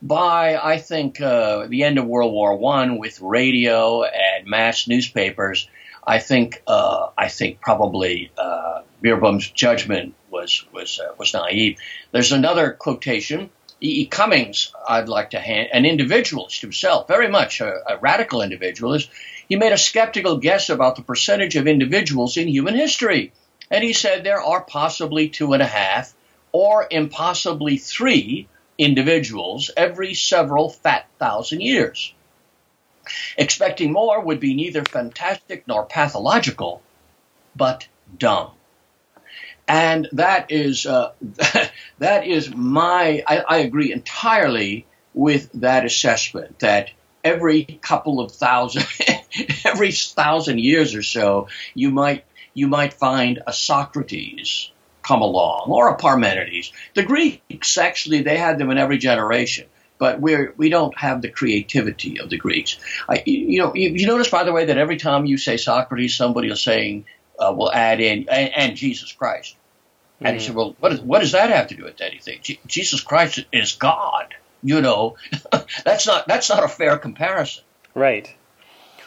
by 0.00 0.56
I 0.56 0.78
think 0.78 1.20
uh, 1.20 1.66
the 1.68 1.84
end 1.84 1.98
of 1.98 2.06
World 2.06 2.32
War 2.32 2.56
One, 2.56 2.98
with 2.98 3.20
radio 3.20 4.02
and 4.02 4.46
mass 4.46 4.88
newspapers, 4.88 5.68
I 6.04 6.18
think 6.18 6.62
uh, 6.66 7.10
I 7.16 7.28
think 7.28 7.60
probably 7.60 8.32
uh, 8.36 8.82
Beerbohm's 9.02 9.48
judgment 9.50 10.14
was 10.30 10.64
was 10.72 10.98
uh, 10.98 11.14
was 11.18 11.34
naive. 11.34 11.78
There's 12.10 12.32
another 12.32 12.72
quotation 12.72 13.50
E. 13.82 14.02
E. 14.02 14.06
Cummings, 14.06 14.72
I'd 14.88 15.08
like 15.08 15.30
to 15.30 15.40
hand, 15.40 15.70
an 15.72 15.84
individualist 15.84 16.60
himself, 16.60 17.08
very 17.08 17.26
much 17.26 17.60
a, 17.60 17.94
a 17.94 17.98
radical 17.98 18.40
individualist, 18.40 19.10
he 19.48 19.56
made 19.56 19.72
a 19.72 19.78
skeptical 19.78 20.36
guess 20.36 20.70
about 20.70 20.94
the 20.94 21.02
percentage 21.02 21.56
of 21.56 21.66
individuals 21.66 22.36
in 22.36 22.46
human 22.46 22.76
history. 22.76 23.32
And 23.72 23.82
he 23.82 23.92
said 23.92 24.22
there 24.22 24.40
are 24.40 24.62
possibly 24.62 25.28
two 25.28 25.52
and 25.52 25.62
a 25.62 25.66
half 25.66 26.14
or 26.52 26.86
impossibly 26.90 27.76
three 27.76 28.46
individuals 28.78 29.70
every 29.76 30.14
several 30.14 30.70
fat 30.70 31.06
thousand 31.18 31.62
years. 31.62 32.14
Expecting 33.36 33.92
more 33.92 34.20
would 34.20 34.40
be 34.40 34.54
neither 34.54 34.84
fantastic 34.84 35.66
nor 35.66 35.84
pathological, 35.84 36.82
but 37.56 37.86
dumb. 38.16 38.52
And 39.66 40.08
that 40.12 40.50
is 40.50 40.86
uh, 40.86 41.12
that 41.98 42.26
is 42.26 42.54
my 42.54 43.22
I, 43.26 43.38
I, 43.48 43.58
agree 43.58 43.92
entirely 43.92 44.86
with 45.14 45.50
that 45.54 45.84
assessment 45.84 46.58
that 46.60 46.90
every 47.22 47.78
couple 47.80 48.20
of 48.20 48.32
thousand 48.32 48.84
every 49.64 49.92
thousand 49.92 50.58
years 50.58 50.94
or 50.94 51.02
so 51.02 51.48
you 51.74 51.90
might 51.90 52.24
you 52.54 52.66
might 52.66 52.92
find 52.92 53.40
a 53.46 53.52
Socrates 53.52 54.70
come 55.02 55.22
along 55.22 55.66
or 55.68 55.88
a 55.88 55.96
Parmenides. 55.96 56.72
The 56.94 57.04
Greeks 57.04 57.78
actually 57.78 58.22
they 58.22 58.36
had 58.36 58.58
them 58.58 58.70
in 58.70 58.78
every 58.78 58.98
generation 58.98 59.66
but 59.98 60.20
we're 60.20 60.54
we 60.56 60.68
don't 60.68 60.96
have 60.96 61.22
the 61.22 61.28
creativity 61.28 62.18
of 62.20 62.30
the 62.30 62.36
Greeks 62.36 62.78
I, 63.08 63.22
you 63.26 63.60
know 63.60 63.74
you, 63.74 63.90
you 63.90 64.06
notice 64.06 64.28
by 64.28 64.44
the 64.44 64.52
way 64.52 64.66
that 64.66 64.78
every 64.78 64.96
time 64.96 65.26
you 65.26 65.36
say 65.38 65.56
Socrates 65.56 66.16
somebody 66.16 66.50
is 66.50 66.62
saying 66.62 67.04
uh, 67.38 67.52
will 67.52 67.72
add 67.72 68.00
in 68.00 68.28
and, 68.28 68.52
and 68.56 68.76
Jesus 68.76 69.12
Christ. 69.12 69.56
Mm-hmm. 70.16 70.26
And 70.26 70.36
he 70.36 70.46
said, 70.46 70.54
"Well, 70.54 70.76
what, 70.78 70.92
is, 70.92 71.00
what 71.00 71.20
does 71.20 71.32
that 71.32 71.50
have 71.50 71.68
to 71.68 71.74
do 71.74 71.84
with 71.84 72.00
anything? 72.00 72.38
G- 72.42 72.60
Jesus 72.66 73.00
Christ 73.00 73.44
is 73.52 73.72
God. 73.72 74.34
You 74.62 74.80
know, 74.80 75.16
that's 75.84 76.06
not 76.06 76.26
that's 76.28 76.48
not 76.48 76.62
a 76.62 76.68
fair 76.68 76.96
comparison." 76.98 77.64
Right. 77.94 78.34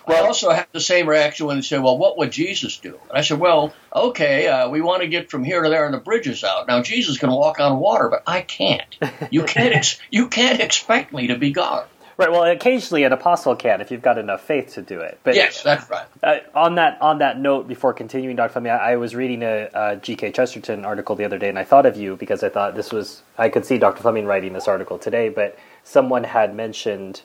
Well, 0.08 0.24
I 0.24 0.28
also 0.28 0.52
had 0.52 0.68
the 0.72 0.80
same 0.80 1.08
reaction 1.08 1.48
when 1.48 1.58
they 1.58 1.62
said, 1.62 1.82
"Well, 1.82 1.98
what 1.98 2.18
would 2.18 2.32
Jesus 2.32 2.78
do?" 2.78 3.00
And 3.10 3.18
I 3.18 3.22
said, 3.22 3.39
"Well, 3.39 3.74
okay, 3.94 4.48
uh, 4.48 4.70
we 4.70 4.82
want 4.82 5.02
to 5.02 5.08
get 5.08 5.30
from 5.30 5.44
here 5.44 5.63
to 5.63 5.70
there, 5.70 5.86
and 5.86 5.94
the 5.94 6.00
bridge 6.00 6.28
is 6.28 6.44
out. 6.44 6.68
Now 6.68 6.82
Jesus 6.82 7.18
can 7.18 7.32
walk 7.32 7.60
on 7.60 7.80
water, 7.80 8.10
but 8.10 8.24
I 8.28 8.41
can't. 8.41 8.96
You 9.32 9.44
can't. 9.48 9.76
Ex- 9.76 10.00
you 10.12 10.28
can't 10.28 10.60
expect 10.60 11.13
me 11.13 11.28
to 11.28 11.38
be 11.38 11.52
God." 11.52 11.88
Right. 12.18 12.32
Well, 12.32 12.44
occasionally 12.46 13.04
an 13.04 13.12
apostle 13.12 13.58
can 13.58 13.82
if 13.82 13.91
you've 13.91 14.02
got 14.02 14.18
enough 14.18 14.41
faith 14.41 14.76
to 14.76 14.82
do 14.82 15.02
it. 15.02 15.20
But 15.24 15.36
yes, 15.36 15.62
that's 15.63 15.89
right. 15.89 16.06
Uh, 16.24 16.38
on 16.54 16.76
that 16.76 17.02
on 17.02 17.18
that 17.18 17.39
note, 17.39 17.68
before 17.68 17.94
continuing, 17.94 18.38
Dr. 18.38 18.54
Fleming, 18.54 18.72
I, 18.72 18.94
I 18.94 18.96
was 18.96 19.15
reading 19.15 19.44
a, 19.44 19.70
a 19.74 19.96
G.K. 19.98 20.32
Chesterton 20.32 20.86
article 20.86 21.18
the 21.18 21.26
other 21.26 21.38
day, 21.38 21.50
and 21.50 21.60
I 21.60 21.65
thought 21.65 21.86
of 21.86 21.98
you 21.98 22.15
because 22.15 22.41
I 22.41 22.48
thought 22.50 22.76
this 22.76 22.94
was 22.94 23.22
I 23.38 23.50
could 23.50 23.65
see 23.65 23.78
Dr. 23.78 24.02
Fleming 24.02 24.26
writing 24.26 24.54
this 24.54 24.68
article 24.68 24.98
today, 24.98 25.28
but 25.28 25.58
someone 25.84 26.24
had 26.24 26.56
mentioned 26.56 27.22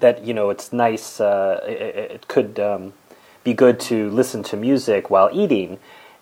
that 0.00 0.24
you 0.24 0.34
know 0.34 0.50
it's 0.50 0.72
nice. 0.72 1.20
Uh, 1.20 1.60
it, 1.66 2.12
it, 2.12 2.28
could 2.28 2.58
um, 2.58 2.92
be 3.42 3.54
good 3.54 3.78
to 3.80 4.10
listen 4.10 4.42
to 4.44 4.56
music 4.56 5.10
while 5.10 5.30
eating, 5.32 5.78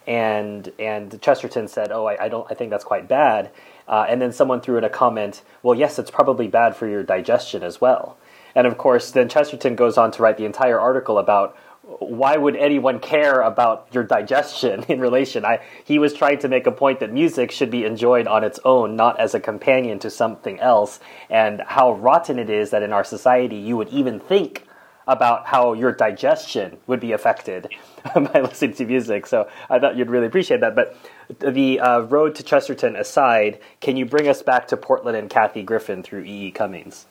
and 0.07 0.73
and 0.79 1.21
Chesterton 1.21 1.69
said, 1.69 1.91
"Oh, 1.93 2.07
I, 2.07 2.25
I 2.25 2.29
don't. 2.29 2.47
I 2.51 2.55
think 2.55 2.71
that's 2.71 2.85
quite 2.85 3.09
bad." 3.09 3.51
Uh, 3.89 4.07
and 4.09 4.23
then 4.23 4.33
someone 4.33 4.61
threw 4.61 4.79
in 4.79 4.85
a 4.85 4.89
comment, 4.89 5.43
well, 5.63 5.77
yes, 5.77 5.99
it's 5.99 6.11
probably 6.11 6.49
bad 6.49 6.77
for 6.77 6.89
your 6.89 7.03
digestion 7.03 7.63
as 7.63 7.81
well. 7.81 8.17
And 8.55 8.67
of 8.67 8.79
course, 8.79 9.11
then 9.11 9.29
Chesterton 9.29 9.77
goes 9.77 9.99
on 9.99 10.11
to 10.13 10.23
write 10.23 10.37
the 10.37 10.45
entire 10.45 10.79
article 10.79 11.19
about 11.19 11.57
why 11.83 12.37
would 12.37 12.57
anyone 12.57 13.01
care 13.01 13.41
about 13.41 13.89
your 13.93 14.05
digestion 14.05 14.85
in 14.89 15.01
relation? 15.01 15.45
I, 15.45 15.61
he 15.85 15.99
was 15.99 16.15
trying 16.15 16.39
to 16.41 16.49
make 16.49 16.67
a 16.67 16.73
point 16.73 17.01
that 17.01 17.13
music 17.13 17.51
should 17.51 17.71
be 17.71 17.85
enjoyed 17.85 18.27
on 18.27 18.45
its 18.45 18.61
own, 18.65 18.97
not 18.97 19.19
as 19.19 19.35
a 19.35 19.41
companion 19.41 19.99
to 20.01 20.11
something 20.11 20.61
else, 20.61 21.01
and 21.29 21.63
how 21.67 21.93
rotten 21.95 22.39
it 22.39 22.51
is 22.51 22.71
that 22.71 22.83
in 22.83 22.93
our 22.93 23.05
society 23.05 23.57
you 23.57 23.77
would 23.77 23.89
even 23.89 24.21
think 24.21 24.65
about 25.09 25.47
how 25.47 25.73
your 25.73 25.91
digestion 25.91 26.79
would 26.87 27.01
be 27.01 27.11
affected 27.11 27.69
by 28.15 28.41
listening 28.41 28.75
to 28.75 28.85
music. 28.85 29.27
So 29.27 29.49
I 29.69 29.81
thought 29.81 29.97
you'd 29.97 30.11
really 30.11 30.27
appreciate 30.27 30.61
that. 30.61 30.77
But 30.77 30.97
the 31.41 31.81
uh, 31.81 32.01
road 32.03 32.37
to 32.37 32.45
Chesterton 32.45 32.95
aside, 32.95 33.59
can 33.81 33.97
you 33.97 34.07
bring 34.07 34.29
us 34.29 34.43
back 34.43 34.69
to 34.69 34.77
Portland 34.77 35.17
and 35.17 35.29
Kathy 35.29 35.65
Griffin 35.65 36.05
through 36.05 36.23
E. 36.23 36.47
E. 36.47 36.51
Cummings? 36.53 37.07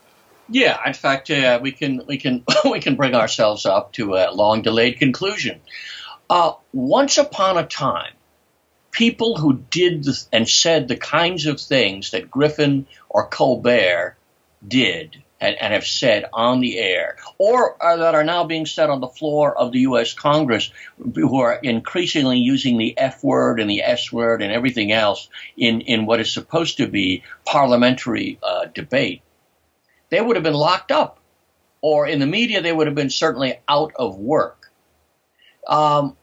Yeah, 0.52 0.78
in 0.86 0.94
fact, 0.94 1.32
uh, 1.32 1.60
we 1.62 1.72
can 1.72 2.04
we 2.06 2.18
can 2.18 2.44
we 2.70 2.82
can 2.82 2.96
bring 2.96 3.16
ourselves 3.16 3.66
up 3.66 3.94
to 3.94 4.16
a 4.16 4.32
long 4.32 4.62
delayed 4.62 5.00
conclusion. 5.00 5.62
Uh, 6.30 6.54
once 6.74 7.18
upon 7.18 7.58
a 7.58 7.66
time, 7.66 8.14
people 8.92 9.38
who 9.38 9.64
did 9.70 10.04
the, 10.04 10.26
and 10.34 10.48
said 10.48 10.88
the 10.88 10.98
kinds 10.98 11.46
of 11.46 11.60
things 11.60 12.12
that 12.12 12.30
Griffin 12.30 12.86
or 13.10 13.28
Colbert 13.28 14.18
did 14.66 15.24
and, 15.40 15.56
and, 15.60 15.74
have 15.74 15.86
said 15.86 16.26
on 16.34 16.60
the 16.60 16.78
air, 16.78 17.16
or 17.38 17.82
are, 17.82 17.98
that 17.98 18.16
are 18.16 18.24
now 18.24 18.44
being 18.44 18.66
said 18.66 18.90
on 18.90 19.00
the 19.00 19.08
floor 19.08 19.58
of 19.58 19.72
the 19.72 19.80
U.S. 19.80 20.14
Congress, 20.14 20.72
who 20.98 21.38
are 21.38 21.56
increasingly 21.56 22.38
using 22.38 22.78
the 22.78 22.98
F 22.98 23.24
word 23.24 23.60
and 23.60 23.70
the 23.70 23.82
S 23.82 24.12
word 24.12 24.42
and 24.42 24.52
everything 24.52 24.92
else 24.92 25.30
in, 25.58 25.82
in 25.82 26.06
what 26.06 26.20
is 26.20 26.32
supposed 26.32 26.78
to 26.78 26.88
be 26.88 27.24
parliamentary 27.46 28.38
uh, 28.44 28.66
debate, 28.66 29.22
they 30.12 30.22
would 30.22 30.36
have 30.36 30.44
been 30.44 30.54
locked 30.54 30.92
up. 30.92 31.18
Or 31.82 32.06
in 32.06 32.20
the 32.20 32.28
media, 32.28 32.62
they 32.62 32.72
would 32.72 32.86
have 32.86 32.96
been 32.96 33.10
certainly 33.10 33.60
out 33.68 33.94
of 33.96 34.18
work. 34.18 34.72
Um, 35.68 36.16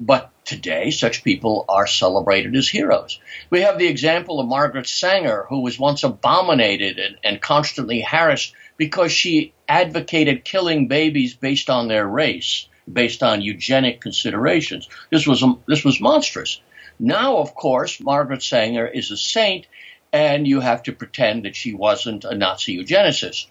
but 0.00 0.32
today, 0.44 0.90
such 0.90 1.22
people 1.22 1.64
are 1.68 1.86
celebrated 1.86 2.56
as 2.56 2.68
heroes. 2.68 3.20
We 3.48 3.60
have 3.60 3.78
the 3.78 3.86
example 3.86 4.40
of 4.40 4.48
Margaret 4.48 4.88
Sanger, 4.88 5.46
who 5.48 5.60
was 5.60 5.78
once 5.78 6.02
abominated 6.02 6.98
and, 6.98 7.16
and 7.22 7.40
constantly 7.40 8.00
harassed 8.00 8.54
because 8.76 9.12
she 9.12 9.52
advocated 9.68 10.44
killing 10.44 10.88
babies 10.88 11.34
based 11.34 11.70
on 11.70 11.86
their 11.86 12.06
race, 12.06 12.68
based 12.92 13.22
on 13.22 13.40
eugenic 13.40 14.00
considerations. 14.00 14.88
This 15.10 15.28
was 15.28 15.44
this 15.68 15.84
was 15.84 16.00
monstrous. 16.00 16.60
Now, 16.98 17.38
of 17.38 17.54
course, 17.54 18.00
Margaret 18.00 18.42
Sanger 18.42 18.86
is 18.86 19.10
a 19.10 19.16
saint, 19.16 19.66
and 20.14 20.46
you 20.46 20.60
have 20.60 20.84
to 20.84 20.92
pretend 20.92 21.44
that 21.44 21.56
she 21.56 21.74
wasn't 21.74 22.24
a 22.24 22.36
Nazi 22.36 22.78
eugenicist. 22.78 23.48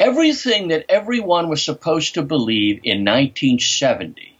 Everything 0.00 0.68
that 0.68 0.86
everyone 0.88 1.48
was 1.48 1.64
supposed 1.64 2.14
to 2.14 2.22
believe 2.22 2.80
in 2.82 3.04
1970 3.04 4.36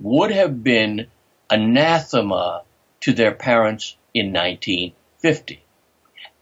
would 0.00 0.32
have 0.32 0.64
been 0.64 1.06
anathema 1.48 2.62
to 3.02 3.12
their 3.12 3.30
parents 3.30 3.96
in 4.12 4.32
1950 4.32 5.62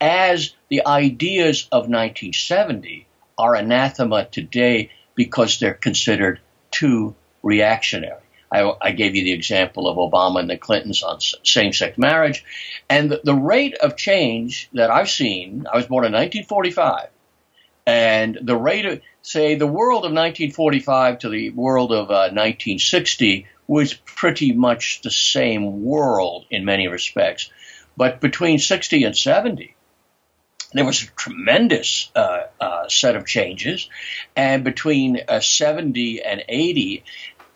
as 0.01 0.55
the 0.69 0.87
ideas 0.87 1.67
of 1.71 1.83
1970 1.83 3.05
are 3.37 3.53
anathema 3.53 4.25
today 4.25 4.89
because 5.13 5.59
they're 5.59 5.75
considered 5.75 6.39
too 6.71 7.15
reactionary. 7.43 8.26
I, 8.51 8.73
I, 8.81 8.91
gave 8.91 9.15
you 9.15 9.23
the 9.23 9.33
example 9.33 9.87
of 9.87 9.97
Obama 9.97 10.39
and 10.39 10.49
the 10.49 10.57
Clintons 10.57 11.03
on 11.03 11.19
same 11.43 11.73
sex 11.73 11.97
marriage. 11.97 12.45
And 12.89 13.11
the, 13.11 13.21
the, 13.23 13.33
rate 13.33 13.75
of 13.75 13.97
change 13.97 14.69
that 14.73 14.89
I've 14.89 15.09
seen, 15.09 15.67
I 15.71 15.75
was 15.75 15.87
born 15.87 16.05
in 16.05 16.13
1945, 16.13 17.09
and 17.85 18.37
the 18.41 18.55
rate 18.55 18.85
of, 18.85 19.01
say, 19.21 19.55
the 19.55 19.67
world 19.67 20.05
of 20.05 20.11
1945 20.11 21.19
to 21.19 21.29
the 21.29 21.49
world 21.51 21.91
of 21.91 22.09
uh, 22.09 22.31
1960 22.31 23.47
was 23.67 23.93
pretty 23.93 24.53
much 24.53 25.01
the 25.01 25.11
same 25.11 25.83
world 25.83 26.45
in 26.49 26.63
many 26.63 26.87
respects. 26.87 27.49
But 27.97 28.21
between 28.21 28.59
60 28.59 29.03
and 29.03 29.17
70, 29.17 29.75
there 30.73 30.85
was 30.85 31.03
a 31.03 31.07
tremendous 31.07 32.11
uh, 32.15 32.43
uh, 32.59 32.89
set 32.89 33.15
of 33.15 33.25
changes, 33.25 33.89
and 34.35 34.63
between 34.63 35.21
uh, 35.27 35.39
70 35.39 36.21
and 36.21 36.43
80, 36.47 37.03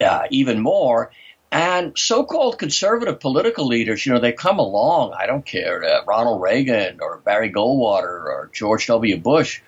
uh, 0.02 0.24
even 0.30 0.60
more. 0.60 1.12
And 1.52 1.98
so-called 1.98 2.58
conservative 2.58 3.20
political 3.20 3.68
leaders, 3.68 4.06
you 4.06 4.14
know, 4.14 4.20
they 4.20 4.32
come 4.32 4.58
along. 4.58 5.14
I 5.14 5.26
don't 5.26 5.46
care, 5.46 5.84
uh, 5.84 6.06
Ronald 6.06 6.42
Reagan 6.42 7.00
or 7.02 7.18
Barry 7.18 7.52
Goldwater 7.52 8.04
or 8.04 8.50
George 8.54 8.88
W. 8.88 9.18
Bush, 9.18 9.62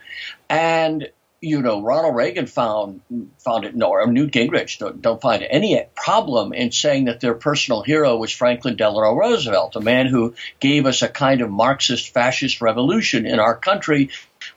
and 0.49 1.09
you 1.43 1.61
know, 1.61 1.81
Ronald 1.81 2.15
Reagan 2.15 2.45
found 2.45 3.01
found 3.39 3.65
it, 3.65 3.75
or 3.83 4.07
Newt 4.07 4.31
Gingrich 4.31 4.79
don't, 4.79 5.01
don't, 5.01 5.21
find 5.21 5.43
any 5.43 5.83
problem 5.93 6.53
in 6.53 6.71
saying 6.71 7.05
that 7.05 7.19
their 7.19 7.33
personal 7.33 7.81
hero 7.81 8.15
was 8.15 8.31
Franklin 8.31 8.77
Delano 8.77 9.13
Roosevelt, 9.13 9.75
a 9.75 9.81
man 9.81 10.07
who 10.07 10.35
gave 10.61 10.85
us 10.85 11.01
a 11.01 11.09
kind 11.09 11.41
of 11.41 11.51
Marxist 11.51 12.13
fascist 12.13 12.61
revolution 12.61 13.25
in 13.25 13.39
our 13.41 13.57
country 13.57 14.09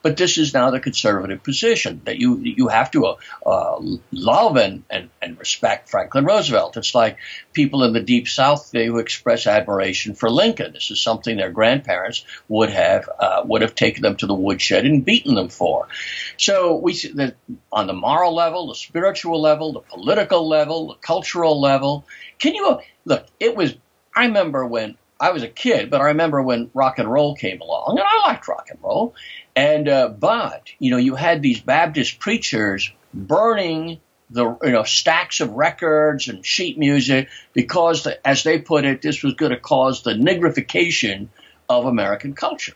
but 0.06 0.16
this 0.16 0.38
is 0.38 0.54
now 0.54 0.70
the 0.70 0.78
conservative 0.78 1.42
position 1.42 2.00
that 2.04 2.16
you 2.16 2.38
you 2.38 2.68
have 2.68 2.92
to 2.92 3.06
uh, 3.06 3.16
uh, 3.44 3.80
love 4.12 4.56
and, 4.56 4.84
and, 4.88 5.10
and 5.20 5.36
respect 5.36 5.88
Franklin 5.88 6.24
Roosevelt. 6.24 6.76
It's 6.76 6.94
like 6.94 7.18
people 7.52 7.82
in 7.82 7.92
the 7.92 8.00
deep 8.00 8.28
South 8.28 8.70
they 8.70 8.86
who 8.86 8.98
express 8.98 9.48
admiration 9.48 10.14
for 10.14 10.30
Lincoln. 10.30 10.74
This 10.74 10.92
is 10.92 11.02
something 11.02 11.36
their 11.36 11.50
grandparents 11.50 12.24
would 12.46 12.70
have 12.70 13.10
uh, 13.18 13.42
would 13.46 13.62
have 13.62 13.74
taken 13.74 14.04
them 14.04 14.14
to 14.18 14.28
the 14.28 14.34
woodshed 14.34 14.86
and 14.86 15.04
beaten 15.04 15.34
them 15.34 15.48
for. 15.48 15.88
So 16.36 16.76
we 16.76 16.94
see 16.94 17.10
that 17.14 17.34
on 17.72 17.88
the 17.88 17.92
moral 17.92 18.32
level, 18.32 18.68
the 18.68 18.76
spiritual 18.76 19.42
level, 19.42 19.72
the 19.72 19.80
political 19.80 20.48
level, 20.48 20.86
the 20.86 20.94
cultural 20.94 21.60
level. 21.60 22.06
Can 22.38 22.54
you 22.54 22.78
look? 23.04 23.26
It 23.40 23.56
was. 23.56 23.74
I 24.14 24.26
remember 24.26 24.64
when 24.64 24.96
I 25.18 25.30
was 25.30 25.42
a 25.42 25.48
kid, 25.48 25.90
but 25.90 26.00
I 26.00 26.04
remember 26.04 26.42
when 26.42 26.70
rock 26.74 26.98
and 26.98 27.10
roll 27.10 27.34
came 27.34 27.60
along, 27.60 27.98
and 27.98 28.06
I 28.06 28.28
liked 28.28 28.46
rock 28.46 28.68
and 28.70 28.78
roll. 28.82 29.16
And 29.56 29.88
uh, 29.88 30.08
but 30.08 30.68
you 30.78 30.90
know, 30.90 30.98
you 30.98 31.14
had 31.14 31.42
these 31.42 31.60
Baptist 31.60 32.18
preachers 32.20 32.92
burning 33.14 34.00
the 34.28 34.56
you 34.62 34.72
know 34.72 34.84
stacks 34.84 35.40
of 35.40 35.50
records 35.52 36.28
and 36.28 36.44
sheet 36.44 36.78
music 36.78 37.28
because, 37.54 38.04
the, 38.04 38.26
as 38.26 38.42
they 38.42 38.58
put 38.58 38.84
it, 38.84 39.00
this 39.00 39.22
was 39.22 39.34
going 39.34 39.52
to 39.52 39.58
cause 39.58 40.02
the 40.02 40.12
nigrification 40.12 41.28
of 41.70 41.86
American 41.86 42.34
culture. 42.34 42.74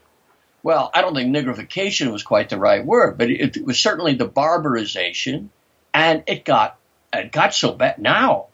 Well, 0.62 0.90
I 0.94 1.02
don't 1.02 1.14
think 1.14 1.34
nigrification 1.34 2.10
was 2.12 2.22
quite 2.22 2.48
the 2.48 2.58
right 2.58 2.84
word, 2.84 3.18
but 3.18 3.30
it, 3.30 3.58
it 3.58 3.64
was 3.64 3.78
certainly 3.78 4.14
the 4.14 4.28
barbarization, 4.28 5.50
and 5.92 6.22
it 6.26 6.46
got 6.46 6.78
it 7.12 7.30
got 7.30 7.54
so 7.54 7.72
bad. 7.72 7.98
Now 7.98 8.46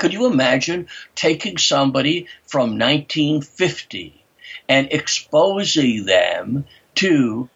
could 0.00 0.14
you 0.14 0.26
imagine 0.26 0.88
taking 1.14 1.58
somebody 1.58 2.26
from 2.46 2.78
1950 2.78 4.19
and 4.68 4.88
exposing 4.92 6.04
them 6.04 6.64
to 6.96 7.48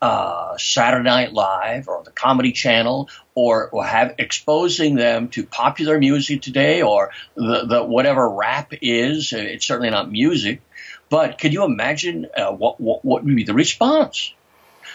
uh, 0.00 0.56
Saturday 0.58 1.04
Night 1.04 1.32
Live 1.32 1.88
or 1.88 2.02
the 2.04 2.10
Comedy 2.10 2.52
Channel, 2.52 3.08
or, 3.34 3.68
or 3.70 3.84
have 3.84 4.14
exposing 4.18 4.94
them 4.94 5.28
to 5.28 5.44
popular 5.44 5.98
music 5.98 6.42
today, 6.42 6.82
or 6.82 7.10
the, 7.34 7.64
the 7.66 7.84
whatever 7.84 8.28
rap 8.28 8.72
is? 8.82 9.32
It's 9.32 9.66
certainly 9.66 9.90
not 9.90 10.10
music, 10.10 10.60
but 11.08 11.38
could 11.38 11.52
you 11.52 11.64
imagine 11.64 12.26
uh, 12.36 12.52
what, 12.52 12.80
what 12.80 13.04
what 13.04 13.24
would 13.24 13.36
be 13.36 13.44
the 13.44 13.54
response? 13.54 14.32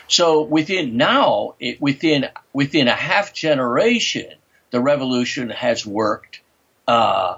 So 0.08 0.44
within 0.44 0.98
now, 0.98 1.56
it, 1.60 1.82
within 1.82 2.30
within 2.54 2.88
a 2.88 2.96
half 2.96 3.34
generation, 3.34 4.34
the 4.70 4.82
revolution 4.82 5.50
has 5.50 5.86
worked 5.86 6.42
uh, 6.88 7.38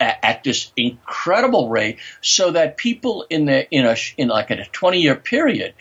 at, 0.00 0.44
this 0.44 0.72
incredible 0.76 1.68
rate, 1.68 1.98
so 2.20 2.52
that 2.52 2.76
people 2.76 3.26
in 3.28 3.44
the 3.44 3.68
in 3.70 3.86
a 3.86 3.96
in 4.16 4.28
like 4.28 4.50
a 4.50 4.64
20 4.64 5.00
year 5.00 5.16
period, 5.16 5.74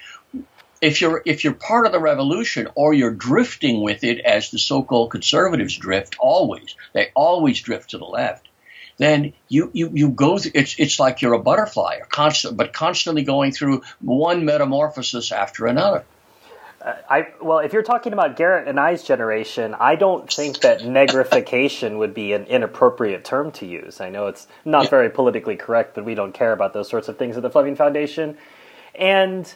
if 0.82 1.02
you're 1.02 1.22
if 1.26 1.44
you're 1.44 1.54
part 1.54 1.86
of 1.86 1.92
the 1.92 2.00
revolution 2.00 2.68
or 2.76 2.94
you're 2.94 3.14
drifting 3.14 3.82
with 3.82 4.04
it 4.04 4.20
as 4.20 4.52
the 4.52 4.60
so-called 4.60 5.12
conservatives 5.12 5.78
drift, 5.78 6.16
always 6.20 6.76
they 6.94 7.12
always 7.16 7.62
drift 7.62 7.92
to 7.92 7.98
the 7.98 8.06
left. 8.06 8.48
Then 8.98 9.34
you 9.48 9.70
you 9.74 9.92
you 9.94 10.10
go. 10.10 10.38
Through, 10.38 10.52
it's 10.56 10.76
it's 10.80 11.00
like 11.00 11.22
you're 11.22 11.34
a 11.34 11.40
butterfly, 11.40 12.00
constant, 12.10 12.58
but 12.58 12.74
constantly 12.74 13.24
going 13.24 13.52
through 13.52 13.84
one 14.02 14.46
metamorphosis 14.46 15.32
after 15.32 15.68
another. 15.68 16.04
I 17.10 17.28
well, 17.42 17.60
if 17.60 17.74
you're 17.74 17.84
talking 17.84 18.14
about 18.14 18.36
Garrett 18.36 18.68
and 18.68 18.80
I's 18.80 19.04
generation, 19.04 19.76
I 19.80 19.96
don't 19.96 20.32
think 20.32 20.60
that 20.62 20.86
negrification 20.86 21.98
would 21.98 22.14
be 22.14 22.34
an 22.34 22.46
inappropriate 22.46 23.26
term 23.26 23.52
to 23.54 23.66
use. 23.66 24.00
I 24.00 24.10
know 24.10 24.28
it's 24.28 24.48
not 24.64 24.86
yeah. 24.86 24.90
very 24.90 25.10
politically 25.10 25.56
correct, 25.56 25.96
but 25.96 26.06
we 26.06 26.16
don't 26.16 26.34
care 26.34 26.54
about 26.54 26.74
those 26.74 26.90
sorts 26.90 27.08
of 27.08 27.18
things 27.18 27.36
at 27.36 27.44
the 27.44 27.50
Fleming 27.50 27.76
Foundation. 27.76 28.38
And 28.96 29.54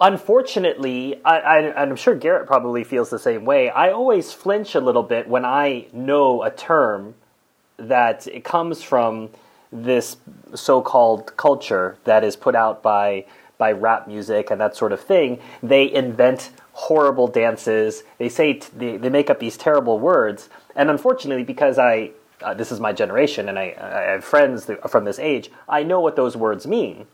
unfortunately, 0.00 1.20
I, 1.24 1.38
I, 1.38 1.82
I'm 1.82 1.96
sure 1.96 2.14
Garrett 2.14 2.46
probably 2.46 2.84
feels 2.84 3.10
the 3.10 3.18
same 3.18 3.44
way. 3.44 3.70
I 3.70 3.90
always 3.90 4.32
flinch 4.32 4.74
a 4.74 4.80
little 4.80 5.02
bit 5.02 5.28
when 5.28 5.44
I 5.44 5.86
know 5.92 6.42
a 6.42 6.50
term 6.50 7.14
that 7.76 8.26
it 8.26 8.44
comes 8.44 8.82
from 8.82 9.30
this 9.70 10.16
so-called 10.54 11.36
culture 11.36 11.98
that 12.04 12.24
is 12.24 12.36
put 12.36 12.54
out 12.54 12.82
by 12.82 13.26
by 13.58 13.72
rap 13.72 14.06
music 14.06 14.50
and 14.50 14.60
that 14.60 14.76
sort 14.76 14.92
of 14.92 15.00
thing, 15.00 15.40
they 15.62 15.90
invent 15.92 16.50
horrible 16.72 17.26
dances. 17.26 18.02
They 18.18 18.28
say 18.28 18.54
t- 18.54 18.68
they, 18.76 18.96
they 18.96 19.08
make 19.08 19.30
up 19.30 19.40
these 19.40 19.56
terrible 19.56 19.98
words, 19.98 20.48
and 20.74 20.90
unfortunately, 20.90 21.44
because 21.44 21.78
I 21.78 22.12
uh, 22.42 22.54
this 22.54 22.70
is 22.70 22.80
my 22.80 22.92
generation 22.92 23.48
and 23.48 23.58
I, 23.58 23.74
I 23.80 24.12
have 24.12 24.24
friends 24.24 24.70
from 24.88 25.04
this 25.04 25.18
age, 25.18 25.50
I 25.68 25.82
know 25.82 26.00
what 26.00 26.16
those 26.16 26.36
words 26.36 26.66
mean. 26.66 27.06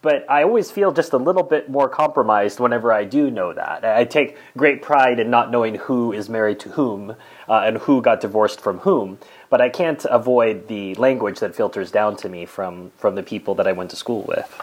But 0.00 0.28
I 0.28 0.42
always 0.42 0.72
feel 0.72 0.90
just 0.90 1.12
a 1.12 1.16
little 1.16 1.44
bit 1.44 1.70
more 1.70 1.88
compromised 1.88 2.58
whenever 2.58 2.92
I 2.92 3.04
do 3.04 3.30
know 3.30 3.52
that. 3.52 3.84
I 3.84 4.04
take 4.04 4.36
great 4.56 4.82
pride 4.82 5.20
in 5.20 5.30
not 5.30 5.52
knowing 5.52 5.76
who 5.76 6.12
is 6.12 6.28
married 6.28 6.58
to 6.60 6.70
whom 6.70 7.14
uh, 7.48 7.62
and 7.64 7.78
who 7.78 8.02
got 8.02 8.20
divorced 8.20 8.60
from 8.60 8.78
whom. 8.78 9.18
But 9.48 9.60
I 9.60 9.68
can't 9.68 10.04
avoid 10.10 10.66
the 10.66 10.96
language 10.96 11.38
that 11.38 11.54
filters 11.54 11.92
down 11.92 12.16
to 12.16 12.28
me 12.28 12.46
from, 12.46 12.90
from 12.98 13.14
the 13.14 13.22
people 13.22 13.54
that 13.54 13.68
I 13.68 13.72
went 13.72 13.90
to 13.90 13.96
school 13.96 14.24
with. 14.26 14.60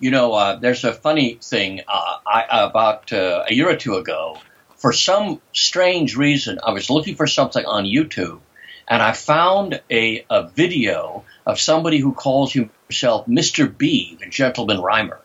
You 0.00 0.10
know, 0.10 0.32
uh, 0.32 0.56
there's 0.56 0.84
a 0.84 0.92
funny 0.92 1.38
thing. 1.42 1.82
Uh, 1.88 2.16
I, 2.26 2.44
about 2.66 3.12
uh, 3.12 3.44
a 3.48 3.52
year 3.52 3.68
or 3.68 3.76
two 3.76 3.96
ago, 3.96 4.38
for 4.76 4.92
some 4.92 5.40
strange 5.52 6.16
reason, 6.16 6.58
I 6.64 6.70
was 6.70 6.88
looking 6.88 7.16
for 7.16 7.26
something 7.26 7.64
on 7.64 7.84
YouTube 7.84 8.40
and 8.88 9.02
I 9.02 9.12
found 9.12 9.80
a, 9.90 10.24
a 10.30 10.48
video 10.48 11.24
of 11.44 11.60
somebody 11.60 11.98
who 11.98 12.14
calls 12.14 12.52
himself 12.52 13.26
Mr. 13.26 13.76
B, 13.76 14.16
the 14.18 14.28
gentleman 14.28 14.80
rhymer. 14.80 15.20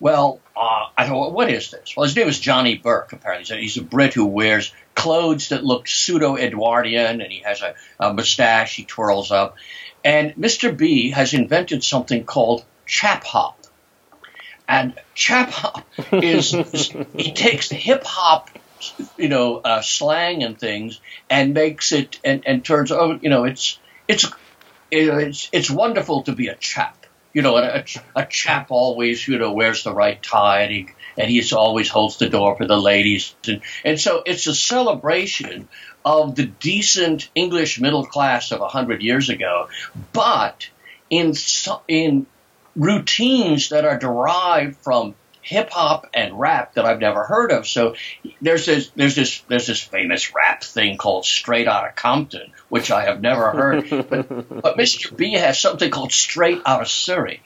Well, 0.00 0.40
uh, 0.56 0.86
I 0.96 1.06
thought, 1.06 1.32
what 1.32 1.50
is 1.50 1.70
this? 1.70 1.94
Well, 1.96 2.04
his 2.04 2.16
name 2.16 2.28
is 2.28 2.40
Johnny 2.40 2.76
Burke, 2.76 3.12
apparently. 3.12 3.60
He's 3.60 3.76
a 3.76 3.82
Brit 3.82 4.14
who 4.14 4.26
wears 4.26 4.72
clothes 4.94 5.50
that 5.50 5.64
look 5.64 5.86
pseudo 5.86 6.36
Edwardian, 6.36 7.20
and 7.20 7.30
he 7.30 7.40
has 7.40 7.62
a, 7.62 7.74
a 8.00 8.12
mustache 8.12 8.76
he 8.76 8.84
twirls 8.84 9.30
up. 9.30 9.56
And 10.02 10.34
Mr. 10.34 10.76
B 10.76 11.10
has 11.10 11.34
invented 11.34 11.84
something 11.84 12.24
called 12.24 12.64
chap 12.86 13.24
hop. 13.24 13.59
And 14.70 14.94
chap 15.14 15.50
hop 15.50 15.84
is, 16.12 16.52
he 17.16 17.32
takes 17.32 17.70
hip 17.70 18.04
hop 18.04 18.50
you 19.16 19.28
know, 19.28 19.58
uh, 19.58 19.82
slang 19.82 20.42
and 20.42 20.58
things, 20.58 21.00
and 21.28 21.54
makes 21.54 21.92
it 21.92 22.18
and, 22.24 22.42
and 22.46 22.64
turns 22.64 22.90
oh, 22.90 23.18
you 23.20 23.28
know, 23.28 23.44
it's 23.44 23.78
it's 24.08 24.26
it's 24.90 25.48
it's 25.52 25.70
wonderful 25.70 26.22
to 26.24 26.32
be 26.32 26.48
a 26.48 26.54
chap. 26.54 26.96
You 27.32 27.42
know, 27.42 27.56
a, 27.56 27.84
a 28.16 28.26
chap 28.26 28.68
always 28.70 29.26
you 29.26 29.38
know 29.38 29.52
wears 29.52 29.84
the 29.84 29.94
right 29.94 30.20
tie 30.22 30.62
and 30.62 30.72
he 30.72 30.88
and 31.16 31.30
he 31.30 31.42
always 31.54 31.88
holds 31.88 32.18
the 32.18 32.28
door 32.28 32.56
for 32.56 32.66
the 32.66 32.80
ladies, 32.80 33.34
and 33.46 33.62
and 33.84 34.00
so 34.00 34.22
it's 34.24 34.46
a 34.46 34.54
celebration 34.54 35.68
of 36.04 36.34
the 36.34 36.46
decent 36.46 37.28
English 37.34 37.80
middle 37.80 38.06
class 38.06 38.52
of 38.52 38.60
a 38.62 38.68
hundred 38.68 39.02
years 39.02 39.28
ago, 39.28 39.68
but 40.12 40.68
in 41.10 41.34
in 41.86 42.26
routines 42.80 43.68
that 43.68 43.84
are 43.84 43.98
derived 43.98 44.76
from 44.78 45.14
hip 45.42 45.70
hop 45.70 46.06
and 46.14 46.38
rap 46.38 46.74
that 46.74 46.84
I've 46.84 47.00
never 47.00 47.24
heard 47.24 47.52
of. 47.52 47.66
So 47.66 47.94
there's 48.40 48.66
this 48.66 48.90
there's 48.96 49.14
this 49.14 49.40
there's 49.48 49.66
this 49.66 49.82
famous 49.82 50.34
rap 50.34 50.64
thing 50.64 50.96
called 50.96 51.24
Straight 51.24 51.68
Outta 51.68 51.92
Compton, 51.94 52.52
which 52.68 52.90
I 52.90 53.04
have 53.04 53.20
never 53.20 53.50
heard. 53.50 53.90
but, 53.90 54.28
but 54.62 54.78
Mr. 54.78 55.14
B 55.14 55.34
has 55.34 55.60
something 55.60 55.90
called 55.90 56.12
Straight 56.12 56.62
Outta 56.64 56.86
Surrey. 56.86 57.42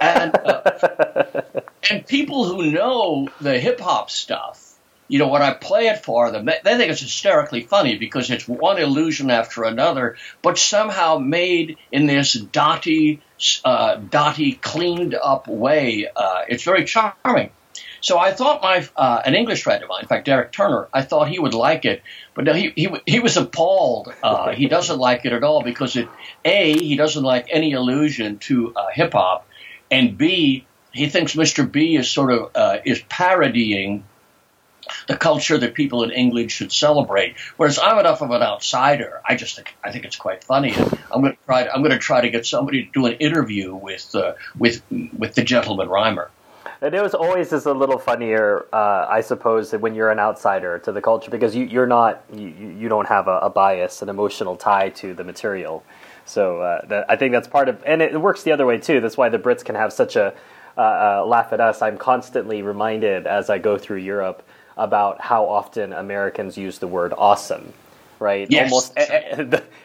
And 0.00 0.34
uh, 0.34 1.42
and 1.90 2.06
people 2.06 2.44
who 2.44 2.70
know 2.70 3.28
the 3.40 3.58
hip 3.58 3.80
hop 3.80 4.10
stuff 4.10 4.70
you 5.10 5.18
know, 5.18 5.26
when 5.26 5.42
I 5.42 5.54
play 5.54 5.88
it 5.88 6.04
for 6.04 6.30
them, 6.30 6.44
they 6.44 6.60
think 6.62 6.88
it's 6.88 7.00
hysterically 7.00 7.62
funny 7.62 7.98
because 7.98 8.30
it's 8.30 8.46
one 8.46 8.78
illusion 8.78 9.28
after 9.28 9.64
another, 9.64 10.16
but 10.40 10.56
somehow 10.56 11.18
made 11.18 11.78
in 11.90 12.06
this 12.06 12.34
dotty, 12.34 13.20
uh, 13.64 13.96
dotty, 13.96 14.52
cleaned 14.52 15.14
up 15.14 15.48
way. 15.48 16.08
Uh, 16.14 16.42
it's 16.48 16.62
very 16.62 16.84
charming. 16.84 17.50
So 18.00 18.18
I 18.18 18.32
thought 18.32 18.62
my 18.62 18.86
uh, 18.96 19.20
an 19.24 19.34
English 19.34 19.62
friend 19.62 19.82
of 19.82 19.88
mine, 19.88 20.02
in 20.02 20.08
fact 20.08 20.24
Derek 20.24 20.52
Turner, 20.52 20.88
I 20.92 21.02
thought 21.02 21.28
he 21.28 21.38
would 21.38 21.54
like 21.54 21.84
it, 21.84 22.02
but 22.34 22.44
no, 22.44 22.54
he 22.54 22.72
he 22.74 22.88
he 23.06 23.20
was 23.20 23.36
appalled. 23.36 24.12
Uh, 24.22 24.52
he 24.52 24.68
doesn't 24.68 24.98
like 25.08 25.26
it 25.26 25.32
at 25.32 25.44
all 25.44 25.62
because 25.62 25.96
it 25.96 26.08
a 26.44 26.78
he 26.78 26.96
doesn't 26.96 27.22
like 27.22 27.48
any 27.50 27.74
allusion 27.74 28.38
to 28.38 28.72
uh, 28.74 28.86
hip 28.92 29.12
hop, 29.12 29.46
and 29.90 30.16
b 30.16 30.66
he 30.92 31.08
thinks 31.08 31.34
Mr. 31.34 31.70
B 31.70 31.96
is 31.96 32.10
sort 32.10 32.32
of 32.32 32.50
uh, 32.54 32.78
is 32.84 33.02
parodying 33.08 34.04
the 35.06 35.16
culture 35.16 35.58
that 35.58 35.74
people 35.74 36.02
in 36.02 36.10
England 36.10 36.50
should 36.52 36.72
celebrate. 36.72 37.38
Whereas 37.56 37.78
I'm 37.78 37.98
enough 37.98 38.22
of 38.22 38.30
an 38.30 38.42
outsider. 38.42 39.20
I 39.28 39.36
just 39.36 39.56
think 39.56 39.74
I 39.84 39.92
think 39.92 40.04
it's 40.04 40.16
quite 40.16 40.44
funny. 40.44 40.72
And 40.72 40.98
I'm 41.12 41.20
going 41.22 41.32
to 41.32 41.38
try. 41.46 41.64
To, 41.64 41.72
I'm 41.72 41.82
going 41.82 41.92
to 41.92 41.98
try 41.98 42.20
to 42.20 42.30
get 42.30 42.46
somebody 42.46 42.84
to 42.84 42.90
do 42.92 43.06
an 43.06 43.14
interview 43.14 43.74
with 43.74 44.14
uh, 44.14 44.34
with 44.58 44.82
with 45.16 45.34
the 45.34 45.42
gentleman 45.42 45.88
rhymer. 45.88 46.30
And 46.82 46.94
it 46.94 47.02
was 47.02 47.14
always 47.14 47.50
just 47.50 47.66
a 47.66 47.72
little 47.72 47.98
funnier, 47.98 48.64
uh, 48.72 49.06
I 49.08 49.20
suppose, 49.20 49.72
when 49.72 49.94
you're 49.94 50.10
an 50.10 50.18
outsider 50.18 50.78
to 50.80 50.92
the 50.92 51.02
culture 51.02 51.30
because 51.30 51.54
you, 51.54 51.66
you're 51.66 51.86
not 51.86 52.24
you, 52.32 52.48
you 52.48 52.88
don't 52.88 53.06
have 53.06 53.28
a, 53.28 53.38
a 53.38 53.50
bias, 53.50 54.00
an 54.00 54.08
emotional 54.08 54.56
tie 54.56 54.88
to 54.90 55.12
the 55.12 55.22
material. 55.22 55.84
So 56.24 56.62
uh, 56.62 56.86
that, 56.86 57.06
I 57.08 57.16
think 57.16 57.32
that's 57.32 57.48
part 57.48 57.68
of, 57.68 57.82
and 57.84 58.00
it 58.00 58.18
works 58.18 58.44
the 58.44 58.52
other 58.52 58.64
way 58.64 58.78
too. 58.78 59.00
That's 59.00 59.16
why 59.16 59.28
the 59.28 59.38
Brits 59.38 59.64
can 59.64 59.74
have 59.74 59.92
such 59.92 60.16
a 60.16 60.32
uh, 60.78 60.80
uh 60.80 61.24
laugh 61.26 61.52
at 61.52 61.60
us. 61.60 61.82
I'm 61.82 61.98
constantly 61.98 62.62
reminded 62.62 63.26
as 63.26 63.50
I 63.50 63.58
go 63.58 63.76
through 63.76 63.98
Europe 63.98 64.42
about 64.80 65.20
how 65.20 65.44
often 65.44 65.92
Americans 65.92 66.56
use 66.56 66.78
the 66.78 66.88
word 66.88 67.12
awesome, 67.16 67.72
right? 68.18 68.48
Yes. 68.50 68.72
Almost 68.72 68.98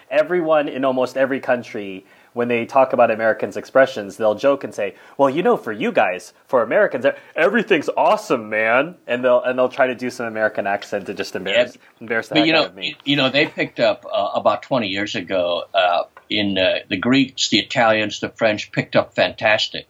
everyone 0.09 0.69
in 0.69 0.85
almost 0.85 1.17
every 1.17 1.41
country 1.41 2.05
when 2.31 2.49
they 2.49 2.65
talk 2.65 2.91
about 2.91 3.11
Americans' 3.11 3.55
expressions, 3.55 4.17
they'll 4.17 4.35
joke 4.35 4.63
and 4.65 4.73
say, 4.73 4.95
"Well, 5.17 5.29
you 5.29 5.41
know, 5.41 5.57
for 5.57 5.71
you 5.71 5.91
guys, 5.91 6.33
for 6.47 6.63
Americans, 6.63 7.05
everything's 7.35 7.89
awesome, 7.95 8.49
man," 8.49 8.95
and 9.07 9.23
they'll 9.23 9.41
and 9.41 9.57
they'll 9.57 9.69
try 9.69 9.87
to 9.87 9.95
do 9.95 10.09
some 10.09 10.25
American 10.25 10.67
accent 10.67 11.05
to 11.07 11.13
just 11.13 11.35
embarrass 11.35 11.75
yeah. 11.75 11.81
embarrass 12.01 12.27
the 12.29 12.35
but, 12.35 12.45
you 12.45 12.53
know, 12.53 12.63
out 12.63 12.67
of 12.67 12.75
me. 12.75 12.95
You 13.05 13.15
know, 13.15 13.29
they 13.29 13.47
picked 13.47 13.79
up 13.79 14.05
uh, 14.05 14.31
about 14.35 14.63
twenty 14.63 14.87
years 14.87 15.15
ago 15.15 15.63
uh, 15.73 16.03
in 16.29 16.57
uh, 16.57 16.79
the 16.89 16.97
Greeks, 16.97 17.49
the 17.49 17.59
Italians, 17.59 18.19
the 18.19 18.29
French 18.29 18.71
picked 18.71 18.95
up 18.95 19.15
fantastic. 19.15 19.87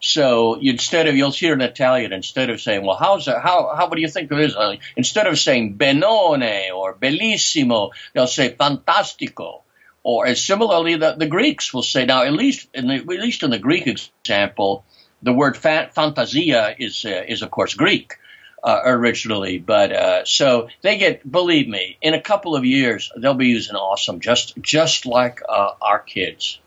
So 0.00 0.54
instead 0.60 1.08
of 1.08 1.16
you'll 1.16 1.32
hear 1.32 1.54
an 1.54 1.60
Italian 1.60 2.12
instead 2.12 2.50
of 2.50 2.60
saying, 2.60 2.84
"Well, 2.84 2.96
how's 2.96 3.24
that? 3.26 3.42
How 3.42 3.74
how 3.74 3.88
what 3.88 3.96
do 3.96 4.02
you 4.02 4.08
think 4.08 4.30
of 4.30 4.38
Uh, 4.38 4.76
instead 4.96 5.26
of 5.26 5.38
saying 5.38 5.76
"benone" 5.76 6.72
or 6.72 6.94
"bellissimo," 6.94 7.90
they'll 8.12 8.28
say 8.28 8.50
"fantastico." 8.50 9.62
Or 10.04 10.26
and 10.26 10.38
similarly, 10.38 10.94
the, 10.96 11.14
the 11.14 11.26
Greeks 11.26 11.74
will 11.74 11.82
say 11.82 12.04
now 12.04 12.22
at 12.22 12.32
least 12.32 12.68
in 12.74 12.86
the, 12.86 12.94
at 12.94 13.06
least 13.06 13.42
in 13.42 13.50
the 13.50 13.58
Greek 13.58 13.86
example, 13.88 14.84
the 15.22 15.32
word 15.32 15.56
fa- 15.56 15.90
fantasia 15.92 16.76
is 16.78 17.04
uh, 17.04 17.24
is 17.26 17.42
of 17.42 17.50
course 17.50 17.74
Greek. 17.74 18.14
Uh, 18.60 18.80
originally, 18.86 19.58
but 19.58 19.92
uh, 19.92 20.24
so 20.24 20.68
they 20.82 20.98
get. 20.98 21.30
Believe 21.30 21.68
me, 21.68 21.96
in 22.02 22.14
a 22.14 22.20
couple 22.20 22.56
of 22.56 22.64
years, 22.64 23.12
they'll 23.16 23.34
be 23.34 23.46
using 23.46 23.76
awesome, 23.76 24.18
just 24.18 24.54
just 24.60 25.06
like 25.06 25.42
uh, 25.48 25.74
our 25.80 26.00
kids. 26.00 26.58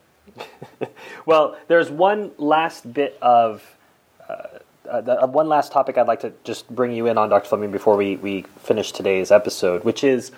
well, 1.26 1.58
there's 1.68 1.90
one 1.90 2.32
last 2.38 2.92
bit 2.94 3.18
of 3.22 3.64
uh, 4.30 4.60
uh, 4.90 5.00
the, 5.00 5.24
uh, 5.24 5.28
one 5.28 5.48
last 5.48 5.72
topic 5.72 5.98
I'd 5.98 6.08
like 6.08 6.22
to 6.22 6.34
just 6.44 6.70
bring 6.74 6.92
you 6.92 7.08
in 7.08 7.18
on, 7.18 7.30
Dr. 7.30 7.48
Fleming, 7.48 7.72
before 7.72 7.96
we, 7.96 8.18
we 8.18 8.42
finish 8.60 8.92
today's 8.92 9.32
episode, 9.32 9.84
which 9.84 10.04
is 10.04 10.32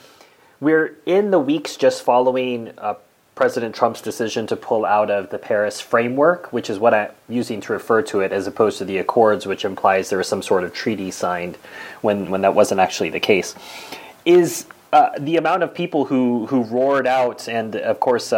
we're 0.60 0.96
in 1.06 1.32
the 1.32 1.40
weeks 1.40 1.76
just 1.76 2.04
following 2.04 2.72
uh, 2.78 2.96
President 3.36 3.74
Trump's 3.74 4.02
decision 4.02 4.46
to 4.48 4.56
pull 4.56 4.86
out 4.86 5.10
of 5.10 5.30
the 5.30 5.40
Paris 5.40 5.82
framework, 5.82 6.54
which 6.54 6.70
is 6.70 6.78
what 6.78 6.94
I'm 6.94 7.10
using 7.28 7.62
to 7.62 7.74
refer 7.74 8.02
to 8.04 8.20
it, 8.20 8.32
as 8.32 8.46
opposed 8.46 8.78
to 8.78 8.86
the 8.86 8.98
Accords, 8.98 9.48
which 9.48 9.66
implies 9.66 10.10
there 10.10 10.20
was 10.20 10.28
some 10.28 10.44
sort 10.44 10.64
of 10.64 10.74
treaty 10.74 11.10
signed 11.10 11.58
when, 12.02 12.30
when 12.30 12.42
that 12.42 12.54
wasn't 12.54 12.80
actually 12.80 13.10
the 13.10 13.20
case. 13.20 13.56
Is 14.26 14.68
uh, 14.92 15.10
the 15.18 15.38
amount 15.38 15.64
of 15.64 15.74
people 15.74 16.06
who, 16.06 16.46
who 16.46 16.64
roared 16.66 17.08
out, 17.08 17.48
and 17.50 17.76
of 17.76 18.00
course, 18.00 18.32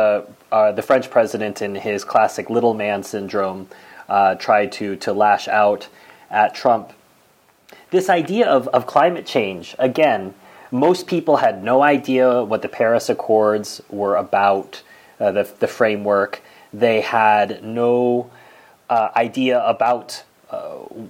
uh, 0.55 0.57
uh, 0.57 0.71
the 0.71 0.81
French 0.81 1.09
president, 1.09 1.61
in 1.61 1.75
his 1.75 2.05
classic 2.05 2.49
little 2.49 2.73
man 2.73 3.03
syndrome, 3.03 3.67
uh, 4.07 4.35
tried 4.35 4.71
to, 4.71 4.95
to 4.95 5.11
lash 5.11 5.47
out 5.49 5.89
at 6.29 6.55
Trump. 6.55 6.93
This 7.91 8.09
idea 8.09 8.47
of, 8.47 8.67
of 8.69 8.87
climate 8.87 9.25
change, 9.25 9.75
again, 9.77 10.33
most 10.71 11.07
people 11.07 11.37
had 11.37 11.61
no 11.61 11.81
idea 11.81 12.43
what 12.43 12.61
the 12.61 12.69
Paris 12.69 13.09
Accords 13.09 13.81
were 13.89 14.15
about, 14.15 14.81
uh, 15.19 15.31
the, 15.31 15.43
the 15.59 15.67
framework. 15.67 16.41
They 16.73 17.01
had 17.01 17.61
no 17.61 18.29
uh, 18.89 19.09
idea 19.15 19.61
about 19.61 20.23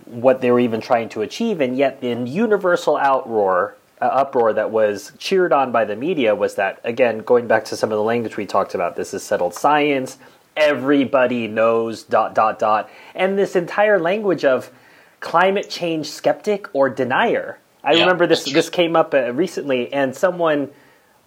what 0.05 0.41
they 0.41 0.49
were 0.49 0.59
even 0.59 0.81
trying 0.81 1.09
to 1.09 1.21
achieve, 1.21 1.61
and 1.61 1.77
yet, 1.77 1.99
in 2.01 2.25
universal 2.25 2.95
outroar, 2.95 3.73
uh, 4.01 4.05
uproar 4.05 4.53
that 4.53 4.71
was 4.71 5.13
cheered 5.17 5.53
on 5.53 5.71
by 5.71 5.85
the 5.85 5.95
media 5.95 6.35
was 6.35 6.55
that, 6.55 6.79
again, 6.83 7.19
going 7.19 7.47
back 7.47 7.65
to 7.65 7.77
some 7.77 7.91
of 7.91 7.97
the 7.97 8.03
language 8.03 8.37
we 8.37 8.45
talked 8.45 8.75
about, 8.75 8.95
this 8.95 9.13
is 9.13 9.23
settled 9.23 9.53
science, 9.53 10.17
everybody 10.57 11.47
knows, 11.47 12.03
dot, 12.03 12.35
dot, 12.35 12.59
dot. 12.59 12.89
And 13.13 13.37
this 13.37 13.55
entire 13.55 13.99
language 13.99 14.43
of 14.45 14.71
climate 15.19 15.69
change 15.69 16.07
skeptic 16.07 16.67
or 16.73 16.89
denier. 16.89 17.59
I 17.83 17.93
yeah, 17.93 18.01
remember 18.01 18.27
this, 18.27 18.45
this 18.45 18.69
came 18.69 18.95
up 18.95 19.13
uh, 19.13 19.31
recently, 19.31 19.91
and 19.93 20.15
someone, 20.15 20.71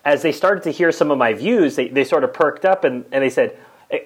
as 0.04 0.22
they 0.22 0.32
started 0.32 0.62
to 0.64 0.70
hear 0.70 0.92
some 0.92 1.10
of 1.10 1.18
my 1.18 1.32
views, 1.32 1.76
they, 1.76 1.88
they 1.88 2.04
sort 2.04 2.24
of 2.24 2.34
perked 2.34 2.64
up 2.64 2.84
and, 2.84 3.04
and 3.12 3.22
they 3.22 3.30
said, 3.30 3.56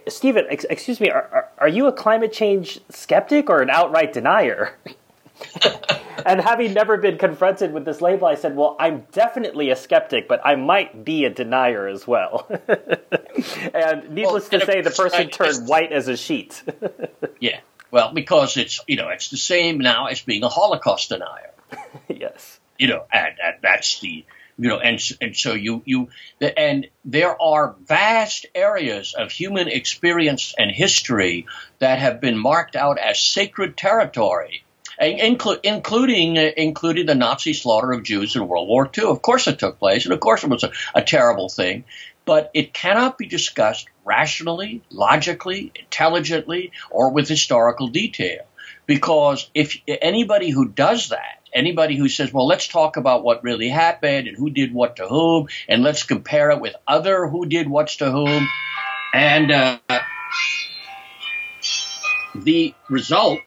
Stephen, 0.09 0.47
ex- 0.49 0.67
excuse 0.71 1.01
me, 1.01 1.11
are, 1.11 1.29
are, 1.33 1.49
are, 1.59 1.69
you 1.69 1.87
a 1.87 1.93
climate 1.93 2.33
change 2.33 2.81
skeptic 2.89 3.51
or 3.51 3.63
an 3.63 3.71
outright 3.71 4.13
denier? 4.13 4.77
and 6.27 6.41
having 6.41 6.73
never 6.73 6.97
been 6.97 7.19
confronted 7.19 7.73
with 7.73 7.85
this 7.85 8.01
label, 8.01 8.27
I 8.27 8.35
said, 8.35 8.57
well, 8.57 8.77
I'm 8.79 9.07
definitely 9.13 9.71
a 9.71 9.77
skeptic, 9.77 10.29
but 10.29 10.41
I 10.45 10.57
might 10.57 11.05
be 11.05 11.25
a 11.25 11.31
denier 11.31 11.87
as 11.87 12.07
well. 12.07 12.49
and 13.75 14.11
needless 14.11 14.51
well, 14.51 14.61
to 14.61 14.67
say, 14.67 14.81
the 14.81 14.91
person 14.91 15.29
turned 15.31 15.69
white 15.69 15.93
as 15.93 16.09
a 16.09 16.17
sheet. 16.17 16.63
yeah. 17.41 17.61
Well, 17.91 18.13
because 18.13 18.57
it's, 18.57 18.81
you 18.87 18.97
know, 18.97 19.11
it's 19.11 19.29
the 19.29 19.37
same 19.37 19.79
now 19.79 20.07
as 20.07 20.23
being 20.23 20.43
a 20.45 20.49
Holocaust 20.49 21.11
denier. 21.11 21.51
yes. 22.09 22.59
You 22.79 22.89
know, 22.89 23.05
and, 23.13 23.35
and 23.43 23.57
that's 23.63 24.01
the, 24.01 24.25
you 24.59 24.69
know, 24.69 24.79
and 24.79 25.01
and 25.21 25.37
so 25.37 25.55
you 25.55 25.83
you 25.85 26.09
and 26.41 26.87
there 27.05 27.41
are 27.41 27.75
vast 27.85 28.47
areas 28.55 29.15
of 29.15 29.33
human 29.33 29.69
experience 29.69 30.55
and 30.59 30.71
history 30.71 31.47
that 31.79 31.99
have 31.99 32.21
been 32.21 32.39
marked 32.39 32.77
out 32.77 32.99
as 32.99 33.19
sacred 33.19 33.77
territory, 33.77 34.65
inclu- 35.01 35.61
including 35.63 36.39
uh, 36.39 36.51
including 36.57 37.07
the 37.07 37.15
Nazi 37.15 37.53
slaughter 37.53 37.93
of 37.93 38.03
Jews 38.03 38.37
in 38.37 38.47
World 38.47 38.69
War 38.69 38.91
II. 38.97 39.05
Of 39.05 39.23
course, 39.23 39.47
it 39.47 39.59
took 39.59 39.79
place, 39.79 40.05
and 40.05 40.13
of 40.13 40.21
course, 40.21 40.45
it 40.45 40.51
was 40.51 40.65
a, 40.65 40.73
a 40.95 41.03
terrible 41.03 41.49
thing. 41.49 41.85
But 42.25 42.51
it 42.55 42.73
cannot 42.73 43.19
be 43.19 43.27
discussed 43.27 43.89
rationally, 44.05 44.83
logically, 44.91 45.73
intelligently, 45.75 46.73
or 46.91 47.11
with 47.11 47.29
historical 47.29 47.89
detail. 47.89 48.43
Because 48.87 49.51
if 49.55 49.77
anybody 49.87 50.51
who 50.51 50.69
does 50.69 51.09
that 51.09 51.43
anybody 51.53 51.97
who 51.97 52.09
says, 52.09 52.33
well, 52.33 52.47
let's 52.47 52.69
talk 52.69 52.97
about 52.97 53.23
what 53.23 53.45
really 53.45 53.69
happened 53.69 54.29
and 54.29 54.37
who 54.37 54.51
did 54.51 54.73
what 54.73 54.97
to 54.97 55.07
whom, 55.07 55.49
and 55.69 55.83
let's 55.83 56.03
compare 56.03 56.51
it 56.51 56.61
with 56.61 56.75
other 56.87 57.29
who 57.29 57.47
did 57.47 57.69
what's 57.69 57.97
to 57.97 58.11
whom. 58.11 58.49
And 59.15 59.51
uh, 59.51 59.79
the 62.35 62.75
result 62.89 63.41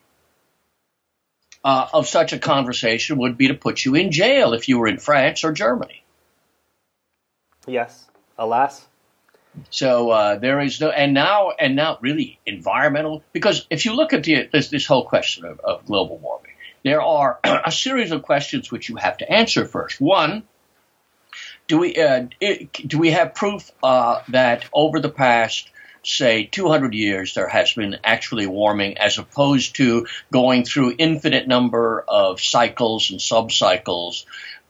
uh, 1.66 1.88
of 1.92 2.08
such 2.08 2.32
a 2.32 2.38
conversation 2.38 3.18
would 3.18 3.38
be 3.38 3.48
to 3.48 3.56
put 3.56 3.84
you 3.84 3.96
in 3.96 4.12
jail 4.12 4.54
if 4.54 4.70
you 4.70 4.78
were 4.78 4.88
in 4.88 5.00
France 5.00 5.44
or 5.44 5.52
Germany. 5.52 6.04
Yes, 7.66 8.06
alas. 8.38 8.86
So 9.72 10.12
uh, 10.12 10.36
there 10.36 10.60
is 10.60 10.80
no, 10.80 10.92
and 10.92 11.16
now, 11.16 11.52
and 11.52 11.76
now, 11.76 11.98
really 12.02 12.40
environmental. 12.46 13.24
Because 13.34 13.66
if 13.72 13.86
you 13.86 13.96
look 13.96 14.14
at 14.14 14.24
the, 14.24 14.48
this, 14.52 14.68
this 14.68 14.86
whole 14.86 15.06
question 15.06 15.46
of, 15.46 15.60
of 15.62 15.86
global 15.88 16.20
warming, 16.20 16.52
there 16.84 17.02
are 17.02 17.40
a 17.44 17.72
series 17.72 18.12
of 18.12 18.22
questions 18.22 18.72
which 18.72 18.88
you 18.88 18.98
have 18.98 19.18
to 19.18 19.32
answer 19.32 19.66
first. 19.66 20.00
One, 20.00 20.44
do 21.68 21.80
we 21.80 21.96
uh, 21.96 22.28
do 22.86 23.00
we 23.00 23.10
have 23.10 23.34
proof 23.34 23.72
uh, 23.82 24.22
that 24.30 24.66
over 24.72 25.00
the 25.00 25.10
past 25.10 25.72
say 26.06 26.46
200 26.46 26.94
years 26.94 27.34
there 27.34 27.48
has 27.48 27.74
been 27.74 27.98
actually 28.04 28.48
warming 28.48 28.98
as 28.98 29.18
opposed 29.18 29.76
to 29.76 30.08
going 30.32 30.64
through 30.64 30.96
infinite 30.98 31.48
number 31.48 32.04
of 32.08 32.40
cycles 32.40 33.12
and 33.12 33.20
subcycles 33.20 34.26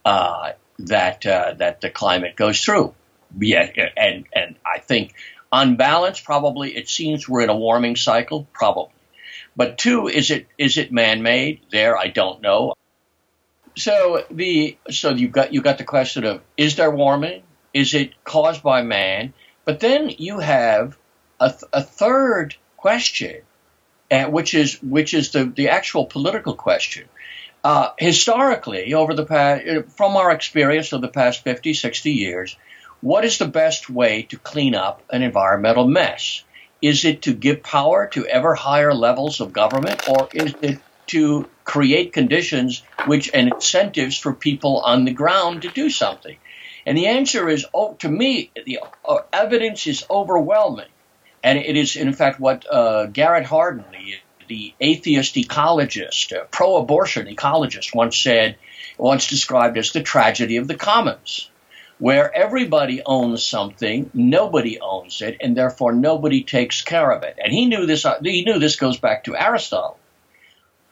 uh, 0.06 0.52
that 0.80 1.26
uh, 1.26 1.54
that 1.58 1.82
the 1.82 1.90
climate 1.90 2.36
goes 2.36 2.62
through 2.62 2.94
yeah 3.40 3.70
and 3.98 4.26
and 4.34 4.56
I 4.66 4.80
think 4.80 5.14
on 5.52 5.76
balance 5.76 6.20
probably 6.20 6.76
it 6.76 6.90
seems 6.90 7.28
we're 7.28 7.42
in 7.42 7.50
a 7.50 7.56
warming 7.56 7.96
cycle 7.96 8.48
probably 8.54 8.92
but 9.56 9.78
two, 9.78 10.08
is 10.08 10.32
it 10.32 10.48
is 10.58 10.78
it 10.78 10.92
man 10.92 11.22
made? 11.22 11.62
There, 11.72 11.98
I 11.98 12.08
don't 12.08 12.42
know. 12.42 12.74
So 13.78 14.26
the 14.30 14.78
so 14.90 15.12
you 15.12 15.30
got 15.30 15.54
you 15.54 15.62
got 15.62 15.78
the 15.78 15.84
question 15.84 16.26
of 16.26 16.42
is 16.58 16.76
there 16.76 16.92
warming? 16.92 17.44
Is 17.74 17.94
it 17.94 18.12
caused 18.24 18.64
by 18.64 18.82
man? 18.82 19.34
But 19.64 19.80
then 19.80 20.10
you 20.10 20.40
have 20.40 20.98
a, 21.40 21.50
th- 21.50 21.64
a 21.74 21.82
third 21.82 22.56
question, 22.78 23.42
uh, 24.12 24.26
which 24.26 24.54
is 24.54 24.82
which 24.82 25.14
is 25.14 25.32
the 25.32 25.46
the 25.46 25.70
actual 25.70 26.06
political 26.06 26.54
question. 26.56 27.08
Uh, 27.64 27.92
historically, 27.98 28.94
over 28.94 29.16
the 29.16 29.26
past, 29.26 29.64
from 29.98 30.16
our 30.16 30.32
experience 30.32 30.94
of 30.94 31.02
the 31.02 31.08
past 31.08 31.44
50, 31.44 31.74
60 31.74 32.12
years, 32.12 32.56
what 33.02 33.26
is 33.26 33.40
the 33.40 33.48
best 33.48 33.90
way 33.90 34.22
to 34.30 34.38
clean 34.38 34.76
up 34.76 35.02
an 35.10 35.24
environmental 35.24 35.88
mess? 35.88 36.44
Is 36.82 37.06
it 37.06 37.24
to 37.24 37.34
give 37.34 37.64
power 37.64 38.08
to 38.14 38.28
ever 38.28 38.54
higher 38.54 38.94
levels 38.94 39.42
of 39.42 39.52
government, 39.52 40.08
or 40.08 40.30
is 40.34 40.54
it 40.62 40.80
to 41.08 41.50
create 41.64 42.14
conditions 42.14 42.84
which 43.08 43.32
and 43.34 43.52
incentives 43.52 44.18
for 44.18 44.34
people 44.34 44.82
on 44.82 45.06
the 45.06 45.12
ground 45.12 45.64
to 45.64 45.70
do 45.70 45.90
something? 45.90 46.38
And 46.86 46.98
the 46.98 47.08
answer 47.08 47.50
is, 47.50 47.66
oh, 47.74 47.94
to 48.00 48.10
me, 48.10 48.52
the 48.66 48.80
uh, 49.04 49.18
evidence 49.34 49.88
is 49.88 50.06
overwhelming, 50.10 50.90
and 51.46 51.60
it 51.60 51.78
is 51.78 51.96
in 51.96 52.12
fact 52.12 52.40
what 52.40 52.66
uh, 52.70 53.06
Garrett 53.06 53.46
Hardin, 53.46 53.86
the, 53.92 54.16
the 54.48 54.74
atheist 54.82 55.36
ecologist, 55.36 56.36
uh, 56.36 56.46
pro-abortion 56.50 57.28
ecologist, 57.28 57.94
once 57.94 58.18
said, 58.18 58.58
once 58.98 59.28
described 59.28 59.78
as 59.78 59.92
the 59.92 60.02
tragedy 60.02 60.58
of 60.58 60.68
the 60.68 60.76
commons 60.76 61.50
where 62.00 62.36
everybody 62.36 63.02
owns 63.06 63.46
something, 63.46 64.10
nobody 64.14 64.80
owns 64.80 65.22
it, 65.22 65.38
and 65.40 65.56
therefore 65.56 65.94
nobody 65.94 66.44
takes 66.44 66.82
care 66.82 67.12
of 67.12 67.24
it. 67.24 67.38
And 67.42 67.54
he 67.54 67.68
knew 67.68 67.86
this. 67.86 68.06
He 68.22 68.44
knew 68.44 68.60
this 68.60 68.76
goes 68.76 68.98
back 68.98 69.26
to 69.26 69.38
Aristotle. 69.38 69.98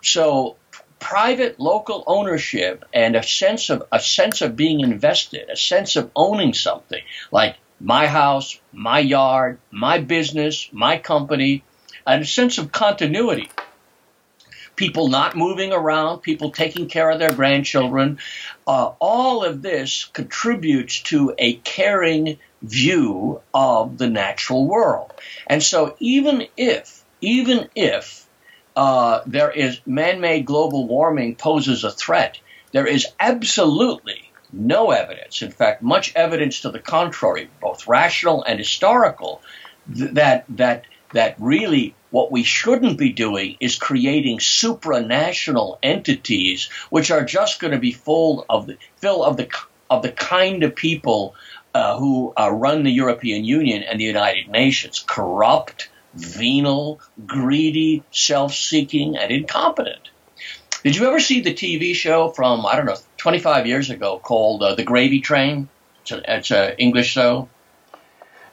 So 0.02 0.56
private 1.00 1.60
local 1.60 2.04
ownership 2.08 2.86
and 2.94 3.18
a 3.18 3.24
sense 3.24 3.70
of 3.70 3.84
a 3.92 4.00
sense 4.00 4.42
of 4.42 4.56
being 4.56 4.80
invested, 4.80 5.50
a 5.50 5.58
sense 5.58 5.98
of 5.98 6.10
owning 6.16 6.54
something 6.54 7.04
like 7.32 7.58
my 7.84 8.08
house, 8.08 8.60
my 8.72 9.00
yard, 9.00 9.60
my 9.70 10.00
business, 10.00 10.70
my 10.72 10.98
company, 10.98 11.64
and 12.08 12.24
a 12.24 12.26
sense 12.26 12.58
of 12.58 12.72
continuity 12.72 13.50
people 14.76 15.08
not 15.08 15.36
moving 15.36 15.72
around, 15.72 16.20
people 16.22 16.52
taking 16.52 16.88
care 16.88 17.10
of 17.10 17.20
their 17.20 17.34
grandchildren. 17.34 18.20
Uh, 18.66 18.92
all 19.00 19.44
of 19.44 19.62
this 19.62 20.06
contributes 20.06 21.02
to 21.02 21.34
a 21.38 21.54
caring 21.54 22.40
view 22.62 23.42
of 23.54 23.98
the 23.98 24.10
natural 24.10 24.68
world. 24.68 25.14
And 25.48 25.62
so 25.62 25.96
even 26.00 26.48
if, 26.58 27.04
even 27.22 27.70
if 27.76 28.28
uh, 28.76 29.22
there 29.28 29.52
is 29.52 29.80
man-made 29.86 30.46
global 30.46 30.88
warming 30.88 31.36
poses 31.36 31.84
a 31.84 31.92
threat, 31.92 32.40
there 32.72 32.88
is 32.88 33.06
absolutely 33.20 34.32
no 34.54 34.92
evidence, 34.92 35.42
in 35.42 35.52
fact, 35.52 35.82
much 35.82 36.14
evidence 36.16 36.62
to 36.62 36.70
the 36.70 36.80
contrary, 36.80 37.50
both 37.60 37.88
rational 37.88 38.44
and 38.44 38.60
historical, 38.60 39.42
th- 39.94 40.12
that 40.12 40.46
that 40.50 40.86
that 41.14 41.36
really 41.40 41.96
what 42.12 42.32
we 42.32 42.44
shouldn't 42.44 42.98
be 42.98 43.12
doing 43.12 43.58
is 43.60 43.76
creating 43.76 44.38
supranational 44.38 45.80
entities 45.82 46.70
which 46.90 47.10
are 47.10 47.26
just 47.26 47.60
going 47.60 47.74
to 47.74 47.80
be 47.80 47.92
full 47.92 48.46
of 48.50 48.68
the 48.68 48.78
full 48.98 49.24
of 49.24 49.38
the 49.38 49.50
of 49.90 50.04
the 50.04 50.12
kind 50.12 50.64
of 50.64 50.76
people 50.76 51.36
uh, 51.74 51.98
who 51.98 52.34
uh, 52.40 52.52
run 52.52 52.84
the 52.84 52.92
European 52.92 53.44
Union 53.44 53.84
and 53.84 54.00
the 54.00 54.04
United 54.04 54.48
Nations 54.48 55.04
corrupt, 55.06 55.90
venal, 56.14 57.02
greedy, 57.26 58.04
self-seeking, 58.12 59.18
and 59.18 59.32
incompetent. 59.32 60.10
Did 60.84 60.98
you 60.98 61.08
ever 61.08 61.20
see 61.20 61.42
the 61.42 61.54
TV 61.54 61.96
show 61.96 62.30
from 62.30 62.66
I 62.66 62.76
don't 62.76 62.86
know 62.86 62.98
25 63.18 63.68
years 63.68 63.90
ago 63.90 64.20
called 64.20 64.62
uh, 64.62 64.76
The 64.76 64.84
Gravy 64.84 65.22
Train? 65.22 65.70
It's 66.06 66.52
an 66.52 66.76
English 66.78 67.08
show. 67.08 67.48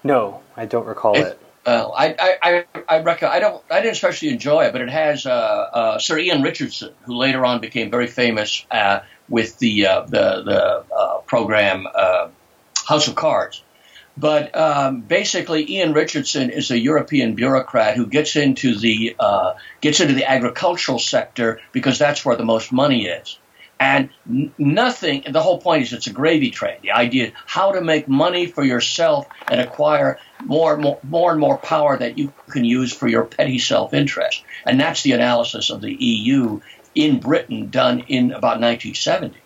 No, 0.04 0.40
I 0.56 0.66
don't 0.66 0.86
recall 0.86 1.16
it. 1.16 1.26
it. 1.26 1.40
Uh, 1.66 1.88
I, 1.88 2.14
I, 2.18 2.38
I, 2.42 2.98
I, 2.98 3.26
I 3.26 3.40
don't, 3.40 3.62
I 3.70 3.80
didn't 3.80 3.92
especially 3.92 4.28
enjoy 4.30 4.64
it, 4.64 4.72
but 4.72 4.80
it 4.80 4.88
has 4.88 5.26
uh, 5.26 5.30
uh, 5.30 5.98
Sir 5.98 6.18
Ian 6.18 6.42
Richardson, 6.42 6.94
who 7.02 7.16
later 7.16 7.44
on 7.44 7.60
became 7.60 7.90
very 7.90 8.06
famous 8.06 8.64
uh, 8.70 9.00
with 9.28 9.58
the 9.58 9.86
uh, 9.86 10.02
the, 10.02 10.42
the 10.42 10.84
uh, 10.94 11.18
program 11.18 11.86
House 12.86 13.08
of 13.08 13.14
Cards. 13.14 13.62
But 14.16 14.54
um, 14.56 15.00
basically, 15.00 15.70
Ian 15.72 15.92
Richardson 15.92 16.50
is 16.50 16.70
a 16.70 16.78
European 16.78 17.34
bureaucrat 17.34 17.96
who 17.96 18.06
gets 18.06 18.36
into 18.36 18.76
the 18.76 19.16
gets 19.80 20.00
into 20.00 20.14
the 20.14 20.30
agricultural 20.30 20.98
sector 20.98 21.60
because 21.72 21.98
that's 21.98 22.24
where 22.24 22.36
the 22.36 22.44
most 22.44 22.72
money 22.72 23.06
is. 23.06 23.38
And 23.80 24.10
nothing, 24.58 25.24
the 25.26 25.40
whole 25.40 25.58
point 25.58 25.84
is 25.84 25.94
it's 25.94 26.06
a 26.06 26.12
gravy 26.12 26.50
train. 26.50 26.76
The 26.82 26.90
idea 26.90 27.28
is 27.28 27.32
how 27.46 27.72
to 27.72 27.80
make 27.80 28.06
money 28.06 28.44
for 28.44 28.62
yourself 28.62 29.26
and 29.48 29.58
acquire 29.58 30.18
more 30.44 30.74
and 30.74 30.82
more, 30.82 30.98
more 31.02 31.30
and 31.30 31.40
more 31.40 31.56
power 31.56 31.96
that 31.96 32.18
you 32.18 32.30
can 32.50 32.66
use 32.66 32.92
for 32.92 33.08
your 33.08 33.24
petty 33.24 33.58
self 33.58 33.94
interest. 33.94 34.44
And 34.66 34.78
that's 34.78 35.02
the 35.02 35.12
analysis 35.12 35.70
of 35.70 35.80
the 35.80 35.94
EU 35.94 36.60
in 36.94 37.20
Britain 37.20 37.70
done 37.70 38.00
in 38.00 38.32
about 38.32 38.60
1970. 38.60 39.38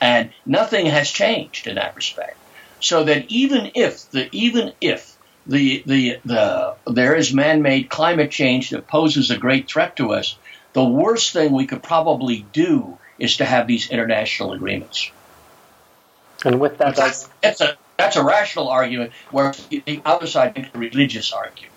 And 0.00 0.30
nothing 0.44 0.86
has 0.86 1.08
changed 1.08 1.68
in 1.68 1.76
that 1.76 1.94
respect. 1.94 2.36
So 2.82 3.04
that 3.04 3.30
even 3.30 3.70
if 3.74 4.10
the, 4.10 4.28
even 4.32 4.72
if 4.80 5.16
the, 5.46 5.82
the, 5.86 6.18
the, 6.24 6.74
there 6.86 7.14
is 7.14 7.32
man-made 7.32 7.88
climate 7.88 8.30
change 8.30 8.70
that 8.70 8.88
poses 8.88 9.30
a 9.30 9.38
great 9.38 9.68
threat 9.68 9.96
to 9.96 10.12
us, 10.12 10.36
the 10.72 10.84
worst 10.84 11.32
thing 11.32 11.52
we 11.52 11.66
could 11.66 11.82
probably 11.82 12.44
do 12.52 12.98
is 13.18 13.36
to 13.36 13.44
have 13.44 13.68
these 13.68 13.88
international 13.90 14.52
agreements. 14.52 15.10
And 16.44 16.58
with 16.58 16.78
that, 16.78 16.96
that's, 16.96 17.28
that's 17.40 17.60
a 17.60 17.76
that's 17.98 18.16
a 18.16 18.24
rational 18.24 18.68
argument, 18.68 19.12
where 19.30 19.54
the 19.70 20.02
other 20.04 20.26
side 20.26 20.56
makes 20.56 20.70
a 20.74 20.78
religious 20.78 21.32
argument. 21.32 21.72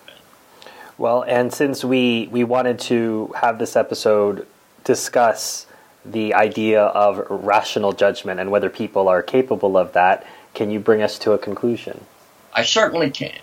Well, 0.98 1.22
and 1.22 1.54
since 1.54 1.84
we, 1.84 2.30
we 2.32 2.44
wanted 2.44 2.80
to 2.80 3.32
have 3.42 3.60
this 3.60 3.76
episode 3.76 4.48
discuss 4.84 5.68
the 6.04 6.34
idea 6.34 6.82
of 6.82 7.28
rational 7.30 7.92
judgment 7.92 8.40
and 8.40 8.50
whether 8.50 8.72
people 8.72 9.08
are 9.08 9.22
capable 9.22 9.78
of 9.78 9.94
that, 9.94 10.26
can 10.56 10.72
you 10.72 10.80
bring 10.80 11.02
us 11.02 11.20
to 11.20 11.34
a 11.34 11.38
conclusion? 11.38 12.06
I 12.54 12.64
certainly 12.64 13.12
can. 13.12 13.38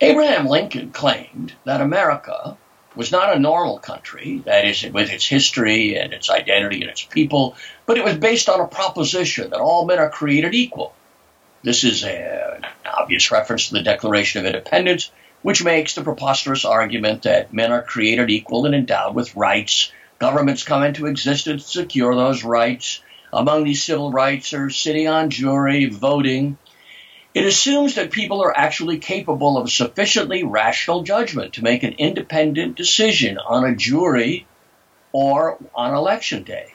Abraham 0.00 0.46
Lincoln 0.46 0.90
claimed 0.90 1.54
that 1.64 1.80
America 1.80 2.56
was 2.94 3.10
not 3.10 3.34
a 3.34 3.38
normal 3.38 3.78
country, 3.78 4.42
that 4.44 4.66
is, 4.66 4.84
with 4.84 5.10
its 5.10 5.26
history 5.26 5.96
and 5.96 6.12
its 6.12 6.28
identity 6.28 6.82
and 6.82 6.90
its 6.90 7.02
people, 7.02 7.56
but 7.86 7.96
it 7.96 8.04
was 8.04 8.16
based 8.16 8.48
on 8.48 8.60
a 8.60 8.66
proposition 8.66 9.50
that 9.50 9.60
all 9.60 9.86
men 9.86 9.98
are 9.98 10.10
created 10.10 10.54
equal. 10.54 10.94
This 11.62 11.84
is 11.84 12.04
an 12.04 12.66
obvious 12.84 13.30
reference 13.30 13.68
to 13.68 13.74
the 13.74 13.82
Declaration 13.82 14.40
of 14.40 14.46
Independence, 14.46 15.10
which 15.42 15.64
makes 15.64 15.94
the 15.94 16.02
preposterous 16.02 16.64
argument 16.64 17.22
that 17.22 17.52
men 17.52 17.72
are 17.72 17.82
created 17.82 18.28
equal 18.30 18.66
and 18.66 18.74
endowed 18.74 19.14
with 19.14 19.36
rights. 19.36 19.92
Governments 20.18 20.64
come 20.64 20.82
into 20.82 21.06
existence 21.06 21.64
to 21.64 21.80
secure 21.80 22.14
those 22.14 22.44
rights. 22.44 23.00
Among 23.32 23.64
these 23.64 23.82
civil 23.82 24.12
rights 24.12 24.52
are 24.52 24.68
sitting 24.68 25.08
on 25.08 25.30
jury, 25.30 25.86
voting, 25.86 26.58
it 27.34 27.46
assumes 27.46 27.94
that 27.94 28.10
people 28.10 28.42
are 28.42 28.54
actually 28.54 28.98
capable 28.98 29.56
of 29.56 29.72
sufficiently 29.72 30.42
rational 30.44 31.02
judgment 31.02 31.54
to 31.54 31.64
make 31.64 31.82
an 31.82 31.94
independent 31.94 32.76
decision 32.76 33.38
on 33.38 33.64
a 33.64 33.74
jury 33.74 34.46
or 35.12 35.56
on 35.74 35.94
election 35.94 36.42
day. 36.42 36.74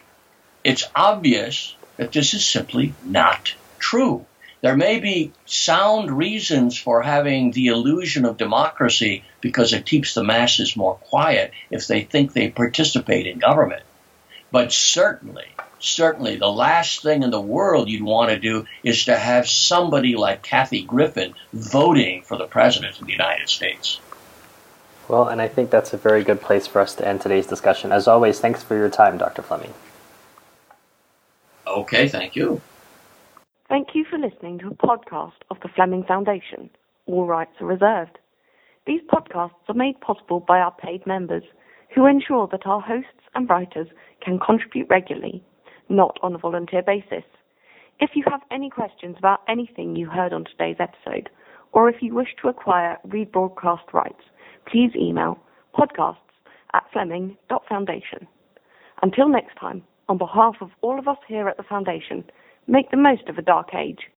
It's 0.64 0.84
obvious 0.96 1.76
that 1.96 2.10
this 2.10 2.34
is 2.34 2.44
simply 2.44 2.92
not 3.04 3.54
true. 3.78 4.26
There 4.60 4.76
may 4.76 4.98
be 4.98 5.30
sound 5.46 6.10
reasons 6.10 6.76
for 6.76 7.02
having 7.02 7.52
the 7.52 7.68
illusion 7.68 8.24
of 8.24 8.36
democracy 8.36 9.22
because 9.40 9.72
it 9.72 9.86
keeps 9.86 10.14
the 10.14 10.24
masses 10.24 10.76
more 10.76 10.96
quiet 10.96 11.52
if 11.70 11.86
they 11.86 12.02
think 12.02 12.32
they 12.32 12.50
participate 12.50 13.28
in 13.28 13.38
government. 13.38 13.84
But 14.50 14.72
certainly, 14.72 15.46
certainly 15.78 16.36
the 16.36 16.50
last 16.50 17.02
thing 17.02 17.22
in 17.22 17.30
the 17.30 17.40
world 17.40 17.88
you'd 17.88 18.02
want 18.02 18.30
to 18.30 18.38
do 18.38 18.66
is 18.82 19.04
to 19.04 19.16
have 19.16 19.48
somebody 19.48 20.16
like 20.16 20.42
Kathy 20.42 20.82
Griffin 20.82 21.34
voting 21.52 22.22
for 22.22 22.36
the 22.36 22.46
President 22.46 23.00
of 23.00 23.06
the 23.06 23.12
United 23.12 23.48
States. 23.48 24.00
Well, 25.08 25.28
and 25.28 25.40
I 25.40 25.48
think 25.48 25.70
that's 25.70 25.92
a 25.92 25.96
very 25.96 26.22
good 26.22 26.40
place 26.40 26.66
for 26.66 26.80
us 26.80 26.94
to 26.96 27.08
end 27.08 27.20
today's 27.20 27.46
discussion. 27.46 27.92
As 27.92 28.06
always, 28.06 28.40
thanks 28.40 28.62
for 28.62 28.76
your 28.76 28.90
time, 28.90 29.16
Dr. 29.16 29.42
Fleming. 29.42 29.72
Okay, 31.66 32.08
thank 32.08 32.36
you. 32.36 32.60
Thank 33.68 33.88
you 33.94 34.04
for 34.04 34.18
listening 34.18 34.58
to 34.60 34.68
a 34.68 34.74
podcast 34.74 35.40
of 35.50 35.58
the 35.60 35.68
Fleming 35.68 36.04
Foundation. 36.04 36.70
All 37.06 37.26
rights 37.26 37.52
are 37.60 37.66
reserved. 37.66 38.18
These 38.86 39.02
podcasts 39.12 39.68
are 39.68 39.74
made 39.74 40.00
possible 40.00 40.40
by 40.40 40.58
our 40.60 40.72
paid 40.72 41.06
members 41.06 41.42
who 41.94 42.06
ensure 42.06 42.46
that 42.48 42.66
our 42.66 42.80
hosts 42.80 43.10
and 43.34 43.48
writers 43.48 43.88
can 44.22 44.38
contribute 44.38 44.88
regularly 44.88 45.42
not 45.88 46.18
on 46.22 46.34
a 46.34 46.38
volunteer 46.38 46.82
basis. 46.82 47.24
If 48.00 48.10
you 48.14 48.24
have 48.30 48.40
any 48.50 48.70
questions 48.70 49.16
about 49.18 49.40
anything 49.48 49.96
you 49.96 50.08
heard 50.08 50.32
on 50.32 50.44
today's 50.44 50.76
episode, 50.78 51.28
or 51.72 51.88
if 51.88 52.02
you 52.02 52.14
wish 52.14 52.34
to 52.40 52.48
acquire 52.48 52.98
rebroadcast 53.06 53.92
rights, 53.92 54.22
please 54.70 54.90
email 54.96 55.38
podcasts 55.74 56.16
at 56.74 56.84
fleming.foundation. 56.92 58.26
Until 59.02 59.28
next 59.28 59.56
time, 59.56 59.82
on 60.08 60.18
behalf 60.18 60.56
of 60.60 60.70
all 60.80 60.98
of 60.98 61.08
us 61.08 61.18
here 61.26 61.48
at 61.48 61.56
the 61.56 61.62
Foundation, 61.62 62.24
make 62.66 62.90
the 62.90 62.96
most 62.96 63.28
of 63.28 63.38
a 63.38 63.42
dark 63.42 63.74
age. 63.74 64.08